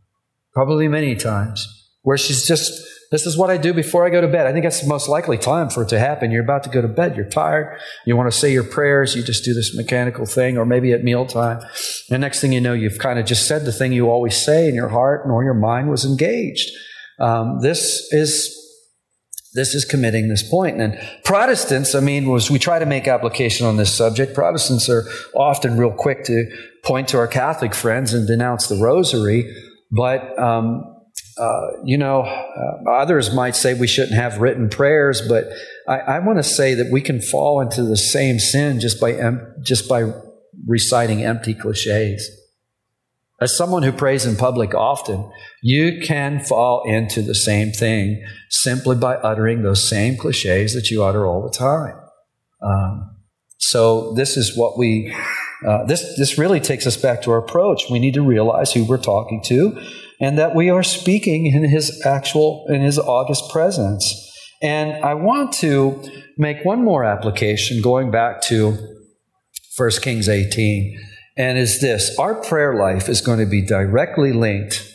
Probably 0.54 0.88
many 0.88 1.16
times. 1.16 1.68
Where 2.02 2.18
she's 2.18 2.46
just 2.48 2.82
this 3.14 3.28
is 3.28 3.38
what 3.38 3.52
I 3.52 3.58
do 3.58 3.76
before 3.76 4.08
I 4.08 4.10
go 4.10 4.22
to 4.22 4.28
bed. 4.28 4.48
I 4.48 4.52
think 4.54 4.64
that's 4.64 4.82
the 4.82 4.88
most 4.88 5.08
likely 5.08 5.38
time 5.38 5.70
for 5.70 5.84
it 5.84 5.90
to 5.90 6.00
happen. 6.00 6.32
You're 6.32 6.44
about 6.44 6.64
to 6.64 6.70
go 6.72 6.82
to 6.82 6.88
bed. 6.88 7.16
You're 7.16 7.30
tired. 7.30 7.80
You 8.08 8.18
want 8.18 8.32
to 8.32 8.36
say 8.36 8.52
your 8.52 8.64
prayers. 8.64 9.16
You 9.16 9.22
just 9.22 9.46
do 9.46 9.54
this 9.54 9.76
mechanical 9.76 10.26
thing, 10.26 10.58
or 10.58 10.66
maybe 10.66 10.94
at 10.94 11.04
mealtime. 11.04 11.64
And 12.10 12.22
next 12.22 12.42
thing 12.42 12.54
you 12.54 12.60
know, 12.60 12.74
you've 12.74 12.98
kind 12.98 13.20
of 13.20 13.28
just 13.28 13.48
said 13.48 13.66
the 13.66 13.72
thing 13.72 13.94
you 13.94 14.10
always 14.10 14.36
say, 14.36 14.66
and 14.66 14.74
your 14.74 14.88
heart 14.88 15.28
nor 15.28 15.44
your 15.44 15.54
mind 15.54 15.92
was 15.92 16.06
engaged. 16.06 16.72
Um, 17.20 17.60
this 17.62 18.12
is 18.12 18.60
this 19.54 19.76
is 19.76 19.86
committing 19.86 20.30
this 20.30 20.50
point. 20.50 20.82
And 20.82 21.00
Protestants, 21.24 21.94
I 21.94 22.00
mean, 22.00 22.28
was 22.28 22.50
we 22.50 22.58
try 22.58 22.80
to 22.80 22.88
make 22.88 23.08
application 23.08 23.68
on 23.68 23.78
this 23.78 23.96
subject. 23.96 24.34
Protestants 24.34 24.90
are 24.90 25.04
often 25.36 25.78
real 25.78 25.92
quick 25.92 26.24
to 26.24 26.46
point 26.84 27.10
to 27.10 27.20
our 27.20 27.28
Catholic 27.28 27.76
friends 27.76 28.12
and 28.12 28.26
denounce 28.26 28.66
the 28.66 28.78
Rosary, 28.78 29.56
but 29.92 30.36
um, 30.40 30.93
uh, 31.38 31.68
you 31.84 31.98
know, 31.98 32.22
uh, 32.22 32.90
others 32.90 33.34
might 33.34 33.56
say 33.56 33.74
we 33.74 33.88
shouldn't 33.88 34.16
have 34.16 34.40
written 34.40 34.70
prayers, 34.70 35.22
but 35.28 35.46
I, 35.88 35.98
I 36.00 36.20
want 36.20 36.38
to 36.38 36.44
say 36.44 36.76
that 36.76 36.90
we 36.92 37.02
can 37.02 37.22
fall 37.22 37.60
into 37.60 37.84
the 37.84 37.98
same 37.98 38.40
sin 38.40 38.80
just 38.80 39.00
by 39.00 39.14
em- 39.14 39.56
just 39.62 39.90
by 39.90 40.12
reciting 40.68 41.24
empty 41.24 41.54
cliches. 41.56 42.30
As 43.42 43.58
someone 43.58 43.84
who 43.84 43.92
prays 43.92 44.26
in 44.26 44.36
public 44.36 44.76
often, 44.76 45.30
you 45.62 46.02
can 46.02 46.40
fall 46.40 46.84
into 46.86 47.22
the 47.22 47.36
same 47.36 47.72
thing 47.72 48.24
simply 48.50 48.96
by 48.96 49.16
uttering 49.16 49.64
those 49.64 49.90
same 49.90 50.16
cliches 50.16 50.74
that 50.76 50.92
you 50.92 51.04
utter 51.04 51.26
all 51.26 51.42
the 51.42 51.58
time. 51.58 52.00
Um, 52.62 53.18
so 53.58 54.14
this 54.14 54.38
is 54.38 54.56
what 54.58 54.78
we. 54.78 55.14
Uh, 55.68 55.86
this 55.86 56.16
this 56.18 56.38
really 56.38 56.60
takes 56.60 56.86
us 56.86 56.98
back 56.98 57.22
to 57.24 57.32
our 57.32 57.38
approach. 57.38 57.84
We 57.90 57.98
need 57.98 58.14
to 58.14 58.22
realize 58.22 58.72
who 58.72 58.84
we're 58.84 58.98
talking 58.98 59.42
to 59.46 59.82
and 60.24 60.38
that 60.38 60.56
we 60.56 60.70
are 60.70 60.84
speaking 60.84 61.48
in 61.48 61.70
his 61.70 62.02
actual, 62.06 62.66
in 62.70 62.80
his 62.80 62.98
august 62.98 63.52
presence. 63.52 64.06
And 64.62 65.04
I 65.04 65.16
want 65.16 65.52
to 65.56 66.02
make 66.38 66.64
one 66.64 66.82
more 66.82 67.04
application 67.04 67.82
going 67.82 68.10
back 68.10 68.40
to 68.44 68.78
1 69.76 69.90
Kings 70.02 70.30
18, 70.30 70.98
and 71.36 71.58
is 71.58 71.82
this 71.82 72.18
our 72.18 72.36
prayer 72.36 72.74
life 72.74 73.10
is 73.10 73.20
going 73.20 73.40
to 73.40 73.46
be 73.46 73.66
directly 73.66 74.32
linked 74.32 74.90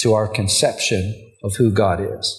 to 0.00 0.14
our 0.14 0.26
conception 0.26 1.34
of 1.44 1.56
who 1.56 1.70
God 1.70 2.00
is. 2.00 2.38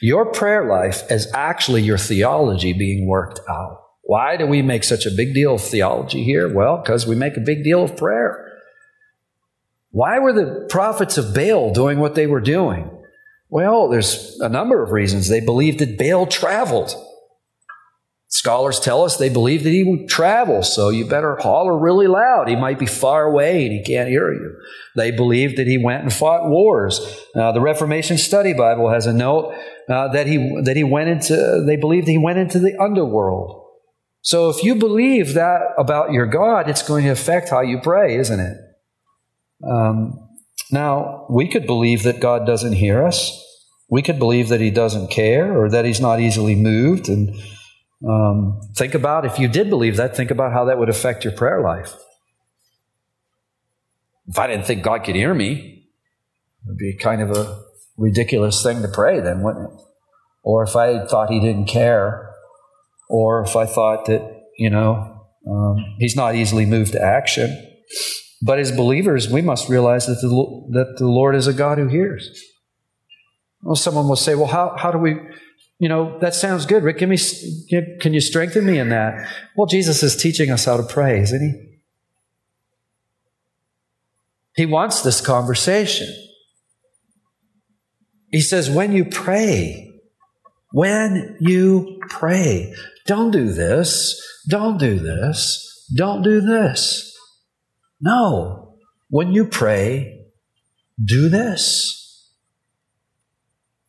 Your 0.00 0.30
prayer 0.30 0.68
life 0.68 1.02
is 1.10 1.26
actually 1.34 1.82
your 1.82 1.98
theology 1.98 2.72
being 2.72 3.08
worked 3.08 3.40
out. 3.50 3.80
Why 4.02 4.36
do 4.36 4.46
we 4.46 4.62
make 4.62 4.84
such 4.84 5.04
a 5.04 5.10
big 5.10 5.34
deal 5.34 5.56
of 5.56 5.62
theology 5.62 6.22
here? 6.22 6.54
Well, 6.54 6.76
because 6.76 7.08
we 7.08 7.16
make 7.16 7.36
a 7.36 7.40
big 7.40 7.64
deal 7.64 7.82
of 7.82 7.96
prayer. 7.96 8.53
Why 9.94 10.18
were 10.18 10.32
the 10.32 10.66
prophets 10.68 11.18
of 11.18 11.32
Baal 11.32 11.72
doing 11.72 12.00
what 12.00 12.16
they 12.16 12.26
were 12.26 12.40
doing? 12.40 12.90
Well, 13.48 13.88
there's 13.88 14.36
a 14.40 14.48
number 14.48 14.82
of 14.82 14.90
reasons. 14.90 15.28
They 15.28 15.38
believed 15.38 15.78
that 15.78 15.96
Baal 15.96 16.26
traveled. 16.26 16.92
Scholars 18.26 18.80
tell 18.80 19.04
us 19.04 19.16
they 19.16 19.28
believe 19.28 19.62
that 19.62 19.70
he 19.70 19.84
would 19.84 20.08
travel, 20.08 20.64
so 20.64 20.88
you 20.88 21.06
better 21.06 21.36
holler 21.36 21.78
really 21.78 22.08
loud. 22.08 22.48
He 22.48 22.56
might 22.56 22.80
be 22.80 22.86
far 22.86 23.22
away 23.26 23.66
and 23.66 23.72
he 23.72 23.84
can't 23.84 24.08
hear 24.08 24.32
you. 24.32 24.56
They 24.96 25.12
believed 25.12 25.58
that 25.58 25.68
he 25.68 25.78
went 25.78 26.02
and 26.02 26.12
fought 26.12 26.50
wars. 26.50 26.98
Uh, 27.36 27.52
the 27.52 27.60
Reformation 27.60 28.18
Study 28.18 28.52
Bible 28.52 28.90
has 28.90 29.06
a 29.06 29.12
note 29.12 29.54
uh, 29.88 30.08
that 30.08 30.26
he 30.26 30.38
that 30.64 30.74
he 30.74 30.82
went 30.82 31.08
into. 31.10 31.62
They 31.64 31.76
believed 31.76 32.08
he 32.08 32.18
went 32.18 32.38
into 32.40 32.58
the 32.58 32.76
underworld. 32.82 33.64
So 34.22 34.50
if 34.50 34.64
you 34.64 34.74
believe 34.74 35.34
that 35.34 35.60
about 35.78 36.10
your 36.10 36.26
God, 36.26 36.68
it's 36.68 36.82
going 36.82 37.04
to 37.04 37.10
affect 37.10 37.50
how 37.50 37.60
you 37.60 37.78
pray, 37.80 38.16
isn't 38.16 38.40
it? 38.40 38.56
Um, 39.62 40.18
now, 40.70 41.26
we 41.30 41.48
could 41.48 41.66
believe 41.66 42.02
that 42.02 42.20
God 42.20 42.46
doesn't 42.46 42.72
hear 42.72 43.04
us. 43.04 43.40
We 43.88 44.02
could 44.02 44.18
believe 44.18 44.48
that 44.48 44.60
He 44.60 44.70
doesn't 44.70 45.10
care 45.10 45.56
or 45.56 45.68
that 45.70 45.84
He's 45.84 46.00
not 46.00 46.20
easily 46.20 46.54
moved. 46.54 47.08
And 47.08 47.34
um, 48.08 48.60
think 48.76 48.94
about 48.94 49.24
if 49.24 49.38
you 49.38 49.48
did 49.48 49.70
believe 49.70 49.96
that, 49.96 50.16
think 50.16 50.30
about 50.30 50.52
how 50.52 50.64
that 50.64 50.78
would 50.78 50.88
affect 50.88 51.24
your 51.24 51.32
prayer 51.32 51.60
life. 51.60 51.94
If 54.26 54.38
I 54.38 54.46
didn't 54.46 54.66
think 54.66 54.82
God 54.82 55.04
could 55.04 55.14
hear 55.14 55.34
me, 55.34 55.86
it 56.64 56.68
would 56.68 56.78
be 56.78 56.96
kind 56.96 57.20
of 57.20 57.30
a 57.30 57.62
ridiculous 57.96 58.62
thing 58.62 58.82
to 58.82 58.88
pray, 58.88 59.20
then, 59.20 59.42
wouldn't 59.42 59.70
it? 59.70 59.80
Or 60.42 60.62
if 60.62 60.74
I 60.76 61.04
thought 61.06 61.30
He 61.30 61.40
didn't 61.40 61.66
care, 61.66 62.30
or 63.08 63.42
if 63.42 63.54
I 63.54 63.66
thought 63.66 64.06
that, 64.06 64.44
you 64.58 64.70
know, 64.70 65.26
um, 65.48 65.76
He's 65.98 66.16
not 66.16 66.34
easily 66.34 66.64
moved 66.64 66.92
to 66.92 67.02
action. 67.02 67.70
But 68.44 68.58
as 68.58 68.70
believers, 68.70 69.30
we 69.30 69.40
must 69.40 69.70
realize 69.70 70.04
that 70.04 70.20
the, 70.20 70.28
that 70.78 70.98
the 70.98 71.06
Lord 71.06 71.34
is 71.34 71.46
a 71.46 71.54
God 71.54 71.78
who 71.78 71.88
hears. 71.88 72.44
Well, 73.62 73.74
someone 73.74 74.06
will 74.06 74.16
say, 74.16 74.34
well, 74.34 74.48
how, 74.48 74.76
how 74.76 74.92
do 74.92 74.98
we, 74.98 75.16
you 75.78 75.88
know, 75.88 76.18
that 76.18 76.34
sounds 76.34 76.66
good. 76.66 76.82
Rick, 76.82 76.98
give 76.98 77.08
me, 77.08 77.16
can 78.00 78.12
you 78.12 78.20
strengthen 78.20 78.66
me 78.66 78.78
in 78.78 78.90
that? 78.90 79.32
Well, 79.56 79.66
Jesus 79.66 80.02
is 80.02 80.14
teaching 80.14 80.50
us 80.50 80.66
how 80.66 80.76
to 80.76 80.82
pray, 80.82 81.22
isn't 81.22 81.40
he? 81.40 81.70
He 84.56 84.66
wants 84.66 85.00
this 85.00 85.22
conversation. 85.22 86.14
He 88.30 88.42
says, 88.42 88.68
when 88.68 88.92
you 88.92 89.06
pray, 89.06 89.90
when 90.72 91.38
you 91.40 91.98
pray, 92.10 92.74
don't 93.06 93.30
do 93.30 93.50
this, 93.52 94.22
don't 94.50 94.76
do 94.76 94.98
this, 94.98 95.88
don't 95.96 96.22
do 96.22 96.42
this. 96.42 97.13
No. 98.00 98.76
When 99.10 99.32
you 99.32 99.44
pray, 99.44 100.26
do 101.02 101.28
this. 101.28 102.30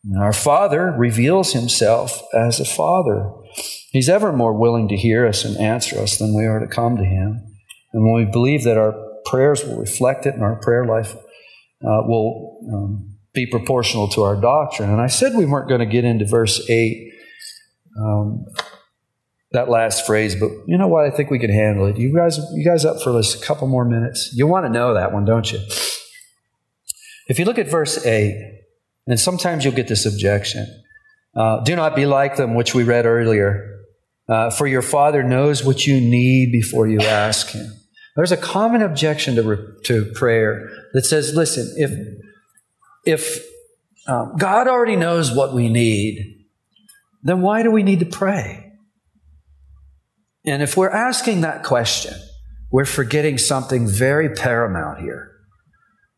And 0.03 0.21
our 0.21 0.33
Father 0.33 0.93
reveals 0.97 1.53
himself 1.53 2.21
as 2.33 2.59
a 2.59 2.65
Father. 2.65 3.31
He's 3.91 4.09
ever 4.09 4.31
more 4.31 4.53
willing 4.53 4.87
to 4.89 4.95
hear 4.95 5.25
us 5.25 5.43
and 5.43 5.57
answer 5.57 5.99
us 5.99 6.17
than 6.17 6.35
we 6.35 6.45
are 6.45 6.59
to 6.59 6.67
come 6.67 6.97
to 6.97 7.03
him. 7.03 7.41
And 7.93 8.03
when 8.03 8.13
we 8.13 8.31
believe 8.31 8.63
that 8.65 8.77
our 8.77 8.93
prayers 9.25 9.63
will 9.63 9.77
reflect 9.77 10.25
it 10.25 10.35
and 10.35 10.43
our 10.43 10.57
prayer 10.57 10.85
life 10.85 11.15
uh, 11.15 12.03
will 12.05 12.59
um, 12.71 13.15
be 13.33 13.45
proportional 13.45 14.07
to 14.09 14.23
our 14.23 14.39
doctrine. 14.39 14.89
And 14.89 15.01
I 15.01 15.07
said 15.07 15.33
we 15.35 15.45
weren't 15.45 15.69
going 15.69 15.79
to 15.79 15.85
get 15.85 16.05
into 16.05 16.25
verse 16.25 16.69
8, 16.69 17.13
um, 17.99 18.45
that 19.55 19.69
last 19.69 20.05
phrase, 20.05 20.35
but 20.35 20.49
you 20.67 20.77
know 20.77 20.87
what? 20.87 21.05
I 21.05 21.09
think 21.09 21.29
we 21.29 21.39
can 21.39 21.51
handle 21.51 21.87
it. 21.87 21.97
You 21.97 22.15
guys, 22.15 22.39
you 22.53 22.63
guys 22.63 22.85
up 22.85 23.01
for 23.01 23.11
this 23.11 23.41
a 23.41 23.45
couple 23.45 23.67
more 23.67 23.85
minutes? 23.85 24.31
You 24.33 24.47
want 24.47 24.65
to 24.65 24.69
know 24.69 24.93
that 24.93 25.11
one, 25.11 25.25
don't 25.25 25.51
you? 25.51 25.59
If 27.27 27.39
you 27.39 27.45
look 27.45 27.57
at 27.57 27.67
verse 27.67 28.05
8, 28.05 28.61
and 29.07 29.19
sometimes 29.19 29.63
you'll 29.63 29.73
get 29.73 29.87
this 29.87 30.05
objection 30.05 30.65
uh, 31.35 31.61
do 31.63 31.75
not 31.75 31.95
be 31.95 32.05
like 32.05 32.37
them, 32.37 32.55
which 32.55 32.73
we 32.73 32.83
read 32.83 33.05
earlier. 33.05 33.71
Uh, 34.27 34.49
for 34.49 34.65
your 34.65 34.81
Father 34.81 35.21
knows 35.21 35.63
what 35.63 35.85
you 35.85 35.99
need 35.99 36.51
before 36.51 36.87
you 36.87 36.99
ask 37.01 37.49
Him. 37.49 37.71
There's 38.15 38.31
a 38.31 38.37
common 38.37 38.81
objection 38.81 39.35
to, 39.35 39.43
re- 39.43 39.65
to 39.85 40.05
prayer 40.15 40.69
that 40.93 41.05
says, 41.05 41.35
listen, 41.35 41.71
if, 41.75 41.91
if 43.05 43.45
um, 44.07 44.35
God 44.37 44.67
already 44.67 44.95
knows 44.95 45.35
what 45.35 45.53
we 45.53 45.67
need, 45.67 46.45
then 47.23 47.41
why 47.41 47.61
do 47.61 47.69
we 47.69 47.83
need 47.83 47.99
to 47.99 48.05
pray? 48.05 48.64
And 50.45 50.61
if 50.61 50.77
we're 50.77 50.91
asking 50.91 51.41
that 51.41 51.63
question, 51.63 52.13
we're 52.71 52.85
forgetting 52.85 53.37
something 53.37 53.87
very 53.87 54.29
paramount 54.29 54.99
here. 54.99 55.31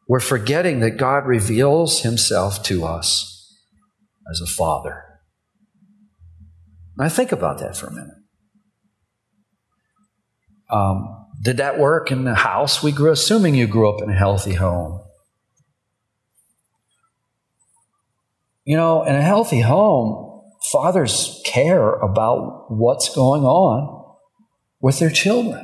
We're 0.07 0.19
forgetting 0.19 0.79
that 0.81 0.91
God 0.91 1.25
reveals 1.25 2.01
Himself 2.01 2.63
to 2.63 2.85
us 2.85 3.55
as 4.29 4.41
a 4.41 4.45
Father. 4.45 5.03
Now, 6.97 7.09
think 7.09 7.31
about 7.31 7.59
that 7.59 7.77
for 7.77 7.87
a 7.87 7.91
minute. 7.91 8.15
Um, 10.69 11.27
did 11.41 11.57
that 11.57 11.77
work 11.77 12.11
in 12.11 12.23
the 12.23 12.35
house 12.35 12.83
we 12.83 12.91
grew? 12.91 13.11
Assuming 13.11 13.55
you 13.55 13.67
grew 13.67 13.89
up 13.89 14.01
in 14.01 14.09
a 14.09 14.15
healthy 14.15 14.55
home. 14.55 15.01
You 18.65 18.75
know, 18.75 19.03
in 19.03 19.15
a 19.15 19.21
healthy 19.21 19.61
home, 19.61 20.41
fathers 20.71 21.41
care 21.45 21.93
about 21.93 22.65
what's 22.69 23.13
going 23.13 23.43
on 23.43 23.96
with 24.79 24.99
their 24.99 25.09
children. 25.09 25.63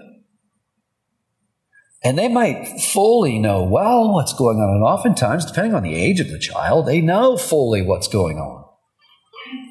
And 2.03 2.17
they 2.17 2.27
might 2.27 2.81
fully 2.81 3.39
know 3.39 3.63
well 3.63 4.13
what's 4.13 4.33
going 4.33 4.57
on. 4.57 4.75
And 4.75 4.83
oftentimes, 4.83 5.45
depending 5.45 5.73
on 5.73 5.83
the 5.83 5.95
age 5.95 6.19
of 6.19 6.29
the 6.29 6.39
child, 6.39 6.85
they 6.85 6.99
know 6.99 7.37
fully 7.37 7.81
what's 7.81 8.09
going 8.09 8.37
on. 8.37 8.65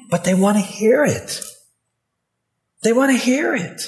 But 0.09 0.23
they 0.23 0.33
want 0.33 0.57
to 0.57 0.63
hear 0.63 1.03
it. 1.03 1.39
They 2.81 2.91
want 2.91 3.11
to 3.11 3.17
hear 3.17 3.53
it. 3.55 3.81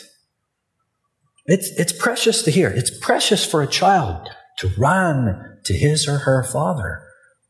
It's, 1.48 1.70
it's 1.78 1.92
precious 1.92 2.44
to 2.44 2.52
hear. 2.52 2.70
It's 2.70 2.96
precious 3.00 3.46
for 3.46 3.62
a 3.62 3.68
child 3.68 4.30
to 4.60 4.72
run 4.78 5.60
to 5.66 5.74
his 5.74 6.08
or 6.08 6.20
her 6.20 6.44
father. 6.44 7.02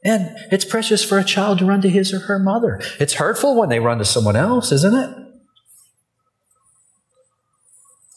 And 0.04 0.38
it's 0.52 0.66
precious 0.66 1.04
for 1.04 1.18
a 1.18 1.24
child 1.24 1.60
to 1.60 1.66
run 1.66 1.82
to 1.82 1.90
his 1.90 2.14
or 2.14 2.20
her 2.20 2.40
mother. 2.40 2.82
It's 3.00 3.16
hurtful 3.16 3.58
when 3.58 3.70
they 3.70 3.80
run 3.80 3.98
to 3.98 4.06
someone 4.06 4.36
else, 4.36 4.72
isn't 4.72 4.94
it? 4.94 5.25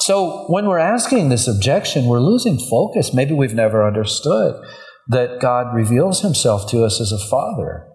So 0.09 0.47
when 0.47 0.67
we're 0.67 0.79
asking 0.79 1.29
this 1.29 1.47
objection, 1.47 2.07
we're 2.07 2.19
losing 2.19 2.57
focus. 2.59 3.13
Maybe 3.13 3.35
we've 3.35 3.53
never 3.53 3.87
understood 3.87 4.59
that 5.07 5.39
God 5.39 5.75
reveals 5.75 6.23
himself 6.23 6.67
to 6.71 6.83
us 6.83 6.99
as 6.99 7.13
a 7.13 7.19
father. 7.19 7.87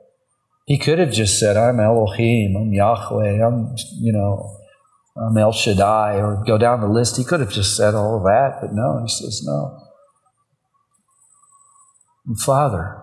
He 0.68 0.78
could 0.78 1.00
have 1.00 1.12
just 1.12 1.40
said, 1.40 1.58
I'm 1.58 1.80
Elohim, 1.80 2.56
I'm 2.56 2.72
Yahweh, 2.72 3.44
I'm, 3.44 3.76
you 4.00 4.14
know, 4.14 4.60
I'm 5.18 5.36
El 5.36 5.54
Shaddai, 5.54 6.18
or 6.18 6.44
go 6.46 6.60
down 6.60 6.82
the 6.82 6.88
list. 6.88 7.18
He 7.18 7.24
could 7.24 7.40
have 7.40 7.52
just 7.52 7.76
said 7.76 7.96
all 7.96 8.18
of 8.18 8.24
that, 8.26 8.60
but 8.62 8.74
no, 8.74 9.02
he 9.02 9.08
says, 9.08 9.42
no. 9.44 9.76
I'm 12.28 12.36
Father. 12.36 13.02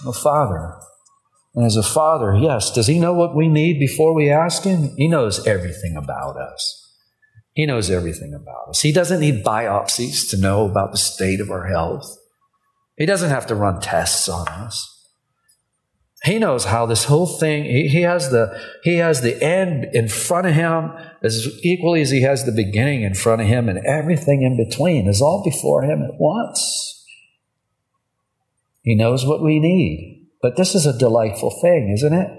I'm 0.00 0.10
a 0.10 0.12
Father. 0.12 0.76
And 1.56 1.66
as 1.66 1.74
a 1.74 1.82
Father, 1.82 2.36
yes, 2.36 2.70
does 2.70 2.86
He 2.86 3.00
know 3.00 3.14
what 3.14 3.34
we 3.34 3.48
need 3.48 3.80
before 3.80 4.14
we 4.14 4.30
ask 4.30 4.62
Him? 4.62 4.94
He 4.96 5.08
knows 5.08 5.44
everything 5.44 5.96
about 5.96 6.36
us. 6.36 6.83
He 7.54 7.66
knows 7.66 7.88
everything 7.88 8.34
about 8.34 8.70
us. 8.70 8.82
He 8.82 8.92
doesn't 8.92 9.20
need 9.20 9.44
biopsies 9.44 10.28
to 10.30 10.36
know 10.36 10.68
about 10.68 10.90
the 10.90 10.98
state 10.98 11.40
of 11.40 11.50
our 11.50 11.66
health. 11.66 12.18
He 12.98 13.06
doesn't 13.06 13.30
have 13.30 13.46
to 13.46 13.54
run 13.54 13.80
tests 13.80 14.28
on 14.28 14.48
us. 14.48 14.90
He 16.24 16.38
knows 16.38 16.64
how 16.64 16.86
this 16.86 17.04
whole 17.04 17.26
thing, 17.26 17.64
he, 17.64 17.86
he, 17.86 18.02
has 18.02 18.30
the, 18.30 18.58
he 18.82 18.96
has 18.96 19.20
the 19.20 19.42
end 19.42 19.86
in 19.92 20.08
front 20.08 20.46
of 20.46 20.54
him 20.54 20.92
as 21.22 21.46
equally 21.62 22.00
as 22.00 22.10
he 22.10 22.22
has 22.22 22.44
the 22.44 22.52
beginning 22.52 23.02
in 23.02 23.14
front 23.14 23.42
of 23.42 23.46
him, 23.46 23.68
and 23.68 23.78
everything 23.86 24.42
in 24.42 24.56
between 24.56 25.06
is 25.06 25.20
all 25.20 25.44
before 25.44 25.84
him 25.84 26.02
at 26.02 26.18
once. 26.18 27.04
He 28.82 28.94
knows 28.94 29.24
what 29.24 29.42
we 29.42 29.58
need. 29.60 30.28
But 30.40 30.56
this 30.56 30.74
is 30.74 30.86
a 30.86 30.98
delightful 30.98 31.50
thing, 31.50 31.90
isn't 31.94 32.12
it? 32.12 32.30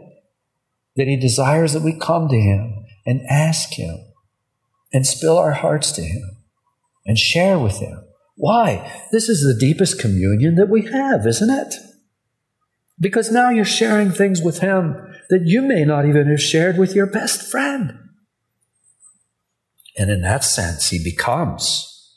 That 0.95 1.07
he 1.07 1.15
desires 1.15 1.73
that 1.73 1.83
we 1.83 1.97
come 1.97 2.27
to 2.27 2.39
him 2.39 2.85
and 3.05 3.21
ask 3.29 3.73
him 3.73 4.04
and 4.93 5.05
spill 5.05 5.37
our 5.37 5.53
hearts 5.53 5.91
to 5.93 6.01
him 6.01 6.37
and 7.05 7.17
share 7.17 7.59
with 7.59 7.79
him. 7.79 8.03
Why? 8.35 8.91
This 9.11 9.29
is 9.29 9.41
the 9.41 9.57
deepest 9.57 9.99
communion 9.99 10.55
that 10.55 10.69
we 10.69 10.83
have, 10.83 11.25
isn't 11.25 11.49
it? 11.49 11.73
Because 12.99 13.31
now 13.31 13.49
you're 13.49 13.65
sharing 13.65 14.11
things 14.11 14.41
with 14.41 14.59
Him 14.59 14.95
that 15.29 15.43
you 15.45 15.61
may 15.61 15.83
not 15.83 16.05
even 16.05 16.29
have 16.29 16.41
shared 16.41 16.77
with 16.77 16.95
your 16.95 17.07
best 17.07 17.41
friend. 17.41 17.97
And 19.97 20.09
in 20.09 20.21
that 20.21 20.43
sense, 20.43 20.89
He 20.89 21.03
becomes 21.03 22.13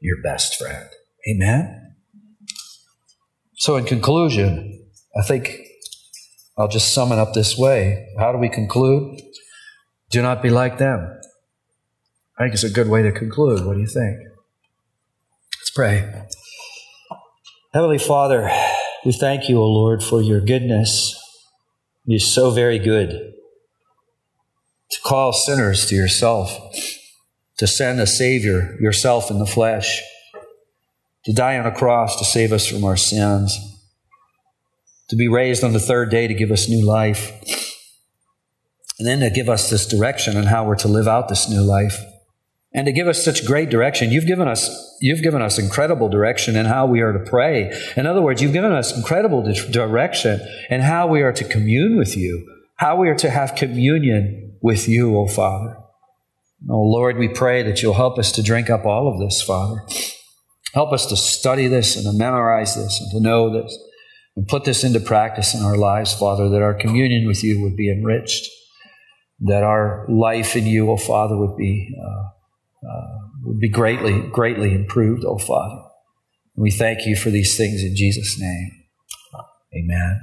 your 0.00 0.20
best 0.22 0.56
friend. 0.56 0.88
Amen? 1.28 1.94
So, 3.54 3.76
in 3.76 3.84
conclusion, 3.84 4.86
I 5.16 5.22
think 5.22 5.60
I'll 6.58 6.68
just 6.68 6.92
sum 6.92 7.12
it 7.12 7.18
up 7.18 7.32
this 7.32 7.56
way. 7.56 8.06
How 8.18 8.32
do 8.32 8.38
we 8.38 8.48
conclude? 8.48 9.20
Do 10.10 10.22
not 10.22 10.42
be 10.42 10.50
like 10.50 10.78
them. 10.78 11.20
I 12.38 12.42
think 12.42 12.54
it's 12.54 12.64
a 12.64 12.70
good 12.70 12.88
way 12.88 13.02
to 13.02 13.12
conclude. 13.12 13.64
What 13.64 13.74
do 13.74 13.80
you 13.80 13.86
think? 13.86 14.18
Let's 15.58 15.70
pray. 15.70 16.26
Heavenly 17.72 17.98
Father, 17.98 18.50
we 19.06 19.12
thank 19.12 19.48
you, 19.48 19.58
O 19.58 19.64
Lord, 19.64 20.02
for 20.02 20.20
your 20.20 20.40
goodness. 20.40 21.18
You're 22.04 22.18
so 22.18 22.50
very 22.50 22.78
good 22.78 23.32
to 24.90 25.00
call 25.02 25.32
sinners 25.32 25.86
to 25.86 25.94
yourself, 25.94 26.58
to 27.56 27.66
send 27.66 28.00
a 28.00 28.06
Savior, 28.06 28.76
yourself 28.80 29.30
in 29.30 29.38
the 29.38 29.46
flesh, 29.46 30.02
to 31.24 31.32
die 31.32 31.58
on 31.58 31.66
a 31.66 31.74
cross 31.74 32.18
to 32.18 32.24
save 32.24 32.52
us 32.52 32.66
from 32.66 32.84
our 32.84 32.98
sins, 32.98 33.58
to 35.08 35.16
be 35.16 35.26
raised 35.26 35.64
on 35.64 35.72
the 35.72 35.80
third 35.80 36.10
day 36.10 36.26
to 36.28 36.34
give 36.34 36.50
us 36.50 36.68
new 36.68 36.84
life, 36.84 37.32
and 38.98 39.08
then 39.08 39.20
to 39.20 39.30
give 39.30 39.48
us 39.48 39.70
this 39.70 39.86
direction 39.86 40.36
on 40.36 40.44
how 40.44 40.64
we're 40.66 40.76
to 40.76 40.88
live 40.88 41.08
out 41.08 41.28
this 41.28 41.48
new 41.48 41.62
life 41.62 41.98
and 42.76 42.84
to 42.84 42.92
give 42.92 43.08
us 43.08 43.24
such 43.24 43.46
great 43.46 43.70
direction. 43.70 44.10
You've 44.10 44.26
given 44.26 44.46
us, 44.46 44.98
you've 45.00 45.22
given 45.22 45.40
us 45.40 45.58
incredible 45.58 46.10
direction 46.10 46.56
in 46.56 46.66
how 46.66 46.84
we 46.84 47.00
are 47.00 47.12
to 47.14 47.30
pray. 47.30 47.72
In 47.96 48.06
other 48.06 48.20
words, 48.20 48.42
you've 48.42 48.52
given 48.52 48.70
us 48.70 48.94
incredible 48.94 49.42
direction 49.70 50.40
in 50.68 50.82
how 50.82 51.06
we 51.06 51.22
are 51.22 51.32
to 51.32 51.44
commune 51.44 51.96
with 51.96 52.16
you, 52.18 52.46
how 52.76 52.96
we 52.96 53.08
are 53.08 53.14
to 53.16 53.30
have 53.30 53.54
communion 53.54 54.58
with 54.60 54.88
you, 54.88 55.16
O 55.16 55.26
Father. 55.26 55.78
Oh 56.68 56.82
Lord, 56.82 57.16
we 57.16 57.28
pray 57.28 57.62
that 57.62 57.82
you'll 57.82 57.94
help 57.94 58.18
us 58.18 58.30
to 58.32 58.42
drink 58.42 58.68
up 58.68 58.84
all 58.84 59.08
of 59.08 59.18
this, 59.18 59.40
Father. 59.40 59.80
Help 60.74 60.92
us 60.92 61.06
to 61.06 61.16
study 61.16 61.68
this 61.68 61.96
and 61.96 62.04
to 62.04 62.12
memorize 62.12 62.74
this 62.74 63.00
and 63.00 63.10
to 63.12 63.20
know 63.20 63.50
this 63.50 63.76
and 64.36 64.46
put 64.46 64.64
this 64.64 64.84
into 64.84 65.00
practice 65.00 65.54
in 65.54 65.62
our 65.62 65.78
lives, 65.78 66.12
Father, 66.12 66.50
that 66.50 66.60
our 66.60 66.74
communion 66.74 67.26
with 67.26 67.42
you 67.42 67.62
would 67.62 67.74
be 67.74 67.90
enriched, 67.90 68.46
that 69.40 69.62
our 69.62 70.04
life 70.10 70.54
in 70.56 70.66
you, 70.66 70.90
O 70.90 70.98
Father, 70.98 71.38
would 71.38 71.56
be 71.56 71.94
uh, 71.98 72.35
uh, 72.84 73.18
would 73.44 73.60
be 73.60 73.68
greatly, 73.68 74.20
greatly 74.30 74.74
improved, 74.74 75.24
oh 75.24 75.38
Father. 75.38 75.82
We 76.56 76.70
thank 76.70 77.06
you 77.06 77.16
for 77.16 77.30
these 77.30 77.56
things 77.56 77.82
in 77.82 77.94
Jesus' 77.94 78.40
name. 78.40 78.70
Amen. 79.76 80.20